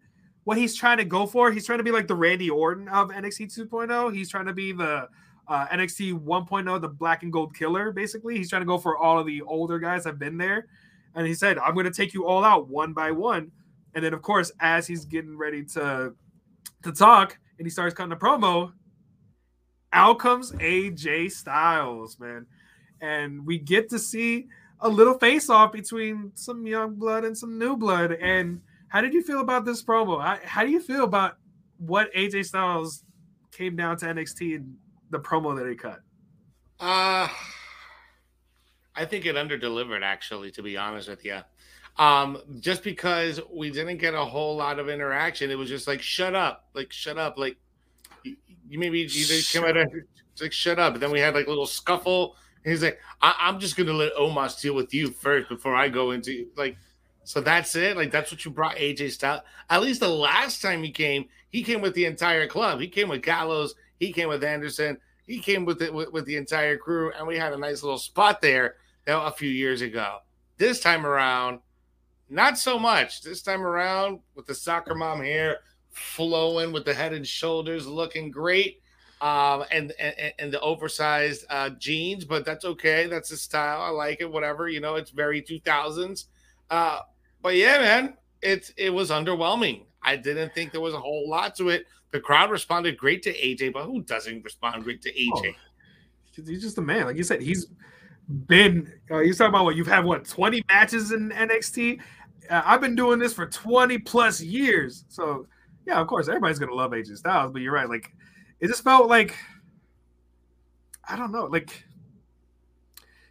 what 0.48 0.58
he's 0.58 0.74
trying 0.74 0.96
to 0.96 1.04
go 1.04 1.26
for. 1.26 1.52
He's 1.52 1.66
trying 1.66 1.80
to 1.80 1.84
be 1.84 1.92
like 1.92 2.08
the 2.08 2.16
Randy 2.16 2.50
Orton 2.50 2.88
of 2.88 3.10
NXT 3.10 3.54
2.0. 3.54 4.16
He's 4.16 4.30
trying 4.30 4.46
to 4.46 4.54
be 4.54 4.72
the 4.72 5.10
uh, 5.46 5.68
NXT 5.68 6.24
1.0, 6.24 6.80
the 6.80 6.88
black 6.88 7.24
and 7.24 7.34
gold 7.34 7.54
killer, 7.54 7.92
basically. 7.92 8.38
He's 8.38 8.50
trying 8.50 8.62
to 8.62 8.66
go 8.66 8.78
for 8.78 8.98
all 8.98 9.20
of 9.20 9.26
the 9.26 9.42
older 9.42 9.78
guys 9.78 10.06
that 10.06 10.12
have 10.12 10.20
been 10.20 10.38
there. 10.38 10.68
And 11.16 11.28
he 11.28 11.34
said, 11.34 11.58
I'm 11.58 11.74
going 11.74 11.86
to 11.86 11.92
take 11.92 12.14
you 12.14 12.26
all 12.26 12.46
out 12.46 12.70
one 12.70 12.94
by 12.94 13.12
one. 13.12 13.52
And 13.94 14.06
then, 14.06 14.14
of 14.14 14.22
course, 14.22 14.54
as 14.62 14.88
he's 14.88 15.04
getting 15.04 15.36
ready 15.36 15.66
to, 15.66 16.14
to 16.84 16.92
talk 16.94 17.38
and 17.60 17.66
he 17.66 17.70
starts 17.70 17.94
cutting 17.94 18.14
a 18.14 18.16
promo, 18.16 18.72
out 19.92 20.18
comes 20.18 20.54
AJ 20.54 21.32
Styles, 21.34 22.22
man. 22.22 22.46
And 23.02 23.46
we 23.46 23.60
get 23.60 23.90
to 23.90 24.00
see 24.00 24.48
a 24.80 24.88
little 24.88 25.20
face 25.20 25.50
off 25.50 25.74
between 25.74 26.32
some 26.36 26.66
young 26.66 26.96
blood 26.96 27.26
and 27.26 27.38
some 27.38 27.60
new 27.60 27.76
blood. 27.76 28.14
And 28.14 28.62
how 28.90 29.02
did 29.02 29.14
you 29.14 29.22
feel 29.22 29.42
about 29.42 29.66
this 29.66 29.84
promo? 29.84 30.22
How, 30.22 30.40
how 30.44 30.64
do 30.64 30.72
you 30.72 30.80
feel 30.80 31.04
about 31.04 31.38
what 31.78 32.14
AJ 32.14 32.46
Styles 32.46 33.04
came 33.52 33.76
down 33.76 33.98
to 33.98 34.06
NXT 34.06 34.56
and 34.56 34.76
the 35.10 35.20
promo 35.20 35.58
that 35.58 35.68
he 35.68 35.76
cut? 35.76 36.00
Uh 36.80 37.28
I 38.98 39.06
think 39.06 39.26
it 39.28 39.36
underdelivered 39.36 40.02
actually, 40.02 40.50
to 40.52 40.64
be 40.64 40.76
honest 40.76 41.08
with 41.08 41.24
you. 41.24 41.40
Um, 41.98 42.40
just 42.60 42.84
because 42.84 43.40
we 43.52 43.70
didn't 43.70 43.98
get 43.98 44.16
a 44.16 44.26
whole 44.26 44.56
lot 44.56 44.80
of 44.80 44.90
interaction, 44.90 45.52
it 45.52 45.58
was 45.58 45.70
just 45.70 45.88
like 45.88 46.02
shut 46.02 46.34
up, 46.34 46.66
like 46.74 46.92
shut 46.92 47.18
up, 47.18 47.38
like 47.38 47.58
you, 48.24 48.36
you 48.68 48.80
maybe 48.80 49.00
you 49.00 49.08
just 49.08 49.54
came 49.54 49.64
out 49.64 49.78
of 49.78 49.88
like 50.42 50.52
shut 50.52 50.80
up. 50.80 50.94
And 50.96 51.04
then 51.04 51.12
we 51.12 51.20
had 51.20 51.36
like 51.36 51.46
a 51.46 51.50
little 51.50 51.68
scuffle. 51.68 52.36
And 52.64 52.72
he's 52.72 52.82
like, 52.82 53.00
I- 53.22 53.50
am 53.50 53.60
just 53.60 53.78
gonna 53.78 53.94
let 53.94 54.14
Omos 54.16 54.60
deal 54.60 54.74
with 54.74 54.94
you 54.94 55.12
first 55.12 55.48
before 55.48 55.76
I 55.76 55.90
go 55.90 56.12
into 56.12 56.48
like. 56.56 56.78
So 57.28 57.42
that's 57.42 57.76
it. 57.76 57.98
Like 57.98 58.10
that's 58.10 58.32
what 58.32 58.46
you 58.46 58.52
brought 58.52 58.78
AJ 58.78 59.12
Styles. 59.12 59.42
At 59.70 59.82
least 59.82 60.00
the 60.00 60.08
last 60.08 60.62
time 60.62 60.82
he 60.82 60.92
came, 60.92 61.26
he 61.50 61.62
came 61.62 61.82
with 61.82 61.94
the 61.94 62.06
entire 62.06 62.48
club. 62.48 62.80
He 62.80 62.88
came 62.88 63.10
with 63.10 63.22
Gallows. 63.22 63.76
He 64.00 64.14
came 64.14 64.30
with 64.30 64.46
Anderson. 64.46 64.98
He 65.26 65.40
came 65.40 65.66
with 65.66 65.82
it 65.82 65.94
with, 65.94 66.14
with 66.14 66.24
the 66.24 66.38
entire 66.38 66.78
crew, 66.78 67.12
and 67.12 67.28
we 67.28 67.38
had 67.38 67.52
a 67.52 67.58
nice 67.58 67.84
little 67.84 67.98
spot 67.98 68.40
there 68.40 68.76
a 69.08 69.30
few 69.30 69.50
years 69.50 69.82
ago. 69.82 70.20
This 70.56 70.80
time 70.80 71.06
around, 71.06 71.60
not 72.30 72.58
so 72.58 72.80
much. 72.80 73.22
This 73.22 73.42
time 73.42 73.62
around, 73.62 74.20
with 74.36 74.46
the 74.46 74.56
soccer 74.56 74.96
mom 74.96 75.20
hair 75.20 75.58
flowing, 75.92 76.72
with 76.72 76.86
the 76.86 76.94
head 76.94 77.12
and 77.12 77.28
shoulders 77.28 77.86
looking 77.86 78.32
great, 78.32 78.82
um, 79.20 79.66
and, 79.70 79.92
and 80.00 80.34
and 80.40 80.54
the 80.54 80.62
oversized 80.62 81.44
uh, 81.50 81.72
jeans, 81.72 82.24
but 82.24 82.46
that's 82.46 82.64
okay. 82.64 83.06
That's 83.06 83.32
the 83.32 83.38
style. 83.38 83.82
I 83.82 83.90
like 83.90 84.22
it. 84.22 84.32
Whatever 84.32 84.70
you 84.70 84.80
know, 84.80 84.96
it's 84.96 85.12
very 85.12 85.42
two 85.42 85.60
thousands. 85.60 86.28
Uh, 86.70 87.02
but 87.42 87.56
yeah, 87.56 87.78
man, 87.78 88.14
it 88.42 88.72
it 88.78 88.90
was 88.90 89.10
underwhelming. 89.10 89.84
I 90.02 90.16
didn't 90.16 90.54
think 90.54 90.72
there 90.72 90.82
was 90.82 90.94
a 90.94 91.00
whole 91.00 91.30
lot 91.30 91.56
to 91.56 91.70
it. 91.70 91.86
The 92.12 92.20
crowd 92.20 92.50
responded 92.50 92.98
great 92.98 93.22
to 93.24 93.34
AJ, 93.34 93.74
but 93.74 93.86
who 93.86 94.02
doesn't 94.02 94.44
respond 94.44 94.84
great 94.84 95.02
to 95.02 95.12
AJ? 95.12 95.56
Oh, 95.56 96.44
he's 96.46 96.62
just 96.62 96.78
a 96.78 96.82
man. 96.82 97.06
Like 97.06 97.18
you 97.18 97.24
said, 97.24 97.42
he's 97.42 97.68
been, 98.48 98.92
uh, 99.10 99.16
talking 99.16 99.46
about 99.48 99.66
what 99.66 99.76
you've 99.76 99.88
had, 99.88 100.06
what, 100.06 100.26
20 100.26 100.64
matches 100.70 101.12
in 101.12 101.30
NXT? 101.32 102.00
Uh, 102.50 102.62
I've 102.66 102.82
been 102.82 102.96
doing 102.96 103.20
this 103.20 103.34
for 103.34 103.46
20 103.46 103.98
plus 104.00 104.42
years. 104.42 105.06
So, 105.10 105.48
yeah, 105.86 106.00
of 106.00 106.08
course, 106.08 106.28
everybody's 106.28 106.60
to 106.60 106.76
love 106.76 106.92
AJ 106.92 107.18
Styles, 107.18 107.52
but 107.52 107.62
you're 107.62 107.74
right. 107.74 107.90
Like, 107.90 108.14
it 108.60 108.68
just 108.68 108.84
felt 108.84 109.10
like, 109.10 109.36
I 111.08 111.16
don't 111.16 111.32
know, 111.32 111.46
like, 111.46 111.84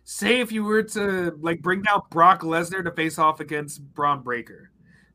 say 0.07 0.39
if 0.39 0.53
you 0.53 0.63
were 0.63 0.85
to 0.85 1.37
like 1.41 1.61
bring 1.61 1.83
down 1.83 2.01
Brock 2.11 2.43
Lesnar 2.43 2.83
to 2.85 2.93
face 2.93 3.19
off 3.19 3.41
against 3.41 3.83
Bron 3.93 4.23
Breakker, 4.23 4.71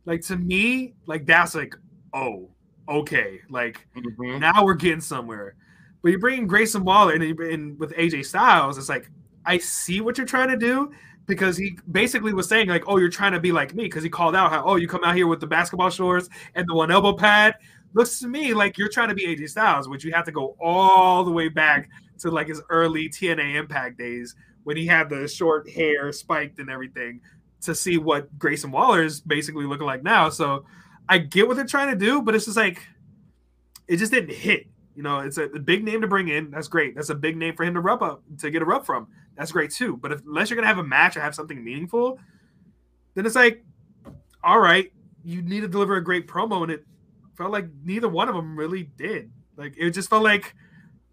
Like 0.06 0.22
to 0.24 0.36
me, 0.36 0.94
like 1.06 1.26
that's 1.26 1.56
like, 1.56 1.76
oh, 2.14 2.50
okay, 2.88 3.40
like 3.50 3.88
mm-hmm. 3.96 4.40
now 4.40 4.66
we're 4.66 4.74
getting 4.74 5.02
somewhere. 5.02 5.56
But 6.04 6.12
you 6.12 6.20
bring 6.20 6.46
Grayson 6.46 6.84
Waller 6.84 7.14
and, 7.14 7.24
and 7.24 7.80
with 7.80 7.94
AJ 7.94 8.26
Styles, 8.26 8.78
it's 8.78 8.90
like 8.90 9.10
I 9.46 9.60
see 9.60 10.02
what 10.02 10.18
you're 10.18 10.28
trying 10.28 10.50
to 10.50 10.58
do 10.58 10.92
because 11.26 11.56
he 11.56 11.78
basically 11.90 12.34
was 12.34 12.50
saying 12.50 12.68
like, 12.68 12.84
oh, 12.88 12.98
you're 12.98 13.10
trying 13.10 13.32
to 13.32 13.40
be 13.40 13.54
like 13.54 13.74
me 13.74 13.84
because 13.84 14.04
he 14.04 14.10
called 14.10 14.36
out 14.36 14.52
how 14.52 14.62
oh 14.66 14.76
you 14.76 14.90
come 14.90 15.06
out 15.06 15.16
here 15.16 15.28
with 15.28 15.40
the 15.40 15.48
basketball 15.48 15.90
shorts 15.90 16.28
and 16.56 16.68
the 16.68 16.76
one 16.76 16.92
elbow 16.92 17.14
pad. 17.14 17.56
Looks 17.94 18.20
to 18.20 18.28
me 18.28 18.54
like 18.54 18.78
you're 18.78 18.90
trying 18.90 19.10
to 19.10 19.16
be 19.16 19.26
AJ 19.26 19.52
Styles, 19.52 19.88
which 19.88 20.04
you 20.04 20.12
have 20.12 20.26
to 20.26 20.34
go 20.34 20.58
all 20.60 21.24
the 21.24 21.32
way 21.32 21.48
back 21.48 21.90
to 22.20 22.30
like 22.30 22.50
his 22.50 22.62
early 22.70 23.08
TNA 23.08 23.56
Impact 23.56 23.98
days 23.98 24.36
when 24.64 24.78
he 24.78 24.86
had 24.86 25.10
the 25.10 25.28
short 25.28 25.70
hair 25.70 26.12
spiked 26.12 26.60
and 26.60 26.70
everything 26.70 27.22
to 27.62 27.76
see 27.76 27.98
what 27.98 28.38
Grayson 28.40 28.72
Waller 28.72 29.04
is 29.04 29.22
basically 29.22 29.66
looking 29.66 29.86
like 29.86 30.04
now. 30.04 30.30
So 30.30 30.66
I 31.08 31.20
get 31.20 31.48
what 31.48 31.58
they're 31.58 31.66
trying 31.66 31.90
to 31.90 31.96
do, 31.96 32.22
but 32.22 32.36
it's 32.36 32.46
just 32.46 32.58
like 32.58 32.82
it 33.88 33.98
just 33.98 34.12
didn't 34.12 34.34
hit. 34.34 34.68
You 34.96 35.04
know, 35.04 35.20
it's 35.20 35.38
a, 35.38 35.48
big 35.48 35.84
name 35.84 36.02
to 36.02 36.08
bring 36.08 36.28
in. 36.28 36.52
That's 36.52 36.68
great. 36.68 36.96
That's 36.96 37.10
a 37.10 37.16
big 37.16 37.38
name 37.38 37.56
for 37.56 37.64
him 37.64 37.74
to 37.76 37.80
rub 37.80 38.04
up 38.04 38.24
to 38.40 38.52
get 38.52 38.62
a 38.62 38.66
rub 38.66 38.86
from. 38.86 39.08
That's 39.38 39.52
great 39.52 39.72
too. 39.72 39.98
But 39.98 40.12
if, 40.12 40.22
unless 40.26 40.50
you're 40.50 40.56
gonna 40.56 40.68
have 40.68 40.78
a 40.78 40.84
match 40.84 41.16
or 41.16 41.22
have 41.22 41.36
something 41.36 41.64
meaningful, 41.64 42.20
then 43.16 43.26
it's 43.26 43.36
like, 43.36 43.64
all 44.44 44.60
right, 44.60 44.92
you 45.24 45.42
need 45.42 45.62
to 45.62 45.68
deliver 45.68 45.96
a 45.96 46.04
great 46.04 46.28
promo, 46.28 46.64
and 46.64 46.72
it 46.72 46.86
felt 47.38 47.52
like 47.52 47.68
neither 47.84 48.10
one 48.10 48.28
of 48.28 48.36
them 48.36 48.58
really 48.58 48.84
did. 48.84 49.32
Like 49.56 49.74
it 49.78 49.92
just 49.92 50.10
felt 50.10 50.24
like 50.24 50.56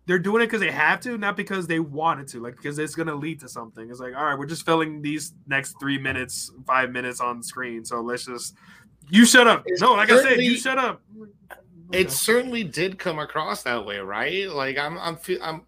they're 0.09 0.19
doing 0.19 0.43
it 0.43 0.47
because 0.47 0.63
they 0.63 0.71
have 0.71 1.01
to, 1.01 1.19
not 1.19 1.37
because 1.37 1.67
they 1.67 1.81
wanted 1.81 2.27
to. 2.29 2.41
Like 2.41 2.57
because 2.57 2.79
it's 2.79 2.95
gonna 2.95 3.15
lead 3.15 3.41
to 3.41 3.49
something. 3.49 3.91
It's 3.91 4.01
like, 4.01 4.17
all 4.17 4.25
right, 4.25 4.39
we're 4.39 4.47
just 4.47 4.65
filling 4.65 5.03
these 5.03 5.35
next 5.47 5.79
three 5.79 5.99
minutes, 5.99 6.51
five 6.67 6.91
minutes 6.91 7.21
on 7.21 7.43
screen, 7.43 7.85
so 7.85 8.01
let's 8.01 8.25
just 8.25 8.57
You 9.11 9.27
shut 9.27 9.47
up. 9.47 9.65
No, 9.81 9.93
like 9.93 10.11
I 10.11 10.23
said, 10.23 10.39
you 10.39 10.57
shut 10.57 10.79
up. 10.79 11.03
Okay. 11.91 12.01
It 12.01 12.11
certainly 12.11 12.65
did 12.65 12.99
come 12.99 13.19
across 13.19 13.63
that 13.65 13.85
way, 13.85 13.99
right? 13.99 14.51
Like 14.51 14.79
I'm, 14.79 14.99
I'm, 14.99 15.19
I'm, 15.43 15.63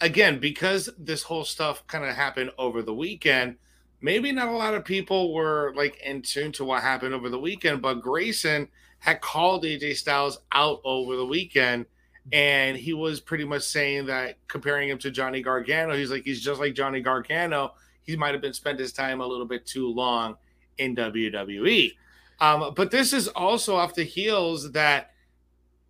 again 0.00 0.40
because 0.40 0.90
this 0.98 1.22
whole 1.22 1.44
stuff 1.44 1.86
kind 1.86 2.04
of 2.04 2.16
happened 2.16 2.50
over 2.58 2.82
the 2.82 2.94
weekend. 2.94 3.54
Maybe 4.00 4.32
not 4.32 4.48
a 4.48 4.52
lot 4.52 4.74
of 4.74 4.84
people 4.84 5.32
were 5.32 5.72
like 5.76 5.96
in 6.04 6.22
tune 6.22 6.50
to 6.52 6.64
what 6.64 6.82
happened 6.82 7.14
over 7.14 7.28
the 7.28 7.38
weekend, 7.38 7.82
but 7.82 8.00
Grayson 8.00 8.66
had 8.98 9.20
called 9.20 9.62
AJ 9.62 9.96
Styles 9.96 10.38
out 10.50 10.80
over 10.84 11.14
the 11.14 11.26
weekend, 11.26 11.86
and 12.32 12.76
he 12.76 12.92
was 12.92 13.20
pretty 13.20 13.44
much 13.44 13.62
saying 13.62 14.06
that 14.06 14.36
comparing 14.48 14.88
him 14.88 14.98
to 14.98 15.10
Johnny 15.10 15.42
Gargano, 15.42 15.96
he's 15.96 16.10
like 16.10 16.24
he's 16.24 16.40
just 16.40 16.60
like 16.60 16.74
Johnny 16.74 17.00
Gargano. 17.00 17.74
He 18.02 18.16
might 18.16 18.32
have 18.32 18.40
been 18.40 18.54
spent 18.54 18.78
his 18.78 18.92
time 18.92 19.20
a 19.20 19.26
little 19.26 19.46
bit 19.46 19.66
too 19.66 19.88
long 19.88 20.36
in 20.78 20.96
WWE. 20.96 21.92
Um, 22.40 22.72
but 22.74 22.90
this 22.90 23.12
is 23.12 23.28
also 23.28 23.76
off 23.76 23.94
the 23.94 24.04
heels 24.04 24.72
that 24.72 25.12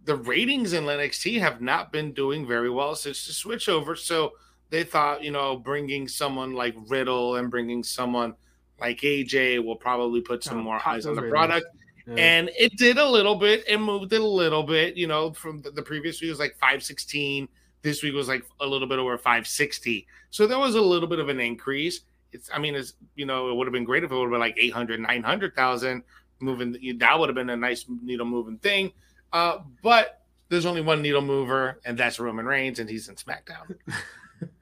the 0.04 0.16
ratings 0.16 0.72
in 0.72 0.84
NXT 0.84 1.40
have 1.40 1.60
not 1.60 1.92
been 1.92 2.12
doing 2.12 2.46
very 2.46 2.70
well 2.70 2.94
since 2.94 3.26
the 3.26 3.32
switchover. 3.32 3.96
So 3.96 4.32
they 4.70 4.82
thought, 4.82 5.22
you 5.22 5.30
know, 5.30 5.56
bringing 5.56 6.08
someone 6.08 6.52
like 6.52 6.74
Riddle 6.88 7.36
and 7.36 7.50
bringing 7.50 7.84
someone 7.84 8.34
like 8.80 9.00
AJ 9.00 9.64
will 9.64 9.76
probably 9.76 10.20
put 10.20 10.42
some 10.42 10.58
oh, 10.58 10.62
more 10.62 10.80
eyes 10.86 11.06
on 11.06 11.14
the 11.14 11.22
ratings. 11.22 11.32
product. 11.32 11.66
Yeah. 12.06 12.14
And 12.16 12.50
it 12.58 12.76
did 12.76 12.98
a 12.98 13.08
little 13.08 13.34
bit. 13.34 13.64
It 13.68 13.78
moved 13.78 14.12
it 14.12 14.20
a 14.20 14.26
little 14.26 14.62
bit, 14.62 14.96
you 14.96 15.06
know, 15.06 15.32
from 15.32 15.60
the, 15.62 15.70
the 15.70 15.82
previous 15.82 16.20
week 16.20 16.30
was 16.30 16.38
like 16.38 16.54
516. 16.54 17.48
This 17.82 18.02
week 18.02 18.14
was 18.14 18.28
like 18.28 18.44
a 18.60 18.66
little 18.66 18.88
bit 18.88 18.98
over 18.98 19.16
560. 19.16 20.06
So 20.30 20.46
there 20.46 20.58
was 20.58 20.74
a 20.74 20.80
little 20.80 21.08
bit 21.08 21.18
of 21.18 21.28
an 21.28 21.40
increase. 21.40 22.00
It's, 22.32 22.50
I 22.52 22.58
mean, 22.58 22.74
it's, 22.74 22.94
you 23.16 23.26
know, 23.26 23.50
it 23.50 23.56
would 23.56 23.66
have 23.66 23.72
been 23.72 23.84
great 23.84 24.04
if 24.04 24.12
it 24.12 24.14
would 24.14 24.24
have 24.24 24.30
been 24.30 24.40
like 24.40 24.56
800, 24.58 25.00
900,000 25.00 26.02
moving. 26.40 26.98
That 26.98 27.18
would 27.18 27.28
have 27.28 27.36
been 27.36 27.50
a 27.50 27.56
nice 27.56 27.86
needle 28.02 28.26
moving 28.26 28.58
thing. 28.58 28.92
Uh, 29.32 29.58
but 29.82 30.20
there's 30.50 30.66
only 30.66 30.80
one 30.80 31.00
needle 31.00 31.22
mover, 31.22 31.80
and 31.84 31.96
that's 31.96 32.18
Roman 32.18 32.44
Reigns, 32.44 32.80
and 32.80 32.90
he's 32.90 33.08
in 33.08 33.14
SmackDown. 33.14 33.76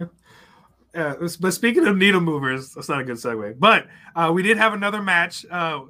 uh, 0.94 1.14
but 1.40 1.52
speaking 1.52 1.86
of 1.86 1.96
needle 1.96 2.20
movers, 2.20 2.74
that's 2.74 2.88
not 2.88 3.00
a 3.00 3.04
good 3.04 3.16
segue. 3.16 3.58
But 3.58 3.86
uh, 4.14 4.30
we 4.32 4.42
did 4.42 4.58
have 4.58 4.74
another 4.74 5.02
match, 5.02 5.46
uh, 5.50 5.80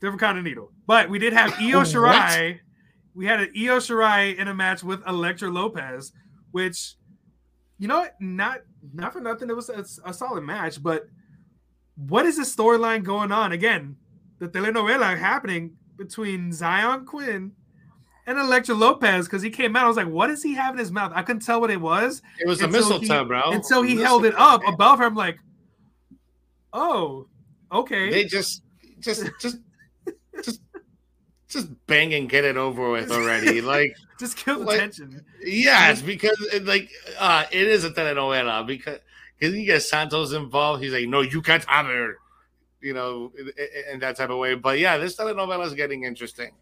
different 0.00 0.20
kind 0.20 0.38
of 0.38 0.44
needle. 0.44 0.72
But 0.86 1.08
we 1.10 1.18
did 1.18 1.32
have 1.32 1.52
Io 1.54 1.82
Shirai. 1.82 2.60
We 3.14 3.26
had 3.26 3.40
an 3.40 3.52
Io 3.56 3.78
Shirai 3.78 4.36
in 4.36 4.48
a 4.48 4.54
match 4.54 4.82
with 4.82 5.06
Elektra 5.06 5.50
Lopez, 5.50 6.12
which, 6.52 6.94
you 7.78 7.88
know, 7.88 8.06
not 8.20 8.60
not 8.94 9.12
for 9.12 9.20
nothing, 9.20 9.50
it 9.50 9.56
was 9.56 9.68
a, 9.68 9.84
a 10.08 10.12
solid 10.14 10.42
match. 10.42 10.82
But 10.82 11.08
what 11.96 12.26
is 12.26 12.36
the 12.36 12.44
storyline 12.44 13.02
going 13.02 13.32
on? 13.32 13.52
Again, 13.52 13.96
the 14.38 14.48
telenovela 14.48 15.18
happening 15.18 15.76
between 15.96 16.52
Zion 16.52 17.04
Quinn 17.04 17.52
and 18.26 18.38
Elektra 18.38 18.74
Lopez 18.74 19.26
because 19.26 19.42
he 19.42 19.50
came 19.50 19.74
out. 19.74 19.84
I 19.84 19.88
was 19.88 19.96
like, 19.96 20.06
what 20.06 20.28
does 20.28 20.42
he 20.42 20.54
have 20.54 20.74
in 20.74 20.78
his 20.78 20.92
mouth? 20.92 21.12
I 21.14 21.22
couldn't 21.22 21.42
tell 21.42 21.60
what 21.60 21.70
it 21.70 21.80
was. 21.80 22.22
It 22.38 22.46
was 22.46 22.60
a 22.62 22.68
mistletoe, 22.68 23.22
he, 23.22 23.24
bro. 23.24 23.50
Until 23.52 23.82
he 23.82 23.96
held 23.96 24.24
it 24.24 24.34
up 24.36 24.62
above 24.66 25.00
her. 25.00 25.06
I'm 25.06 25.14
like, 25.14 25.38
oh, 26.72 27.26
okay. 27.72 28.10
They 28.10 28.24
just, 28.24 28.62
just, 29.00 29.24
just, 29.40 29.40
just, 29.40 29.56
just 31.48 31.68
bang 31.86 32.14
and 32.14 32.28
get 32.28 32.44
it 32.44 32.56
over 32.56 32.90
with 32.90 33.10
already. 33.10 33.60
Like, 33.68 33.96
just 34.18 34.36
kill 34.36 34.60
the 34.60 34.64
like, 34.64 34.78
tension. 34.78 35.24
Yes, 35.44 36.02
because 36.02 36.36
it, 36.52 36.64
like, 36.64 36.90
uh, 37.18 37.44
it 37.50 37.66
is 37.68 37.84
a 37.84 37.90
telenovela 37.90 38.66
because 38.66 38.98
because 39.38 39.54
you 39.54 39.66
get 39.66 39.82
Santos 39.82 40.32
involved. 40.32 40.82
He's 40.82 40.92
like, 40.92 41.08
no, 41.08 41.20
you 41.20 41.42
can't 41.42 41.64
have 41.64 41.86
her. 41.86 42.18
You 42.80 42.94
know, 42.94 43.32
in, 43.38 43.50
in 43.92 44.00
that 44.00 44.16
type 44.16 44.30
of 44.30 44.38
way. 44.38 44.54
But 44.54 44.78
yeah, 44.78 44.98
this 44.98 45.16
telenovela 45.16 45.66
is 45.66 45.74
getting 45.74 46.04
interesting. 46.04 46.52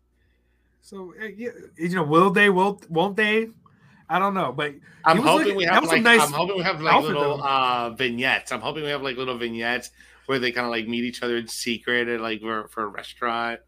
So 0.80 1.14
uh, 1.20 1.26
you 1.26 1.89
know, 1.91 2.05
will 2.05 2.30
they? 2.30 2.49
Will 2.49 2.80
won't 2.89 3.16
they? 3.16 3.49
I 4.09 4.18
don't 4.18 4.34
know, 4.34 4.53
but 4.53 4.72
I'm 5.05 5.18
hoping 5.18 5.39
looking, 5.39 5.57
we 5.57 5.64
have 5.64 5.84
like 5.84 6.03
nice 6.03 6.20
I'm 6.20 6.32
hoping 6.32 6.59
we 6.59 6.62
have 6.62 6.80
like 6.80 7.03
little 7.03 7.43
uh, 7.43 7.91
vignettes. 7.91 8.53
I'm 8.53 8.61
hoping 8.61 8.84
we 8.84 8.91
have 8.91 9.03
like 9.03 9.16
little 9.16 9.37
vignettes 9.37 9.91
where 10.26 10.39
they 10.39 10.53
kind 10.53 10.64
of 10.64 10.70
like 10.70 10.87
meet 10.87 11.05
each 11.05 11.22
other 11.22 11.37
in 11.37 11.49
secret 11.49 12.09
at 12.09 12.20
like 12.20 12.41
for, 12.41 12.68
for 12.68 12.84
a 12.84 12.89
restaurant. 12.89 13.61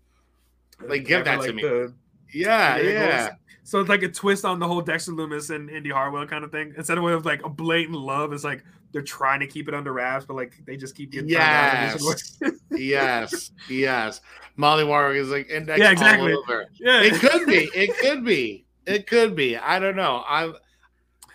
Like 0.86 1.04
give 1.04 1.24
that 1.24 1.38
like 1.38 1.48
to 1.48 1.52
me. 1.54 1.62
The, 1.62 1.94
yeah, 2.32 2.78
yeah. 2.78 3.30
So 3.64 3.80
it's 3.80 3.88
like 3.90 4.02
a 4.02 4.08
twist 4.08 4.44
on 4.44 4.58
the 4.58 4.66
whole 4.66 4.80
Dexter 4.80 5.12
Lumis 5.12 5.54
and 5.54 5.68
Indi 5.68 5.90
Hartwell 5.90 6.26
kind 6.26 6.44
of 6.44 6.50
thing. 6.50 6.72
Instead 6.76 6.98
of 6.98 7.26
like 7.26 7.44
a 7.44 7.50
blatant 7.50 7.98
love, 7.98 8.32
it's 8.32 8.44
like 8.44 8.64
they're 8.92 9.02
trying 9.02 9.40
to 9.40 9.46
keep 9.46 9.68
it 9.68 9.74
under 9.74 9.92
wraps, 9.92 10.24
but 10.24 10.34
like 10.34 10.54
they 10.64 10.76
just 10.76 10.96
keep 10.96 11.12
getting 11.12 11.28
yes, 11.28 12.38
yes, 12.70 13.50
yes. 13.68 14.20
Molly 14.56 14.84
Warwick 14.84 15.18
is 15.18 15.28
like 15.28 15.48
index 15.50 15.78
yeah, 15.80 15.90
exactly. 15.90 16.32
all 16.32 16.38
over. 16.38 16.66
Yeah, 16.80 17.02
it 17.02 17.14
could 17.14 17.46
be. 17.46 17.68
It 17.74 17.96
could 17.98 18.24
be. 18.24 18.64
It 18.86 19.06
could 19.06 19.36
be. 19.36 19.56
I 19.56 19.78
don't 19.78 19.96
know. 19.96 20.24
I'm. 20.26 20.54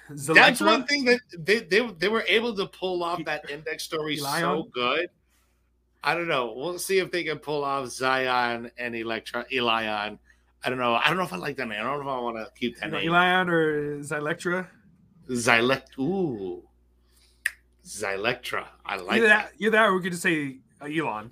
That's 0.10 0.60
one 0.60 0.86
thing 0.86 1.06
that 1.06 1.20
they, 1.38 1.60
they 1.60 1.88
they 1.88 2.08
were 2.08 2.26
able 2.28 2.56
to 2.56 2.66
pull 2.66 3.04
off 3.04 3.24
that 3.26 3.50
index 3.50 3.84
story 3.84 4.18
so 4.18 4.68
good. 4.74 5.10
I 6.04 6.16
don't 6.16 6.28
know. 6.28 6.54
We'll 6.56 6.80
see 6.80 7.00
if 7.00 7.12
they 7.12 7.24
can 7.24 7.40
pull 7.40 7.64
off 7.64 7.88
Zion 7.90 8.70
and 8.78 8.96
Electra 8.96 9.46
Elion. 9.52 10.20
I 10.66 10.70
don't 10.70 10.78
know. 10.78 10.96
I 10.96 11.08
don't 11.08 11.18
know 11.18 11.24
if 11.24 11.32
I 11.32 11.38
like 11.38 11.56
that 11.58 11.68
name. 11.68 11.80
I 11.80 11.84
don't 11.84 12.04
know 12.04 12.12
if 12.12 12.18
I 12.18 12.20
want 12.20 12.38
to 12.38 12.52
keep 12.60 12.78
that 12.80 12.92
name. 12.92 13.10
Elion 13.10 13.50
or 13.50 14.00
Xylectra? 14.00 14.68
Xylect. 15.30 15.98
Ooh. 16.00 16.64
Xylectra. 17.86 18.66
I 18.86 18.98
like 18.98 19.18
either 19.18 19.28
that. 19.28 19.52
Either 19.60 19.72
that 19.72 19.86
or 19.86 19.96
we 19.96 20.02
could 20.02 20.12
just 20.12 20.24
say 20.24 20.58
uh, 20.82 20.86
Elon. 20.86 21.32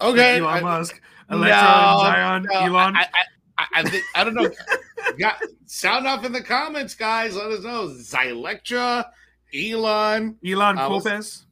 Okay. 0.00 0.38
Elon 0.38 0.54
I, 0.54 0.60
Musk. 0.60 1.00
Electra, 1.30 1.60
no, 1.60 1.98
Zion, 2.00 2.46
no, 2.50 2.60
Elon. 2.60 2.96
I, 2.96 3.06
I, 3.56 3.66
I, 3.74 3.82
think, 3.88 4.04
I 4.14 4.24
don't 4.24 4.34
know. 4.34 4.50
Got, 5.18 5.40
sound 5.66 6.06
off 6.06 6.24
in 6.24 6.32
the 6.32 6.42
comments, 6.42 6.94
guys. 6.94 7.36
Let 7.36 7.52
us 7.52 7.62
know. 7.62 7.88
Xylectra, 7.88 9.04
Elon. 9.54 10.36
Elon 10.44 10.78
uh, 10.78 10.88
Lopez. 10.88 11.46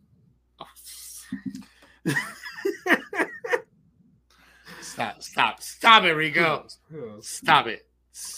Stop, 4.99 5.23
stop, 5.23 5.63
stop 5.63 6.03
it, 6.03 6.13
Rico. 6.13 6.67
Stop 7.21 7.69
it. 7.69 7.87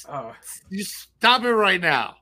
Uh, 0.07 0.33
you 0.69 0.85
stop 0.85 1.43
it 1.45 1.55
right 1.55 1.81
now. 1.81 2.17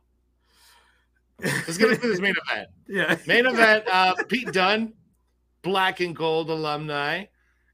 Let's 1.43 1.77
get 1.77 1.91
into 1.91 2.07
this 2.07 2.21
main 2.21 2.35
event. 2.49 2.69
Yeah. 2.89 3.17
Main 3.27 3.47
event, 3.47 3.85
uh, 3.91 4.15
Pete 4.29 4.53
Dunne, 4.53 4.93
black 5.63 5.99
and 5.99 6.15
gold 6.15 6.51
alumni, 6.51 7.25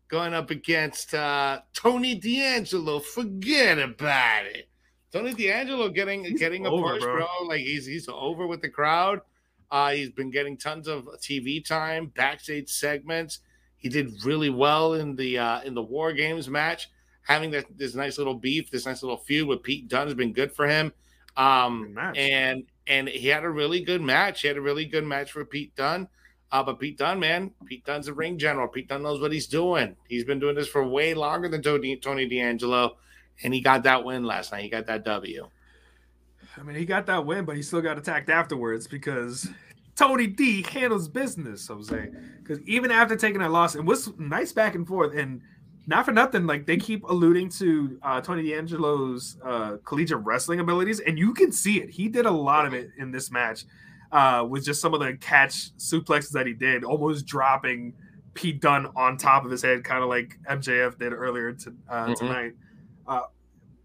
going 0.09 0.33
up 0.33 0.51
against 0.51 1.13
uh, 1.13 1.61
Tony 1.75 2.15
D'Angelo. 2.15 2.99
Forget 3.01 3.79
about 3.79 4.47
it. 4.47 4.71
Tony 5.13 5.35
D'Angelo 5.35 5.91
getting 5.91 6.25
he's 6.25 6.39
getting 6.39 6.67
over, 6.67 6.93
a 6.93 6.95
push, 6.95 7.03
bro. 7.03 7.17
bro. 7.17 7.27
Like 7.47 7.61
he's 7.61 7.85
he's 7.85 8.09
over 8.09 8.47
with 8.47 8.63
the 8.63 8.71
crowd. 8.71 9.21
Uh, 9.71 9.91
he's 9.91 10.11
been 10.11 10.31
getting 10.31 10.57
tons 10.57 10.89
of 10.89 11.05
TV 11.21 11.63
time, 11.63 12.07
backstage 12.07 12.71
segments. 12.71 13.41
He 13.85 13.91
did 13.91 14.25
really 14.25 14.49
well 14.49 14.95
in 14.95 15.15
the 15.15 15.37
uh, 15.39 15.61
in 15.61 15.75
the 15.75 15.83
War 15.83 16.15
Games 16.15 16.49
match. 16.49 16.91
Having 17.21 17.51
that 17.51 17.67
this 17.77 17.95
nice 17.95 18.17
little 18.17 18.35
beef, 18.35 18.71
this 18.71 18.87
nice 18.87 19.03
little 19.03 19.19
feud 19.19 19.47
with 19.47 19.63
Pete 19.63 19.89
Dunne 19.89 20.07
has 20.07 20.15
been 20.15 20.33
good 20.33 20.51
for 20.51 20.67
him. 20.67 20.91
Um, 21.37 21.95
and 22.17 22.65
and 22.87 23.07
he 23.07 23.29
had 23.29 23.45
a 23.45 23.51
really 23.51 23.83
good 23.83 24.01
match. 24.01 24.41
He 24.41 24.49
had 24.49 24.57
a 24.57 24.61
really 24.63 24.87
good 24.87 25.05
match 25.05 25.33
for 25.33 25.45
Pete 25.45 25.77
Dunne. 25.77 26.09
Uh, 26.51 26.63
but 26.63 26.81
Pete 26.81 26.97
Dunne, 26.97 27.21
man, 27.21 27.51
Pete 27.67 27.85
Dunne's 27.85 28.09
a 28.09 28.15
ring 28.15 28.39
general. 28.39 28.69
Pete 28.69 28.89
Dunne 28.89 29.03
knows 29.03 29.21
what 29.21 29.33
he's 29.33 29.49
doing. 29.49 29.97
He's 30.09 30.25
been 30.25 30.39
doing 30.39 30.55
this 30.55 30.69
for 30.69 30.83
way 30.89 31.13
longer 31.13 31.51
than 31.51 31.61
Tony, 31.61 31.95
Tony 31.97 32.27
D'Angelo, 32.27 32.97
and 33.43 33.53
he 33.53 33.61
got 33.61 33.83
that 33.83 34.03
win 34.03 34.25
last 34.25 34.51
night. 34.51 34.63
He 34.63 34.71
got 34.71 34.87
that 34.87 35.05
W. 35.05 35.47
I 36.57 36.63
mean, 36.63 36.77
he 36.77 36.87
got 36.87 37.05
that 37.05 37.27
win, 37.27 37.45
but 37.45 37.57
he 37.57 37.63
still 37.63 37.83
got 37.83 37.99
attacked 37.99 38.31
afterwards 38.31 38.87
because 38.87 39.47
Tony 39.97 40.27
D 40.27 40.63
handles 40.63 41.09
business. 41.09 41.71
I 41.71 41.75
was 41.75 41.89
saying 41.89 42.15
because 42.43 42.61
even 42.63 42.91
after 42.91 43.17
taking 43.17 43.41
that 43.41 43.51
loss, 43.51 43.75
it 43.75 43.85
was 43.85 44.13
nice 44.19 44.53
back 44.53 44.75
and 44.75 44.87
forth, 44.87 45.15
and 45.15 45.41
not 45.87 46.05
for 46.05 46.13
nothing, 46.13 46.47
like 46.47 46.67
they 46.67 46.77
keep 46.77 47.05
alluding 47.05 47.49
to 47.51 47.99
uh, 48.03 48.21
Tony 48.21 48.49
D'Angelo's 48.49 49.37
uh, 49.45 49.77
collegiate 49.85 50.25
wrestling 50.25 50.61
abilities, 50.61 51.01
and 51.01 51.19
you 51.19 51.35
can 51.35 51.53
see 51.53 51.81
it. 51.81 51.91
He 51.91 52.09
did 52.09 52.27
a 52.27 52.31
lot 52.31 52.67
of 52.67 52.75
it 52.75 52.91
in 52.99 53.11
this 53.11 53.31
match 53.31 53.65
uh, 54.11 54.47
with 54.49 54.65
just 54.65 54.81
some 54.81 54.95
of 54.95 55.01
the 55.01 55.17
catch 55.19 55.77
suplexes 55.77 56.31
that 56.31 56.47
he 56.47 56.55
did, 56.55 56.85
almost 56.85 57.27
dropping 57.27 57.93
Pete 58.33 58.61
Dunne 58.61 58.87
on 58.97 59.17
top 59.17 59.45
of 59.45 59.51
his 59.51 59.63
head, 59.63 59.85
kind 59.85 60.03
of 60.03 60.09
like 60.09 60.39
MJF 60.51 60.99
did 60.99 61.13
earlier 61.13 61.53
to, 61.53 61.75
uh, 61.89 62.07
mm-hmm. 62.07 62.15
tonight. 62.15 62.53
Uh, 63.07 63.23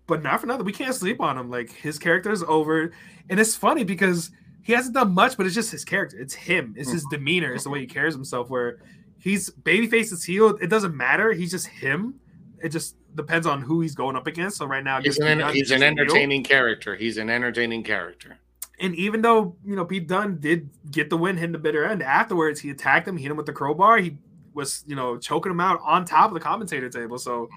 but 0.08 0.24
not 0.24 0.40
for 0.40 0.48
nothing, 0.48 0.66
we 0.66 0.72
can't 0.72 0.96
sleep 0.96 1.22
on 1.22 1.38
him. 1.38 1.50
Like 1.50 1.72
his 1.72 2.00
character 2.00 2.32
is 2.32 2.44
over, 2.44 2.92
and 3.30 3.40
it's 3.40 3.56
funny 3.56 3.84
because 3.84 4.32
he 4.62 4.74
hasn't 4.74 4.94
done 4.94 5.14
much, 5.14 5.38
but 5.38 5.46
it's 5.46 5.56
just 5.56 5.72
his 5.72 5.86
character. 5.86 6.20
It's 6.20 6.34
him. 6.34 6.74
It's 6.78 6.92
his 6.92 7.04
mm-hmm. 7.04 7.16
demeanor. 7.16 7.54
It's 7.54 7.64
the 7.64 7.70
way 7.70 7.80
he 7.80 7.88
carries 7.88 8.14
himself. 8.14 8.50
Where 8.50 8.80
he's 9.18 9.50
babyface 9.50 10.12
is 10.12 10.24
healed. 10.24 10.62
It 10.62 10.68
doesn't 10.68 10.96
matter. 10.96 11.32
He's 11.32 11.52
just 11.52 11.68
him. 11.68 12.20
It 12.62 12.70
just 12.70 12.96
depends 13.16 13.48
on 13.48 13.62
who 13.62 13.82
he's 13.82 13.96
going 13.96 14.16
up 14.16 14.28
against. 14.28 14.58
So 14.58 14.66
right 14.66 14.84
now, 14.84 15.02
he's 15.02 15.18
an, 15.20 15.42
he's 15.54 15.72
an 15.72 15.84
entertaining 15.84 16.44
character. 16.44 16.96
He's 16.96 17.18
an 17.18 17.30
entertaining 17.30 17.84
character. 17.84 18.38
And 18.82 18.96
even 18.96 19.22
though 19.22 19.56
you 19.66 19.76
know 19.76 19.86
Pete 19.86 20.08
Dunne 20.08 20.40
did 20.40 20.70
get 20.92 21.10
the 21.10 21.18
win, 21.18 21.38
hit 21.38 21.52
the 21.52 21.58
bitter 21.58 21.86
end, 21.86 22.02
afterwards 22.02 22.60
he 22.60 22.70
attacked 22.70 23.08
him, 23.08 23.18
hit 23.18 23.32
him 23.32 23.38
with 23.38 23.46
the 23.46 23.54
crowbar. 23.54 23.98
He 23.98 24.18
was 24.54 24.84
you 24.88 24.96
know 24.96 25.18
choking 25.18 25.52
him 25.52 25.60
out 25.60 25.80
on 25.84 26.06
top 26.06 26.30
of 26.30 26.34
the 26.34 26.40
commentator 26.40 26.90
table. 26.90 27.18
So 27.18 27.50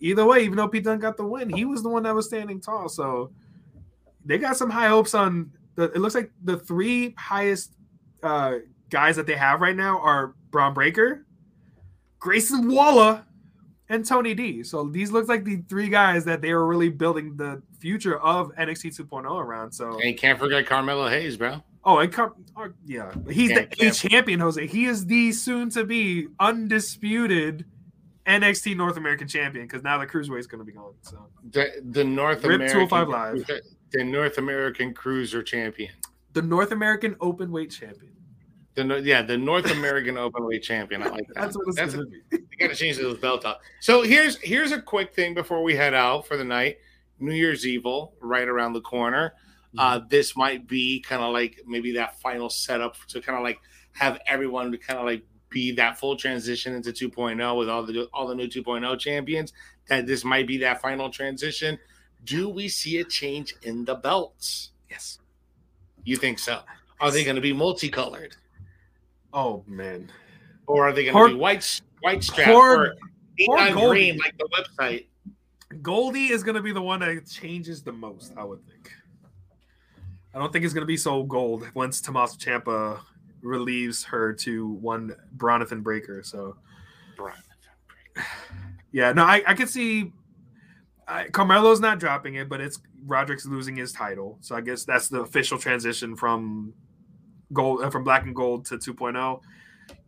either 0.00 0.24
way, 0.24 0.44
even 0.44 0.56
though 0.56 0.68
Pete 0.68 0.84
Dunne 0.84 0.98
got 0.98 1.16
the 1.16 1.24
win, 1.24 1.50
he 1.50 1.64
was 1.64 1.82
the 1.82 1.88
one 1.88 2.02
that 2.02 2.14
was 2.14 2.26
standing 2.26 2.60
tall. 2.60 2.88
So 2.88 3.30
they 4.24 4.38
got 4.38 4.56
some 4.56 4.70
high 4.70 4.88
hopes 4.88 5.14
on 5.14 5.50
the. 5.78 5.92
It 5.92 5.98
looks 5.98 6.14
like 6.14 6.30
the 6.42 6.58
three 6.58 7.14
highest 7.16 7.74
uh, 8.22 8.56
guys 8.90 9.16
that 9.16 9.26
they 9.26 9.36
have 9.36 9.60
right 9.60 9.76
now 9.76 9.98
are 10.00 10.34
Bron 10.50 10.74
Breakker, 10.74 11.24
Grayson 12.18 12.68
Waller, 12.68 13.24
and 13.88 14.04
Tony 14.04 14.34
D. 14.34 14.62
So 14.62 14.88
these 14.88 15.10
look 15.10 15.28
like 15.28 15.44
the 15.44 15.62
three 15.68 15.88
guys 15.88 16.24
that 16.24 16.42
they 16.42 16.52
were 16.52 16.66
really 16.66 16.90
building 16.90 17.36
the 17.36 17.62
future 17.80 18.18
of 18.18 18.54
NXT 18.56 18.98
2.0 19.00 19.30
around. 19.30 19.72
So 19.72 19.92
and 19.92 20.04
you 20.04 20.14
can't 20.14 20.38
forget 20.38 20.66
Carmelo 20.66 21.08
Hayes, 21.08 21.36
bro. 21.36 21.62
Oh, 21.84 21.98
and 21.98 22.12
Car- 22.12 22.34
oh, 22.56 22.68
yeah, 22.84 23.12
he's 23.30 23.50
can't, 23.50 23.70
the 23.70 23.86
A 23.86 23.90
champion, 23.92 24.40
Jose. 24.40 24.66
He 24.66 24.84
is 24.86 25.06
the 25.06 25.32
soon 25.32 25.70
to 25.70 25.84
be 25.84 26.26
undisputed 26.40 27.64
NXT 28.26 28.76
North 28.76 28.96
American 28.98 29.26
champion 29.26 29.66
because 29.66 29.82
now 29.82 29.96
the 29.96 30.06
cruiserweight 30.06 30.40
is 30.40 30.46
going 30.46 30.58
to 30.58 30.64
be 30.64 30.72
gone. 30.72 30.92
So 31.00 31.26
the 31.50 31.70
the 31.92 32.04
North 32.04 32.44
Rip 32.44 32.56
American 32.56 32.88
205 32.88 33.08
Live, 33.08 33.60
the 33.92 34.04
North 34.04 34.38
American 34.38 34.94
Cruiser 34.94 35.42
champion, 35.42 35.92
the 36.32 36.42
North 36.42 36.72
American 36.72 37.16
Open 37.20 37.50
Weight 37.50 37.70
champion. 37.70 38.12
The 38.86 39.02
yeah, 39.02 39.22
the 39.22 39.36
North 39.36 39.70
American 39.72 40.14
Openweight 40.14 40.62
champion. 40.62 41.02
I 41.02 41.08
like 41.08 41.26
that. 41.34 41.34
That's 41.34 41.56
what 41.56 41.66
it's 41.66 41.76
That's 41.76 41.94
gonna 41.94 42.06
a, 42.06 42.36
be. 42.36 42.44
You 42.52 42.58
got 42.58 42.68
to 42.68 42.76
change 42.76 42.96
those 42.98 43.18
belt 43.18 43.44
up. 43.44 43.60
So 43.80 44.02
here's 44.02 44.36
here's 44.38 44.70
a 44.70 44.80
quick 44.80 45.14
thing 45.14 45.34
before 45.34 45.64
we 45.64 45.74
head 45.74 45.94
out 45.94 46.28
for 46.28 46.36
the 46.36 46.44
night. 46.44 46.78
New 47.18 47.34
Year's 47.34 47.66
Evil 47.66 48.14
right 48.20 48.46
around 48.46 48.74
the 48.74 48.80
corner. 48.80 49.34
Mm-hmm. 49.68 49.78
Uh, 49.80 50.00
this 50.08 50.36
might 50.36 50.68
be 50.68 51.00
kind 51.00 51.22
of 51.22 51.32
like 51.32 51.60
maybe 51.66 51.92
that 51.92 52.20
final 52.20 52.48
setup 52.48 52.96
to 53.08 53.20
kind 53.20 53.36
of 53.36 53.42
like 53.42 53.58
have 53.92 54.20
everyone 54.26 54.70
to 54.70 54.78
kind 54.78 55.00
of 55.00 55.06
like 55.06 55.24
be 55.50 55.72
that 55.72 55.98
full 55.98 56.14
transition 56.14 56.74
into 56.74 56.92
2.0 56.92 57.58
with 57.58 57.68
all 57.68 57.82
the 57.84 58.04
all 58.14 58.28
the 58.28 58.34
new 58.34 58.46
2.0 58.46 58.98
champions. 58.98 59.52
That 59.88 60.06
this 60.06 60.24
might 60.24 60.46
be 60.46 60.58
that 60.58 60.80
final 60.80 61.10
transition. 61.10 61.78
Do 62.24 62.48
we 62.48 62.68
see 62.68 62.98
a 62.98 63.04
change 63.04 63.54
in 63.62 63.84
the 63.84 63.94
belts? 63.94 64.72
Yes. 64.90 65.18
You 66.04 66.16
think 66.16 66.38
so? 66.38 66.60
Are 67.00 67.10
they 67.10 67.24
going 67.24 67.36
to 67.36 67.42
be 67.42 67.52
multicolored? 67.52 68.36
Oh 69.32 69.64
man. 69.66 70.10
Or 70.66 70.88
are 70.88 70.92
they 70.92 71.04
going 71.04 71.30
to 71.30 71.34
be 71.34 71.40
white 71.40 71.80
white 72.00 72.22
strap 72.22 72.48
poor, 72.48 72.94
or 73.48 73.70
green 73.70 74.18
like 74.18 74.36
the 74.38 74.48
website? 74.48 75.06
Goldie 75.82 76.28
is 76.28 76.42
going 76.42 76.54
to 76.54 76.62
be 76.62 76.72
the 76.72 76.82
one 76.82 77.00
that 77.00 77.26
changes 77.26 77.82
the 77.82 77.92
most, 77.92 78.32
I 78.36 78.44
would 78.44 78.64
think. 78.66 78.90
I 80.34 80.38
don't 80.38 80.52
think 80.52 80.64
it's 80.64 80.74
going 80.74 80.82
to 80.82 80.86
be 80.86 80.96
so 80.96 81.22
gold 81.22 81.66
once 81.74 82.00
Tommaso 82.00 82.36
Ciampa 82.36 83.00
relieves 83.42 84.04
her 84.04 84.32
to 84.32 84.68
one 84.68 85.14
Bronathan 85.36 85.82
Breaker. 85.82 86.22
So, 86.22 86.56
yeah, 88.92 89.12
no, 89.12 89.24
I, 89.24 89.42
I 89.46 89.54
could 89.54 89.68
see 89.68 90.12
I, 91.08 91.24
Carmelo's 91.28 91.80
not 91.80 91.98
dropping 91.98 92.34
it, 92.34 92.48
but 92.48 92.60
it's 92.60 92.80
Roderick's 93.06 93.46
losing 93.46 93.76
his 93.76 93.92
title. 93.92 94.38
So 94.40 94.54
I 94.54 94.60
guess 94.60 94.84
that's 94.84 95.08
the 95.08 95.20
official 95.20 95.58
transition 95.58 96.14
from 96.14 96.74
gold 97.52 97.82
uh, 97.82 97.90
from 97.90 98.04
black 98.04 98.24
and 98.24 98.34
gold 98.34 98.66
to 98.66 98.76
2.0. 98.76 99.40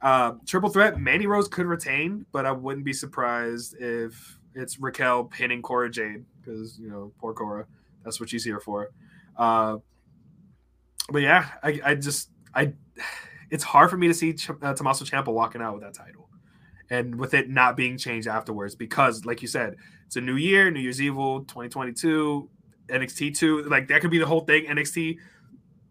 Uh, 0.03 0.33
triple 0.47 0.71
threat, 0.71 1.01
Mandy 1.01 1.27
Rose 1.27 1.49
could 1.49 1.67
retain, 1.67 2.27
but 2.33 2.47
I 2.47 2.53
wouldn't 2.53 2.85
be 2.85 2.93
surprised 2.93 3.77
if 3.81 4.39
it's 4.55 4.79
Raquel 4.79 5.25
pinning 5.25 5.63
Cora 5.63 5.91
Jade 5.91 6.25
because 6.41 6.79
you 6.79 6.89
know 6.89 7.13
poor 7.19 7.33
Cora, 7.33 7.67
that's 8.05 8.21
what 8.21 8.29
she's 8.29 8.45
here 8.45 8.61
for. 8.61 8.91
Uh, 9.37 9.79
but 11.11 11.23
yeah, 11.23 11.49
I, 11.63 11.81
I 11.85 11.95
just 11.95 12.31
I, 12.55 12.73
it's 13.51 13.65
hard 13.65 13.91
for 13.91 13.97
me 13.97 14.09
to 14.09 14.15
see 14.15 14.35
Ch- 14.35 14.51
uh, 14.63 14.75
Tommaso 14.75 15.05
Ciampa 15.05 15.33
walking 15.33 15.63
out 15.63 15.75
with 15.75 15.83
that 15.83 15.95
title, 15.95 16.29
and 16.91 17.15
with 17.15 17.35
it 17.35 17.49
not 17.49 17.77
being 17.77 17.97
changed 17.97 18.29
afterwards 18.29 18.75
because, 18.75 19.25
like 19.25 19.41
you 19.43 19.49
said, 19.49 19.77
it's 20.07 20.17
a 20.17 20.21
new 20.21 20.37
year, 20.37 20.71
New 20.71 20.81
Year's 20.81 21.01
Evil, 21.01 21.41
2022, 21.45 22.49
NXT 22.89 23.37
two, 23.37 23.63
like 23.63 23.89
that 23.89 24.01
could 24.01 24.11
be 24.11 24.19
the 24.19 24.27
whole 24.27 24.41
thing. 24.41 24.67
NXT 24.67 25.19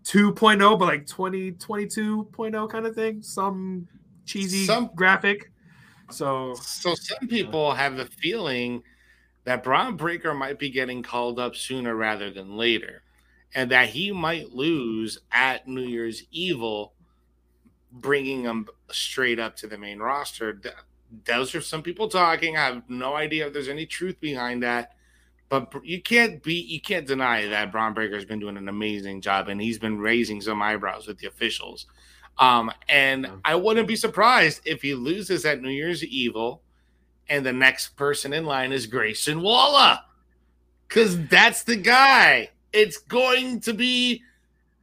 2.0, 0.03 0.79
but 0.79 0.85
like 0.85 1.05
2022.0 1.05 2.69
kind 2.69 2.85
of 2.85 2.95
thing. 2.95 3.21
Some 3.21 3.87
cheesy 4.25 4.65
some, 4.65 4.91
graphic. 4.95 5.51
So 6.11 6.55
so 6.55 6.95
some 6.95 7.27
people 7.27 7.73
have 7.73 7.95
the 7.95 8.05
feeling 8.05 8.83
that 9.45 9.63
Bron 9.63 9.95
Breakker 9.95 10.33
might 10.33 10.59
be 10.59 10.69
getting 10.69 11.01
called 11.01 11.39
up 11.39 11.55
sooner 11.55 11.95
rather 11.95 12.31
than 12.31 12.57
later, 12.57 13.03
and 13.55 13.71
that 13.71 13.89
he 13.89 14.11
might 14.11 14.51
lose 14.51 15.19
at 15.31 15.67
New 15.67 15.83
Year's 15.83 16.23
Evil, 16.31 16.93
bringing 17.91 18.43
him 18.43 18.67
straight 18.91 19.39
up 19.39 19.55
to 19.57 19.67
the 19.67 19.77
main 19.77 19.99
roster. 19.99 20.59
Those 21.25 21.55
are 21.55 21.61
some 21.61 21.81
people 21.81 22.07
talking. 22.07 22.57
I 22.57 22.65
have 22.65 22.89
no 22.89 23.15
idea 23.15 23.47
if 23.47 23.53
there's 23.53 23.67
any 23.67 23.85
truth 23.85 24.19
behind 24.19 24.63
that. 24.63 24.93
But 25.49 25.73
you 25.83 26.01
can't 26.01 26.43
be 26.43 26.53
you 26.53 26.79
can't 26.79 27.07
deny 27.07 27.47
that 27.47 27.71
Bron 27.71 27.95
Breakker's 27.95 28.25
been 28.25 28.39
doing 28.39 28.55
an 28.55 28.69
amazing 28.69 29.21
job 29.21 29.49
and 29.49 29.59
he's 29.59 29.79
been 29.79 29.97
raising 29.97 30.41
some 30.41 30.61
eyebrows 30.61 31.07
with 31.07 31.17
the 31.17 31.27
officials. 31.27 31.87
Um, 32.37 32.71
and 32.87 33.27
I 33.43 33.55
wouldn't 33.55 33.87
be 33.87 33.95
surprised 33.95 34.61
if 34.65 34.81
he 34.83 34.93
loses 34.93 35.45
at 35.45 35.61
New 35.61 35.69
Year's 35.69 36.03
Evil 36.03 36.61
and 37.27 37.45
the 37.45 37.51
next 37.51 37.97
person 37.97 38.31
in 38.31 38.45
line 38.45 38.71
is 38.71 38.85
Grayson 38.85 39.41
Waller. 39.41 39.99
Cause 40.87 41.27
that's 41.27 41.63
the 41.63 41.75
guy. 41.75 42.49
It's 42.71 42.97
going 42.97 43.59
to 43.61 43.73
be 43.73 44.23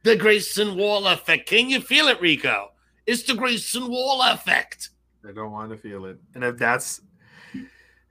the 0.03 0.15
Grayson 0.15 0.77
Waller 0.77 1.13
effect. 1.13 1.47
Can 1.47 1.69
you 1.69 1.79
feel 1.81 2.07
it, 2.07 2.21
Rico? 2.21 2.71
It's 3.05 3.23
the 3.23 3.35
Grayson 3.35 3.89
Waller 3.89 4.31
effect. 4.33 4.89
I 5.27 5.31
don't 5.31 5.51
want 5.51 5.71
to 5.71 5.77
feel 5.77 6.05
it. 6.05 6.17
And 6.35 6.43
if 6.43 6.57
that's 6.57 7.01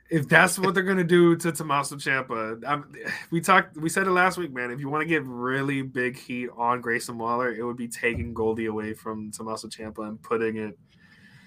if 0.09 0.29
that's 0.29 0.59
what 0.59 0.75
they're 0.75 0.83
gonna 0.83 1.05
do 1.05 1.37
to 1.37 1.53
Tommaso 1.53 1.97
Ciampa, 1.97 2.63
I'm, 2.67 2.93
we 3.31 3.41
talked, 3.41 3.77
we 3.77 3.89
said 3.89 4.07
it 4.07 4.13
last 4.13 4.39
week, 4.39 4.53
man. 4.53 4.71
If 4.71 4.79
you 4.81 4.89
want 4.89 5.03
to 5.03 5.07
get 5.07 5.25
really 5.25 5.83
big 5.83 6.17
heat 6.17 6.49
on 6.57 6.81
Grayson 6.81 7.19
Waller, 7.19 7.53
it 7.53 7.65
would 7.65 7.77
be 7.77 7.89
taking 7.89 8.33
Goldie 8.33 8.67
away 8.67 8.95
from 8.95 9.33
Tommaso 9.33 9.69
Ciampa 9.69 10.07
and 10.07 10.23
putting 10.23 10.57
it. 10.57 10.79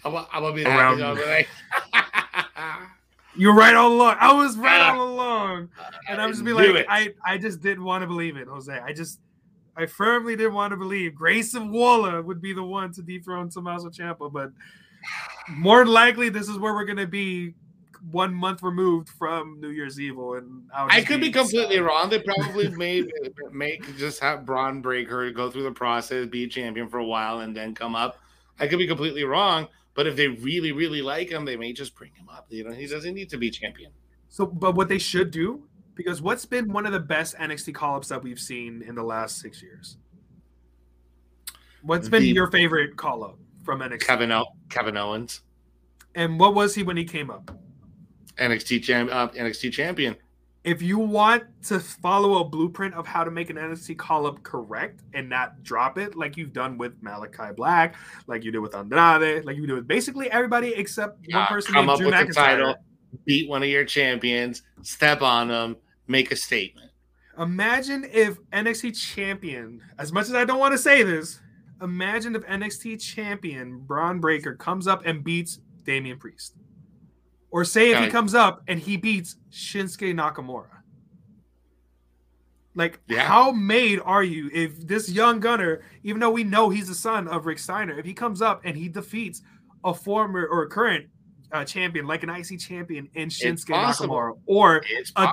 I'm, 0.04 0.16
I'm 0.16 0.42
gonna 0.42 0.54
be 0.54 0.66
around. 0.66 1.00
You're 3.36 3.56
right 3.56 3.76
all 3.76 3.94
along. 3.94 4.18
I 4.20 4.34
was 4.34 4.58
right 4.58 4.82
all 4.82 5.02
uh, 5.02 5.06
along, 5.06 5.70
and 6.10 6.22
I'm 6.22 6.32
just 6.32 6.44
be 6.44 6.52
like, 6.52 6.68
it. 6.70 6.86
I, 6.90 7.14
I 7.26 7.38
just 7.38 7.62
didn't 7.62 7.84
want 7.84 8.02
to 8.02 8.08
believe 8.08 8.36
it, 8.36 8.48
Jose. 8.48 8.74
I 8.74 8.92
just, 8.92 9.20
I 9.78 9.86
firmly 9.86 10.36
didn't 10.36 10.56
want 10.56 10.72
to 10.72 10.78
believe 10.78 11.16
Grayson 11.16 11.72
Waller 11.72 12.22
would 12.22 12.42
be 12.42 12.52
the 12.54 12.64
one 12.64 12.92
to 12.94 13.02
dethrone 13.02 13.50
Tommaso 13.50 13.90
Ciampa, 13.90 14.34
but 14.34 14.52
more 15.50 15.86
likely, 15.86 16.30
this 16.30 16.48
is 16.48 16.58
where 16.58 16.74
we're 16.74 16.86
gonna 16.86 17.08
be 17.08 17.54
one 18.12 18.34
month 18.34 18.64
removed 18.64 19.10
from 19.10 19.60
New 19.60 19.70
Year's 19.70 20.00
Evil, 20.00 20.36
and 20.36 20.64
I 20.74 21.02
could 21.02 21.22
be 21.22 21.30
uh, 21.30 21.34
completely 21.34 21.78
sad. 21.78 21.86
wrong. 21.86 22.10
They 22.10 22.20
probably 22.20 22.70
may 22.70 23.04
make 23.52 23.98
just 23.98 24.20
have 24.22 24.46
Bron 24.46 24.82
Breakker 24.82 25.32
go 25.32 25.50
through 25.50 25.64
the 25.64 25.72
process, 25.72 26.28
be 26.28 26.48
champion 26.48 26.88
for 26.90 27.00
a 27.00 27.06
while, 27.06 27.40
and 27.40 27.56
then 27.56 27.76
come 27.76 27.96
up. 27.96 28.20
I 28.60 28.68
could 28.68 28.80
be 28.80 28.88
completely 28.88 29.24
wrong, 29.24 29.68
but 29.94 30.08
if 30.08 30.16
they 30.16 30.28
really, 30.28 30.72
really 30.72 31.02
like 31.02 31.30
him, 31.30 31.46
they 31.46 31.56
may 31.56 31.74
just 31.74 31.96
bring 31.96 32.12
him 32.14 32.28
up. 32.30 32.48
You 32.50 32.64
know, 32.66 32.72
he 32.72 32.88
doesn't 32.88 33.14
need 33.14 33.30
to 33.30 33.38
be 33.38 33.50
champion. 33.50 33.92
So, 34.30 34.46
but 34.46 34.76
what 34.76 34.90
they 34.90 34.98
should 34.98 35.32
do, 35.32 35.64
because 35.96 36.22
what's 36.22 36.46
been 36.46 36.72
one 36.72 36.86
of 36.86 36.92
the 36.92 37.00
best 37.00 37.36
NXT 37.38 37.74
call 37.74 37.96
ups 37.96 38.10
that 38.10 38.24
we've 38.24 38.40
seen 38.40 38.84
in 38.88 38.96
the 38.96 39.04
last 39.04 39.40
six 39.40 39.62
years? 39.62 39.98
What's 41.82 42.10
been 42.10 42.24
the, 42.24 42.30
your 42.30 42.52
favorite 42.52 42.98
call 42.98 43.24
up 43.24 43.40
from 43.64 43.80
NXT? 43.80 44.02
Kevin, 44.02 44.32
o- 44.32 44.54
Kevin 44.70 44.98
Owens. 44.98 45.42
And 46.16 46.40
what 46.40 46.56
was 46.56 46.76
he 46.76 46.84
when 46.84 46.98
he 46.98 47.06
came 47.06 47.30
up? 47.30 47.52
NXT 48.38 48.84
champ, 48.84 49.10
uh, 49.12 49.30
NXT 49.30 49.72
champion. 49.72 50.16
If 50.64 50.82
you 50.82 51.00
want 51.00 51.44
to 51.68 51.80
follow 51.80 52.40
a 52.40 52.44
blueprint 52.44 52.94
of 52.94 53.08
how 53.08 53.24
to 53.24 53.32
make 53.32 53.50
an 53.50 53.56
NXT 53.56 53.98
call 53.98 54.28
up 54.28 54.44
correct 54.44 55.02
and 55.14 55.30
not 55.30 55.64
drop 55.64 55.98
it 55.98 56.16
like 56.16 56.36
you've 56.36 56.52
done 56.52 56.78
with 56.78 57.02
Malakai 57.02 57.56
Black, 57.56 57.96
like 58.28 58.44
you 58.44 58.52
did 58.52 58.60
with 58.60 58.76
Andrade, 58.76 59.46
like 59.46 59.56
you 59.56 59.66
did 59.66 59.74
with 59.74 59.88
basically 59.88 60.30
everybody 60.30 60.74
except 60.76 61.20
one 61.32 61.46
person 61.48 61.74
come 61.74 61.86
named 61.86 62.00
Drew 62.00 62.12
McIntyre. 62.12 62.34
Title, 62.34 62.76
beat 63.26 63.48
one 63.50 63.64
of 63.64 63.70
your 63.70 63.86
champions, 63.86 64.64
step 64.82 65.22
on 65.22 65.48
them, 65.48 65.78
make 66.08 66.32
a 66.32 66.36
statement. 66.36 66.92
Imagine 67.38 68.06
if 68.12 68.38
NXT 68.52 69.00
champion, 69.00 69.82
as 69.98 70.12
much 70.12 70.26
as 70.26 70.34
I 70.34 70.44
don't 70.44 70.60
want 70.60 70.74
to 70.74 70.78
say 70.78 71.04
this, 71.04 71.40
imagine 71.82 72.36
if 72.36 72.44
NXT 72.44 73.02
champion 73.02 73.80
Bron 73.80 74.20
Breakker 74.20 74.56
comes 74.56 74.88
up 74.88 75.04
and 75.06 75.24
beats 75.24 75.60
Damian 75.84 76.18
Priest. 76.18 76.56
Or 77.52 77.66
say 77.66 77.92
if 77.92 78.04
he 78.04 78.10
comes 78.10 78.36
up 78.36 78.62
and 78.68 78.80
he 78.80 78.96
beats 78.96 79.36
Shinsuke 79.52 80.14
Nakamura. 80.14 80.68
Like, 82.76 83.00
yeah. 83.08 83.22
how 83.22 83.52
made 83.52 84.00
are 84.06 84.24
you 84.24 84.50
if 84.54 84.88
this 84.88 85.10
young 85.10 85.40
gunner, 85.40 85.82
even 86.04 86.20
though 86.22 86.30
we 86.30 86.44
know 86.44 86.70
he's 86.70 86.88
the 86.88 86.96
son 86.96 87.28
of 87.28 87.46
Rick 87.46 87.60
Steiner, 87.60 87.98
if 87.98 88.06
he 88.06 88.14
comes 88.14 88.42
up 88.42 88.62
and 88.64 88.78
he 88.78 88.88
defeats 88.88 89.42
a 89.84 89.94
former 89.94 90.46
or 90.46 90.64
a 90.64 90.70
current 90.70 91.08
uh, 91.52 91.66
champion, 91.66 92.06
like 92.08 92.24
an 92.24 92.30
IC 92.30 92.60
champion 92.60 93.10
in 93.14 93.30
Shinsuke 93.30 93.68
Nakamura, 93.68 94.38
or 94.46 94.84
a 95.16 95.32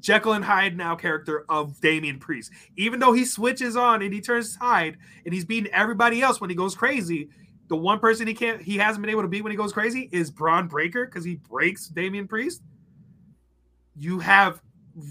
Jekyll 0.00 0.34
and 0.34 0.44
Hyde 0.44 0.76
now 0.76 0.94
character 0.94 1.44
of 1.48 1.80
Damian 1.80 2.18
Priest, 2.18 2.50
even 2.76 3.00
though 3.00 3.12
he 3.12 3.24
switches 3.24 3.76
on 3.76 4.02
and 4.02 4.12
he 4.12 4.20
turns 4.20 4.56
Hyde 4.56 4.96
and 5.24 5.32
he's 5.32 5.44
beating 5.44 5.72
everybody 5.72 6.22
else 6.22 6.40
when 6.40 6.50
he 6.50 6.56
goes 6.56 6.74
crazy, 6.74 7.30
The 7.68 7.76
one 7.76 7.98
person 7.98 8.26
he 8.26 8.34
can't 8.34 8.60
he 8.60 8.76
hasn't 8.76 9.02
been 9.02 9.10
able 9.10 9.22
to 9.22 9.28
beat 9.28 9.42
when 9.42 9.52
he 9.52 9.56
goes 9.56 9.72
crazy 9.72 10.08
is 10.12 10.30
Bron 10.30 10.68
Breakker 10.68 11.06
because 11.06 11.24
he 11.24 11.36
breaks 11.36 11.88
Damian 11.88 12.28
Priest. 12.28 12.62
You 13.96 14.18
have 14.18 14.60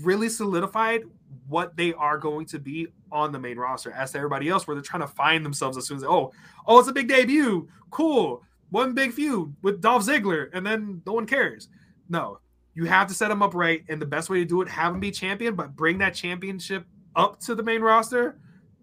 really 0.02 0.30
solidified 0.30 1.04
what 1.48 1.76
they 1.76 1.94
are 1.94 2.18
going 2.18 2.46
to 2.48 2.60
be 2.60 2.88
on 3.12 3.32
the 3.32 3.40
main 3.40 3.58
roster 3.58 3.92
as 3.92 4.12
to 4.12 4.18
everybody 4.18 4.50
else, 4.50 4.68
where 4.68 4.76
they're 4.76 4.84
trying 4.84 5.02
to 5.02 5.08
find 5.08 5.46
themselves 5.46 5.78
as 5.78 5.88
soon 5.88 5.98
as 5.98 6.04
oh, 6.04 6.32
oh, 6.68 6.80
it's 6.80 6.88
a 6.88 6.94
big 6.94 7.08
debut. 7.08 7.68
Cool. 7.90 8.44
One 8.74 8.96
big 8.96 9.14
feud 9.14 9.56
with 9.62 9.82
Dolph 9.82 10.04
Ziggler, 10.04 10.50
and 10.52 10.66
then 10.66 11.04
no 11.06 11.14
one 11.14 11.28
cares. 11.28 11.70
No, 12.10 12.40
you 12.74 12.86
have 12.86 13.08
to 13.08 13.14
set 13.14 13.28
them 13.28 13.44
up 13.44 13.54
right. 13.54 13.84
And 13.88 14.02
the 14.02 14.08
best 14.08 14.32
way 14.32 14.40
to 14.40 14.46
do 14.46 14.64
it, 14.64 14.68
have 14.68 14.94
them 14.94 15.00
be 15.00 15.12
champion, 15.12 15.54
but 15.54 15.76
bring 15.76 16.00
that 16.00 16.16
championship 16.16 16.88
up 17.16 17.40
to 17.42 17.54
the 17.54 17.62
main 17.62 17.82
roster. 17.82 18.40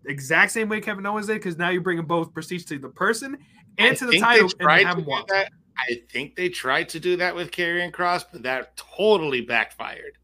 Exact 0.07 0.53
same 0.53 0.68
way 0.68 0.80
Kevin 0.80 1.05
Owens 1.07 1.26
did, 1.26 1.34
because 1.34 1.59
now 1.59 1.70
you're 1.70 1.80
bringing 1.80 2.05
both 2.05 2.32
prestige 2.32 2.64
to 2.66 2.78
the 2.78 2.88
person 2.88 3.36
and 3.78 3.91
I 3.91 3.95
to 3.97 4.07
the 4.07 4.20
title 4.20 4.49
and 4.61 4.86
have 4.86 5.05
watch. 5.05 5.26
That. 5.26 5.51
I 5.76 6.03
think 6.09 6.36
they 6.36 6.49
tried 6.49 6.88
to 6.91 7.01
do 7.01 7.16
that 7.16 7.34
with 7.34 7.51
Karrion 7.51 7.91
Kross, 7.91 8.24
but 8.30 8.45
that 8.45 8.76
totally 8.76 9.41
backfired. 9.41 10.18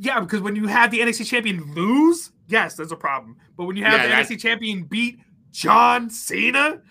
Yeah, 0.00 0.18
because 0.18 0.40
when 0.40 0.56
you 0.56 0.66
have 0.66 0.90
the 0.90 0.98
NXT 0.98 1.26
champion 1.26 1.74
lose, 1.74 2.32
yes, 2.48 2.74
there's 2.74 2.90
a 2.90 2.96
problem. 2.96 3.36
But 3.56 3.66
when 3.66 3.76
you 3.76 3.84
have 3.84 4.00
yeah, 4.00 4.20
the 4.20 4.34
NXT 4.34 4.40
champion 4.40 4.82
beat 4.82 5.20
John 5.52 6.10
Cena, 6.10 6.82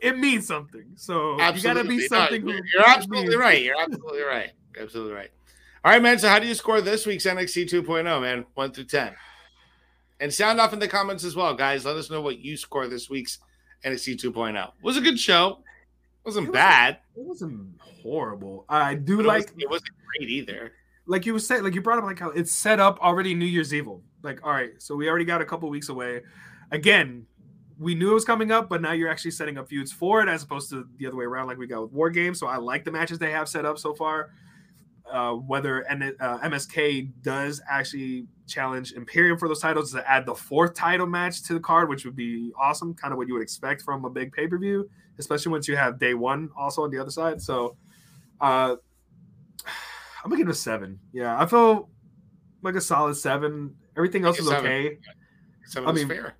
it 0.00 0.18
means 0.18 0.46
something. 0.46 0.86
So 0.96 1.40
absolutely. 1.40 1.60
you 1.60 1.74
got 1.74 1.82
to 1.82 1.88
be 1.88 2.06
something. 2.06 2.44
No, 2.44 2.52
you're, 2.52 2.88
absolutely 2.88 3.36
right. 3.36 3.62
You're 3.62 3.80
absolutely 3.80 4.22
right. 4.22 4.50
Absolutely 4.78 5.12
right. 5.12 5.30
All 5.84 5.92
right, 5.92 6.02
man. 6.02 6.18
So 6.18 6.28
how 6.28 6.38
do 6.38 6.46
you 6.46 6.54
score 6.54 6.80
this 6.80 7.06
week's 7.06 7.26
NXT 7.26 7.70
2.0, 7.70 8.20
man? 8.20 8.46
One 8.54 8.72
through 8.72 8.84
ten. 8.84 9.14
And 10.20 10.32
sound 10.32 10.60
off 10.60 10.72
in 10.72 10.78
the 10.78 10.88
comments 10.88 11.24
as 11.24 11.34
well, 11.34 11.54
guys. 11.54 11.84
Let 11.84 11.96
us 11.96 12.10
know 12.10 12.20
what 12.20 12.40
you 12.40 12.56
score 12.56 12.86
this 12.86 13.08
week's 13.08 13.38
NXT 13.84 14.22
2.0. 14.22 14.62
It 14.62 14.70
was 14.82 14.96
a 14.96 15.00
good 15.00 15.18
show. 15.18 15.62
It 16.24 16.28
wasn't 16.28 16.48
it 16.48 16.52
bad. 16.52 16.98
It 17.16 17.24
wasn't 17.24 17.80
horrible. 17.80 18.66
I 18.68 18.94
do 18.94 19.18
but 19.18 19.26
like. 19.26 19.42
It 19.42 19.44
wasn't, 19.46 19.62
it 19.62 19.70
wasn't 19.70 19.90
great 20.18 20.28
either. 20.28 20.72
Like 21.06 21.26
you 21.26 21.38
saying, 21.38 21.64
like 21.64 21.74
you 21.74 21.82
brought 21.82 21.98
up, 21.98 22.04
like 22.04 22.18
how 22.18 22.30
it's 22.30 22.52
set 22.52 22.78
up 22.78 23.00
already 23.00 23.34
New 23.34 23.46
Year's 23.46 23.72
Evil. 23.72 24.02
Like, 24.22 24.44
all 24.44 24.52
right, 24.52 24.72
so 24.78 24.94
we 24.94 25.08
already 25.08 25.24
got 25.24 25.40
a 25.40 25.46
couple 25.46 25.68
weeks 25.70 25.88
away. 25.88 26.20
Again, 26.70 27.26
we 27.80 27.94
knew 27.94 28.10
it 28.10 28.14
was 28.14 28.26
coming 28.26 28.52
up, 28.52 28.68
but 28.68 28.82
now 28.82 28.92
you're 28.92 29.08
actually 29.08 29.30
setting 29.30 29.56
up 29.56 29.66
feuds 29.66 29.90
for 29.90 30.22
it 30.22 30.28
as 30.28 30.42
opposed 30.42 30.68
to 30.68 30.86
the 30.98 31.06
other 31.06 31.16
way 31.16 31.24
around, 31.24 31.46
like 31.46 31.56
we 31.56 31.66
got 31.66 31.80
with 31.80 31.92
War 31.92 32.10
Games. 32.10 32.38
So 32.38 32.46
I 32.46 32.58
like 32.58 32.84
the 32.84 32.92
matches 32.92 33.18
they 33.18 33.30
have 33.30 33.48
set 33.48 33.64
up 33.64 33.78
so 33.78 33.94
far. 33.94 34.30
Uh, 35.10 35.32
whether 35.32 35.80
and 35.80 36.14
uh, 36.20 36.38
MSK 36.38 37.10
does 37.22 37.60
actually 37.68 38.26
challenge 38.46 38.92
Imperium 38.92 39.38
for 39.38 39.48
those 39.48 39.58
titles 39.58 39.90
to 39.92 40.08
add 40.08 40.24
the 40.24 40.34
fourth 40.34 40.74
title 40.74 41.06
match 41.06 41.42
to 41.44 41.54
the 41.54 41.58
card, 41.58 41.88
which 41.88 42.04
would 42.04 42.14
be 42.14 42.52
awesome, 42.60 42.94
kind 42.94 43.12
of 43.12 43.18
what 43.18 43.26
you 43.26 43.34
would 43.34 43.42
expect 43.42 43.82
from 43.82 44.04
a 44.04 44.10
big 44.10 44.30
pay 44.30 44.46
per 44.46 44.58
view, 44.58 44.88
especially 45.18 45.50
once 45.50 45.66
you 45.66 45.74
have 45.74 45.98
day 45.98 46.14
one 46.14 46.50
also 46.56 46.84
on 46.84 46.90
the 46.90 46.98
other 46.98 47.10
side. 47.10 47.40
So, 47.42 47.76
uh, 48.40 48.76
I'm 50.22 50.30
gonna 50.30 50.36
give 50.36 50.48
it 50.48 50.52
a 50.52 50.54
seven. 50.54 51.00
Yeah, 51.12 51.40
I 51.40 51.46
feel 51.46 51.88
like 52.62 52.74
a 52.74 52.80
solid 52.80 53.14
seven. 53.14 53.74
Everything 53.96 54.26
else 54.26 54.38
is 54.38 54.48
okay. 54.48 54.98
Seven 55.64 55.88
I 55.88 55.92
mean, 55.92 56.06
fair. 56.06 56.36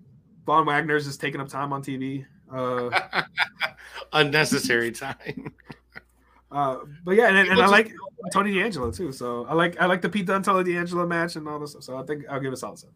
Von 0.46 0.66
Wagner's 0.66 1.06
just 1.06 1.20
taking 1.20 1.40
up 1.40 1.48
time 1.48 1.72
on 1.72 1.82
TV. 1.82 2.26
Uh, 2.52 3.22
Unnecessary 4.12 4.90
time. 4.92 5.52
uh, 6.52 6.78
but 7.04 7.12
yeah, 7.12 7.28
and, 7.28 7.36
and 7.36 7.60
I 7.60 7.66
like 7.66 7.92
Tony 8.32 8.54
D'Angelo 8.54 8.90
too. 8.90 9.12
So 9.12 9.46
I 9.46 9.54
like 9.54 9.80
I 9.80 9.86
like 9.86 10.02
the 10.02 10.08
Pete 10.08 10.26
Dunne 10.26 10.42
Tony 10.42 10.72
D'Angelo 10.72 11.06
match 11.06 11.36
and 11.36 11.46
all 11.46 11.58
this 11.58 11.72
stuff. 11.72 11.84
So 11.84 11.96
I 11.96 12.02
think 12.02 12.24
I'll 12.28 12.40
give 12.40 12.52
it 12.52 12.54
a 12.54 12.56
solid 12.56 12.78
seven. 12.78 12.94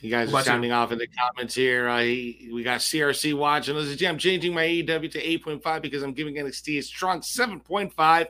You 0.00 0.10
guys 0.10 0.32
are 0.32 0.42
sounding 0.42 0.72
off 0.72 0.92
in 0.92 0.98
the 0.98 1.08
comments 1.08 1.54
here. 1.54 1.88
Uh, 1.88 1.98
we 1.98 2.62
got 2.62 2.80
CRC 2.80 3.34
watching. 3.34 3.74
Listen, 3.74 4.06
I'm 4.06 4.18
changing 4.18 4.52
my 4.52 4.64
AEW 4.64 5.10
to 5.12 5.22
8.5 5.22 5.82
because 5.82 6.02
I'm 6.02 6.12
giving 6.12 6.34
NXT 6.34 6.78
a 6.78 6.82
strong 6.82 7.20
7.5. 7.20 8.26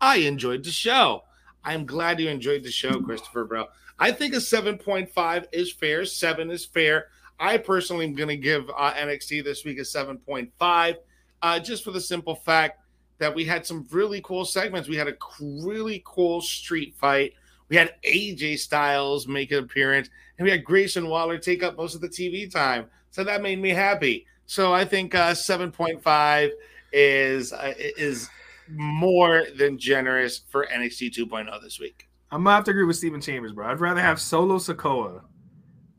I 0.00 0.16
enjoyed 0.16 0.64
the 0.64 0.70
show. 0.70 1.22
I'm 1.62 1.84
glad 1.84 2.20
you 2.20 2.28
enjoyed 2.28 2.62
the 2.62 2.70
show, 2.70 3.00
Christopher, 3.02 3.44
bro. 3.44 3.66
I 4.00 4.10
think 4.12 4.32
a 4.32 4.38
7.5 4.38 5.44
is 5.52 5.70
fair. 5.70 6.06
Seven 6.06 6.50
is 6.50 6.64
fair. 6.64 7.08
I 7.38 7.58
personally 7.58 8.06
am 8.06 8.14
going 8.14 8.30
to 8.30 8.36
give 8.36 8.68
uh, 8.70 8.94
NXT 8.94 9.44
this 9.44 9.64
week 9.64 9.78
a 9.78 9.82
7.5, 9.82 10.96
uh, 11.42 11.60
just 11.60 11.84
for 11.84 11.90
the 11.90 12.00
simple 12.00 12.34
fact 12.34 12.80
that 13.18 13.34
we 13.34 13.44
had 13.44 13.66
some 13.66 13.86
really 13.90 14.22
cool 14.22 14.46
segments. 14.46 14.88
We 14.88 14.96
had 14.96 15.08
a 15.08 15.16
really 15.40 16.02
cool 16.06 16.40
street 16.40 16.94
fight. 16.96 17.34
We 17.68 17.76
had 17.76 17.94
AJ 18.02 18.58
Styles 18.58 19.28
make 19.28 19.52
an 19.52 19.58
appearance, 19.62 20.08
and 20.38 20.44
we 20.44 20.50
had 20.50 20.64
Grayson 20.64 21.06
Waller 21.06 21.38
take 21.38 21.62
up 21.62 21.76
most 21.76 21.94
of 21.94 22.00
the 22.00 22.08
TV 22.08 22.50
time. 22.50 22.86
So 23.10 23.22
that 23.22 23.42
made 23.42 23.60
me 23.60 23.70
happy. 23.70 24.26
So 24.46 24.72
I 24.72 24.84
think 24.84 25.14
uh, 25.14 25.32
7.5 25.32 26.50
is 26.92 27.52
uh, 27.52 27.74
is 27.76 28.28
more 28.68 29.44
than 29.56 29.78
generous 29.78 30.40
for 30.48 30.66
NXT 30.66 31.14
2.0 31.16 31.62
this 31.62 31.78
week. 31.78 32.09
I'm 32.32 32.44
gonna 32.44 32.56
have 32.56 32.64
to 32.64 32.70
agree 32.70 32.84
with 32.84 32.96
Stephen 32.96 33.20
Chambers, 33.20 33.52
bro. 33.52 33.68
I'd 33.68 33.80
rather 33.80 34.00
have 34.00 34.20
Solo 34.20 34.58
Sikoa 34.58 35.22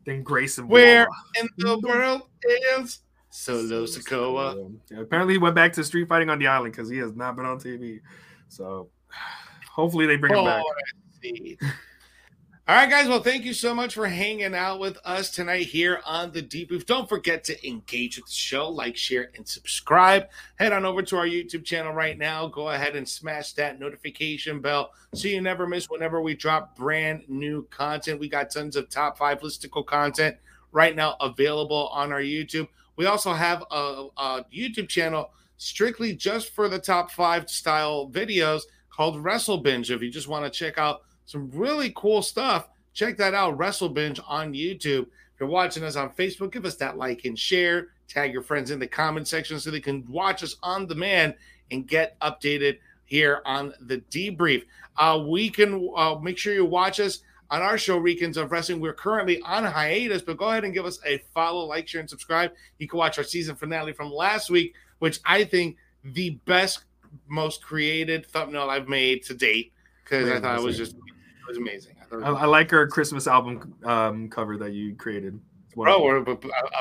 than 0.05 0.23
Grayson. 0.23 0.67
Where 0.67 1.07
in 1.39 1.47
the 1.57 1.79
world 1.79 2.23
is 2.43 2.99
Solo 3.29 3.85
Sikoa? 3.85 4.73
Yeah, 4.89 5.01
apparently, 5.01 5.33
he 5.33 5.37
went 5.37 5.55
back 5.55 5.73
to 5.73 5.83
street 5.83 6.07
fighting 6.07 6.29
on 6.29 6.39
the 6.39 6.47
island 6.47 6.73
because 6.73 6.89
he 6.89 6.97
has 6.97 7.15
not 7.15 7.35
been 7.35 7.45
on 7.45 7.59
TV. 7.59 7.99
So, 8.47 8.89
hopefully, 9.71 10.05
they 10.05 10.15
bring 10.15 10.33
oh, 10.33 10.39
him 10.39 10.63
back. 11.59 11.69
All 12.71 12.77
right, 12.77 12.89
guys. 12.89 13.09
Well, 13.09 13.21
thank 13.21 13.43
you 13.43 13.53
so 13.53 13.75
much 13.75 13.95
for 13.95 14.07
hanging 14.07 14.55
out 14.55 14.79
with 14.79 14.97
us 15.03 15.29
tonight 15.29 15.65
here 15.65 15.99
on 16.05 16.31
the 16.31 16.41
Debrief. 16.41 16.85
Don't 16.85 17.09
forget 17.09 17.43
to 17.43 17.67
engage 17.67 18.15
with 18.15 18.27
the 18.27 18.31
show, 18.31 18.69
like, 18.69 18.95
share, 18.95 19.29
and 19.35 19.45
subscribe. 19.45 20.29
Head 20.55 20.71
on 20.71 20.85
over 20.85 21.01
to 21.01 21.17
our 21.17 21.25
YouTube 21.25 21.65
channel 21.65 21.91
right 21.91 22.17
now. 22.17 22.47
Go 22.47 22.69
ahead 22.69 22.95
and 22.95 23.05
smash 23.05 23.51
that 23.55 23.77
notification 23.77 24.61
bell 24.61 24.93
so 25.13 25.27
you 25.27 25.41
never 25.41 25.67
miss 25.67 25.89
whenever 25.89 26.21
we 26.21 26.33
drop 26.33 26.77
brand 26.77 27.23
new 27.27 27.67
content. 27.71 28.21
We 28.21 28.29
got 28.29 28.51
tons 28.51 28.77
of 28.77 28.89
top 28.89 29.17
five 29.17 29.41
listicle 29.41 29.85
content 29.85 30.37
right 30.71 30.95
now 30.95 31.17
available 31.19 31.89
on 31.89 32.13
our 32.13 32.21
YouTube. 32.21 32.69
We 32.95 33.05
also 33.05 33.33
have 33.33 33.65
a, 33.69 34.07
a 34.15 34.45
YouTube 34.45 34.87
channel 34.87 35.33
strictly 35.57 36.15
just 36.15 36.55
for 36.55 36.69
the 36.69 36.79
top 36.79 37.11
five 37.11 37.49
style 37.49 38.09
videos 38.09 38.61
called 38.89 39.21
Wrestle 39.21 39.57
Binge. 39.57 39.91
If 39.91 40.01
you 40.01 40.09
just 40.09 40.29
want 40.29 40.45
to 40.45 40.49
check 40.57 40.77
out 40.77 41.01
some 41.31 41.49
really 41.53 41.93
cool 41.95 42.21
stuff. 42.21 42.67
Check 42.93 43.15
that 43.17 43.33
out, 43.33 43.57
Wrestle 43.57 43.87
Binge 43.87 44.19
on 44.27 44.53
YouTube. 44.53 45.03
If 45.03 45.39
you're 45.39 45.47
watching 45.47 45.83
us 45.83 45.95
on 45.95 46.09
Facebook, 46.09 46.51
give 46.51 46.65
us 46.65 46.75
that 46.75 46.97
like 46.97 47.23
and 47.23 47.39
share. 47.39 47.87
Tag 48.09 48.33
your 48.33 48.41
friends 48.41 48.69
in 48.69 48.79
the 48.79 48.87
comment 48.87 49.29
section 49.29 49.57
so 49.57 49.71
they 49.71 49.79
can 49.79 50.05
watch 50.09 50.43
us 50.43 50.57
on 50.61 50.87
demand 50.87 51.35
and 51.71 51.87
get 51.87 52.19
updated 52.19 52.79
here 53.05 53.41
on 53.45 53.73
the 53.79 53.99
debrief. 54.11 54.63
Uh, 54.97 55.23
we 55.25 55.49
can 55.49 55.89
uh, 55.95 56.15
make 56.21 56.37
sure 56.37 56.53
you 56.53 56.65
watch 56.65 56.99
us 56.99 57.19
on 57.49 57.61
our 57.61 57.77
show, 57.77 57.97
Weekends 57.97 58.35
of 58.35 58.51
Wrestling. 58.51 58.81
We're 58.81 58.93
currently 58.93 59.41
on 59.43 59.63
hiatus, 59.63 60.21
but 60.21 60.35
go 60.35 60.49
ahead 60.49 60.65
and 60.65 60.73
give 60.73 60.85
us 60.85 60.99
a 61.05 61.19
follow, 61.33 61.63
like, 61.63 61.87
share, 61.87 62.01
and 62.01 62.09
subscribe. 62.09 62.51
You 62.77 62.89
can 62.89 62.99
watch 62.99 63.17
our 63.17 63.23
season 63.23 63.55
finale 63.55 63.93
from 63.93 64.11
last 64.11 64.49
week, 64.49 64.73
which 64.99 65.21
I 65.25 65.45
think 65.45 65.77
the 66.03 66.31
best, 66.45 66.83
most 67.29 67.63
created 67.63 68.25
thumbnail 68.25 68.69
I've 68.69 68.89
made 68.89 69.23
to 69.23 69.33
date 69.33 69.71
because 70.03 70.29
I 70.29 70.41
thought 70.41 70.59
it 70.59 70.63
was 70.63 70.77
just 70.77 70.97
was 71.47 71.57
amazing. 71.57 71.95
I, 72.11 72.15
I, 72.15 72.31
I 72.31 72.45
like 72.45 72.73
our 72.73 72.87
Christmas 72.87 73.27
album 73.27 73.75
um, 73.83 74.29
cover 74.29 74.57
that 74.57 74.73
you 74.73 74.95
created. 74.95 75.39
Bro, 75.75 76.03
we're 76.03 76.17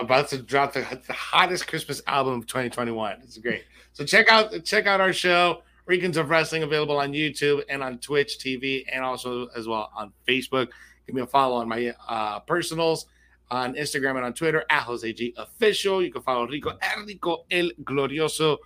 about 0.01 0.29
to 0.31 0.39
drop 0.39 0.73
the, 0.73 1.01
the, 1.07 1.13
hottest 1.13 1.69
Christmas 1.69 2.03
album 2.09 2.41
of 2.41 2.47
2021. 2.47 3.21
It's 3.23 3.39
great. 3.39 3.63
So 3.93 4.05
check 4.05 4.31
out 4.31 4.65
check 4.65 4.87
out 4.87 5.01
our 5.01 5.13
show, 5.13 5.63
Weekends 5.87 6.17
of 6.17 6.29
Wrestling, 6.29 6.65
available 6.65 6.99
on 6.99 7.13
YouTube 7.13 7.63
and 7.69 7.85
on 7.85 7.99
Twitch 7.99 8.39
TV, 8.39 8.85
and 8.91 9.05
also 9.05 9.47
as 9.57 9.69
well 9.69 9.93
on 9.97 10.13
Facebook. 10.27 10.69
Give 11.07 11.15
me 11.15 11.23
a 11.23 11.27
follow 11.27 11.57
on 11.57 11.69
my 11.69 11.95
uh, 12.09 12.41
personals 12.41 13.07
on 13.51 13.75
Instagram 13.75 14.17
and 14.17 14.25
on 14.25 14.33
Twitter 14.33 14.65
at 14.71 14.83
Jose 14.83 15.13
G 15.13 15.35
Official. 15.37 16.03
You 16.03 16.11
can 16.11 16.23
follow 16.23 16.47
Rico 16.47 16.77
Rico 17.07 17.45
El 17.51 17.71
Glorioso, 17.85 18.59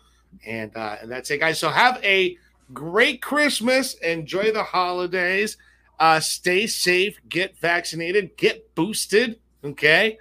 and 0.47 0.75
uh, 0.75 0.97
and 1.03 1.11
that's 1.11 1.31
it, 1.31 1.39
guys. 1.39 1.59
So 1.59 1.69
have 1.69 2.03
a 2.03 2.39
great 2.73 3.21
Christmas. 3.21 3.95
Enjoy 3.95 4.53
the 4.53 4.63
holidays. 4.63 5.57
Uh, 5.99 6.21
stay 6.21 6.67
safe, 6.67 7.19
get 7.29 7.59
vaccinated, 7.59 8.37
get 8.37 8.75
boosted. 8.75 9.39
Okay. 9.65 10.19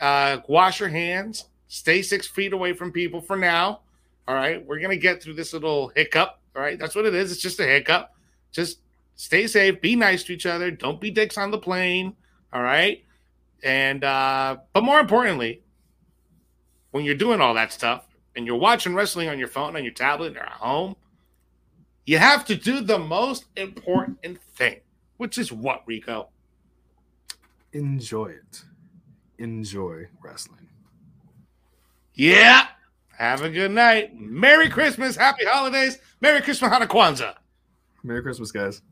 Uh, 0.00 0.38
wash 0.48 0.80
your 0.80 0.88
hands, 0.88 1.46
stay 1.68 2.02
six 2.02 2.26
feet 2.26 2.52
away 2.52 2.72
from 2.72 2.92
people 2.92 3.20
for 3.20 3.36
now. 3.36 3.80
All 4.28 4.34
right. 4.34 4.64
We're 4.64 4.78
going 4.78 4.90
to 4.90 4.96
get 4.96 5.22
through 5.22 5.34
this 5.34 5.52
little 5.52 5.88
hiccup. 5.88 6.38
All 6.54 6.62
right. 6.62 6.78
That's 6.78 6.94
what 6.94 7.06
it 7.06 7.14
is. 7.14 7.32
It's 7.32 7.40
just 7.40 7.60
a 7.60 7.64
hiccup. 7.64 8.12
Just 8.52 8.78
stay 9.16 9.46
safe, 9.46 9.80
be 9.80 9.96
nice 9.96 10.24
to 10.24 10.32
each 10.32 10.46
other, 10.46 10.70
don't 10.70 11.00
be 11.00 11.10
dicks 11.10 11.38
on 11.38 11.50
the 11.50 11.58
plane. 11.58 12.14
All 12.52 12.62
right. 12.62 13.04
And, 13.62 14.04
uh, 14.04 14.58
but 14.72 14.84
more 14.84 15.00
importantly, 15.00 15.62
when 16.90 17.04
you're 17.04 17.14
doing 17.14 17.40
all 17.40 17.54
that 17.54 17.72
stuff 17.72 18.06
and 18.36 18.46
you're 18.46 18.56
watching 18.56 18.94
wrestling 18.94 19.28
on 19.28 19.38
your 19.38 19.48
phone, 19.48 19.76
on 19.76 19.84
your 19.84 19.92
tablet, 19.92 20.36
or 20.36 20.42
at 20.42 20.52
home, 20.52 20.96
you 22.06 22.18
have 22.18 22.44
to 22.46 22.54
do 22.54 22.80
the 22.80 22.98
most 22.98 23.46
important 23.56 24.18
thing 24.54 24.80
which 25.16 25.38
is 25.38 25.52
what, 25.52 25.82
Rico? 25.86 26.28
Enjoy 27.72 28.26
it. 28.26 28.62
Enjoy 29.38 30.06
wrestling. 30.22 30.68
Yeah. 32.14 32.66
Have 33.16 33.42
a 33.42 33.50
good 33.50 33.70
night. 33.70 34.14
Merry 34.18 34.68
Christmas. 34.68 35.16
Happy 35.16 35.44
holidays. 35.44 35.98
Merry 36.20 36.40
Christmas, 36.40 36.72
Hanukkah 36.72 36.88
Kwanzaa. 36.88 37.34
Merry 38.02 38.22
Christmas, 38.22 38.50
guys. 38.50 38.82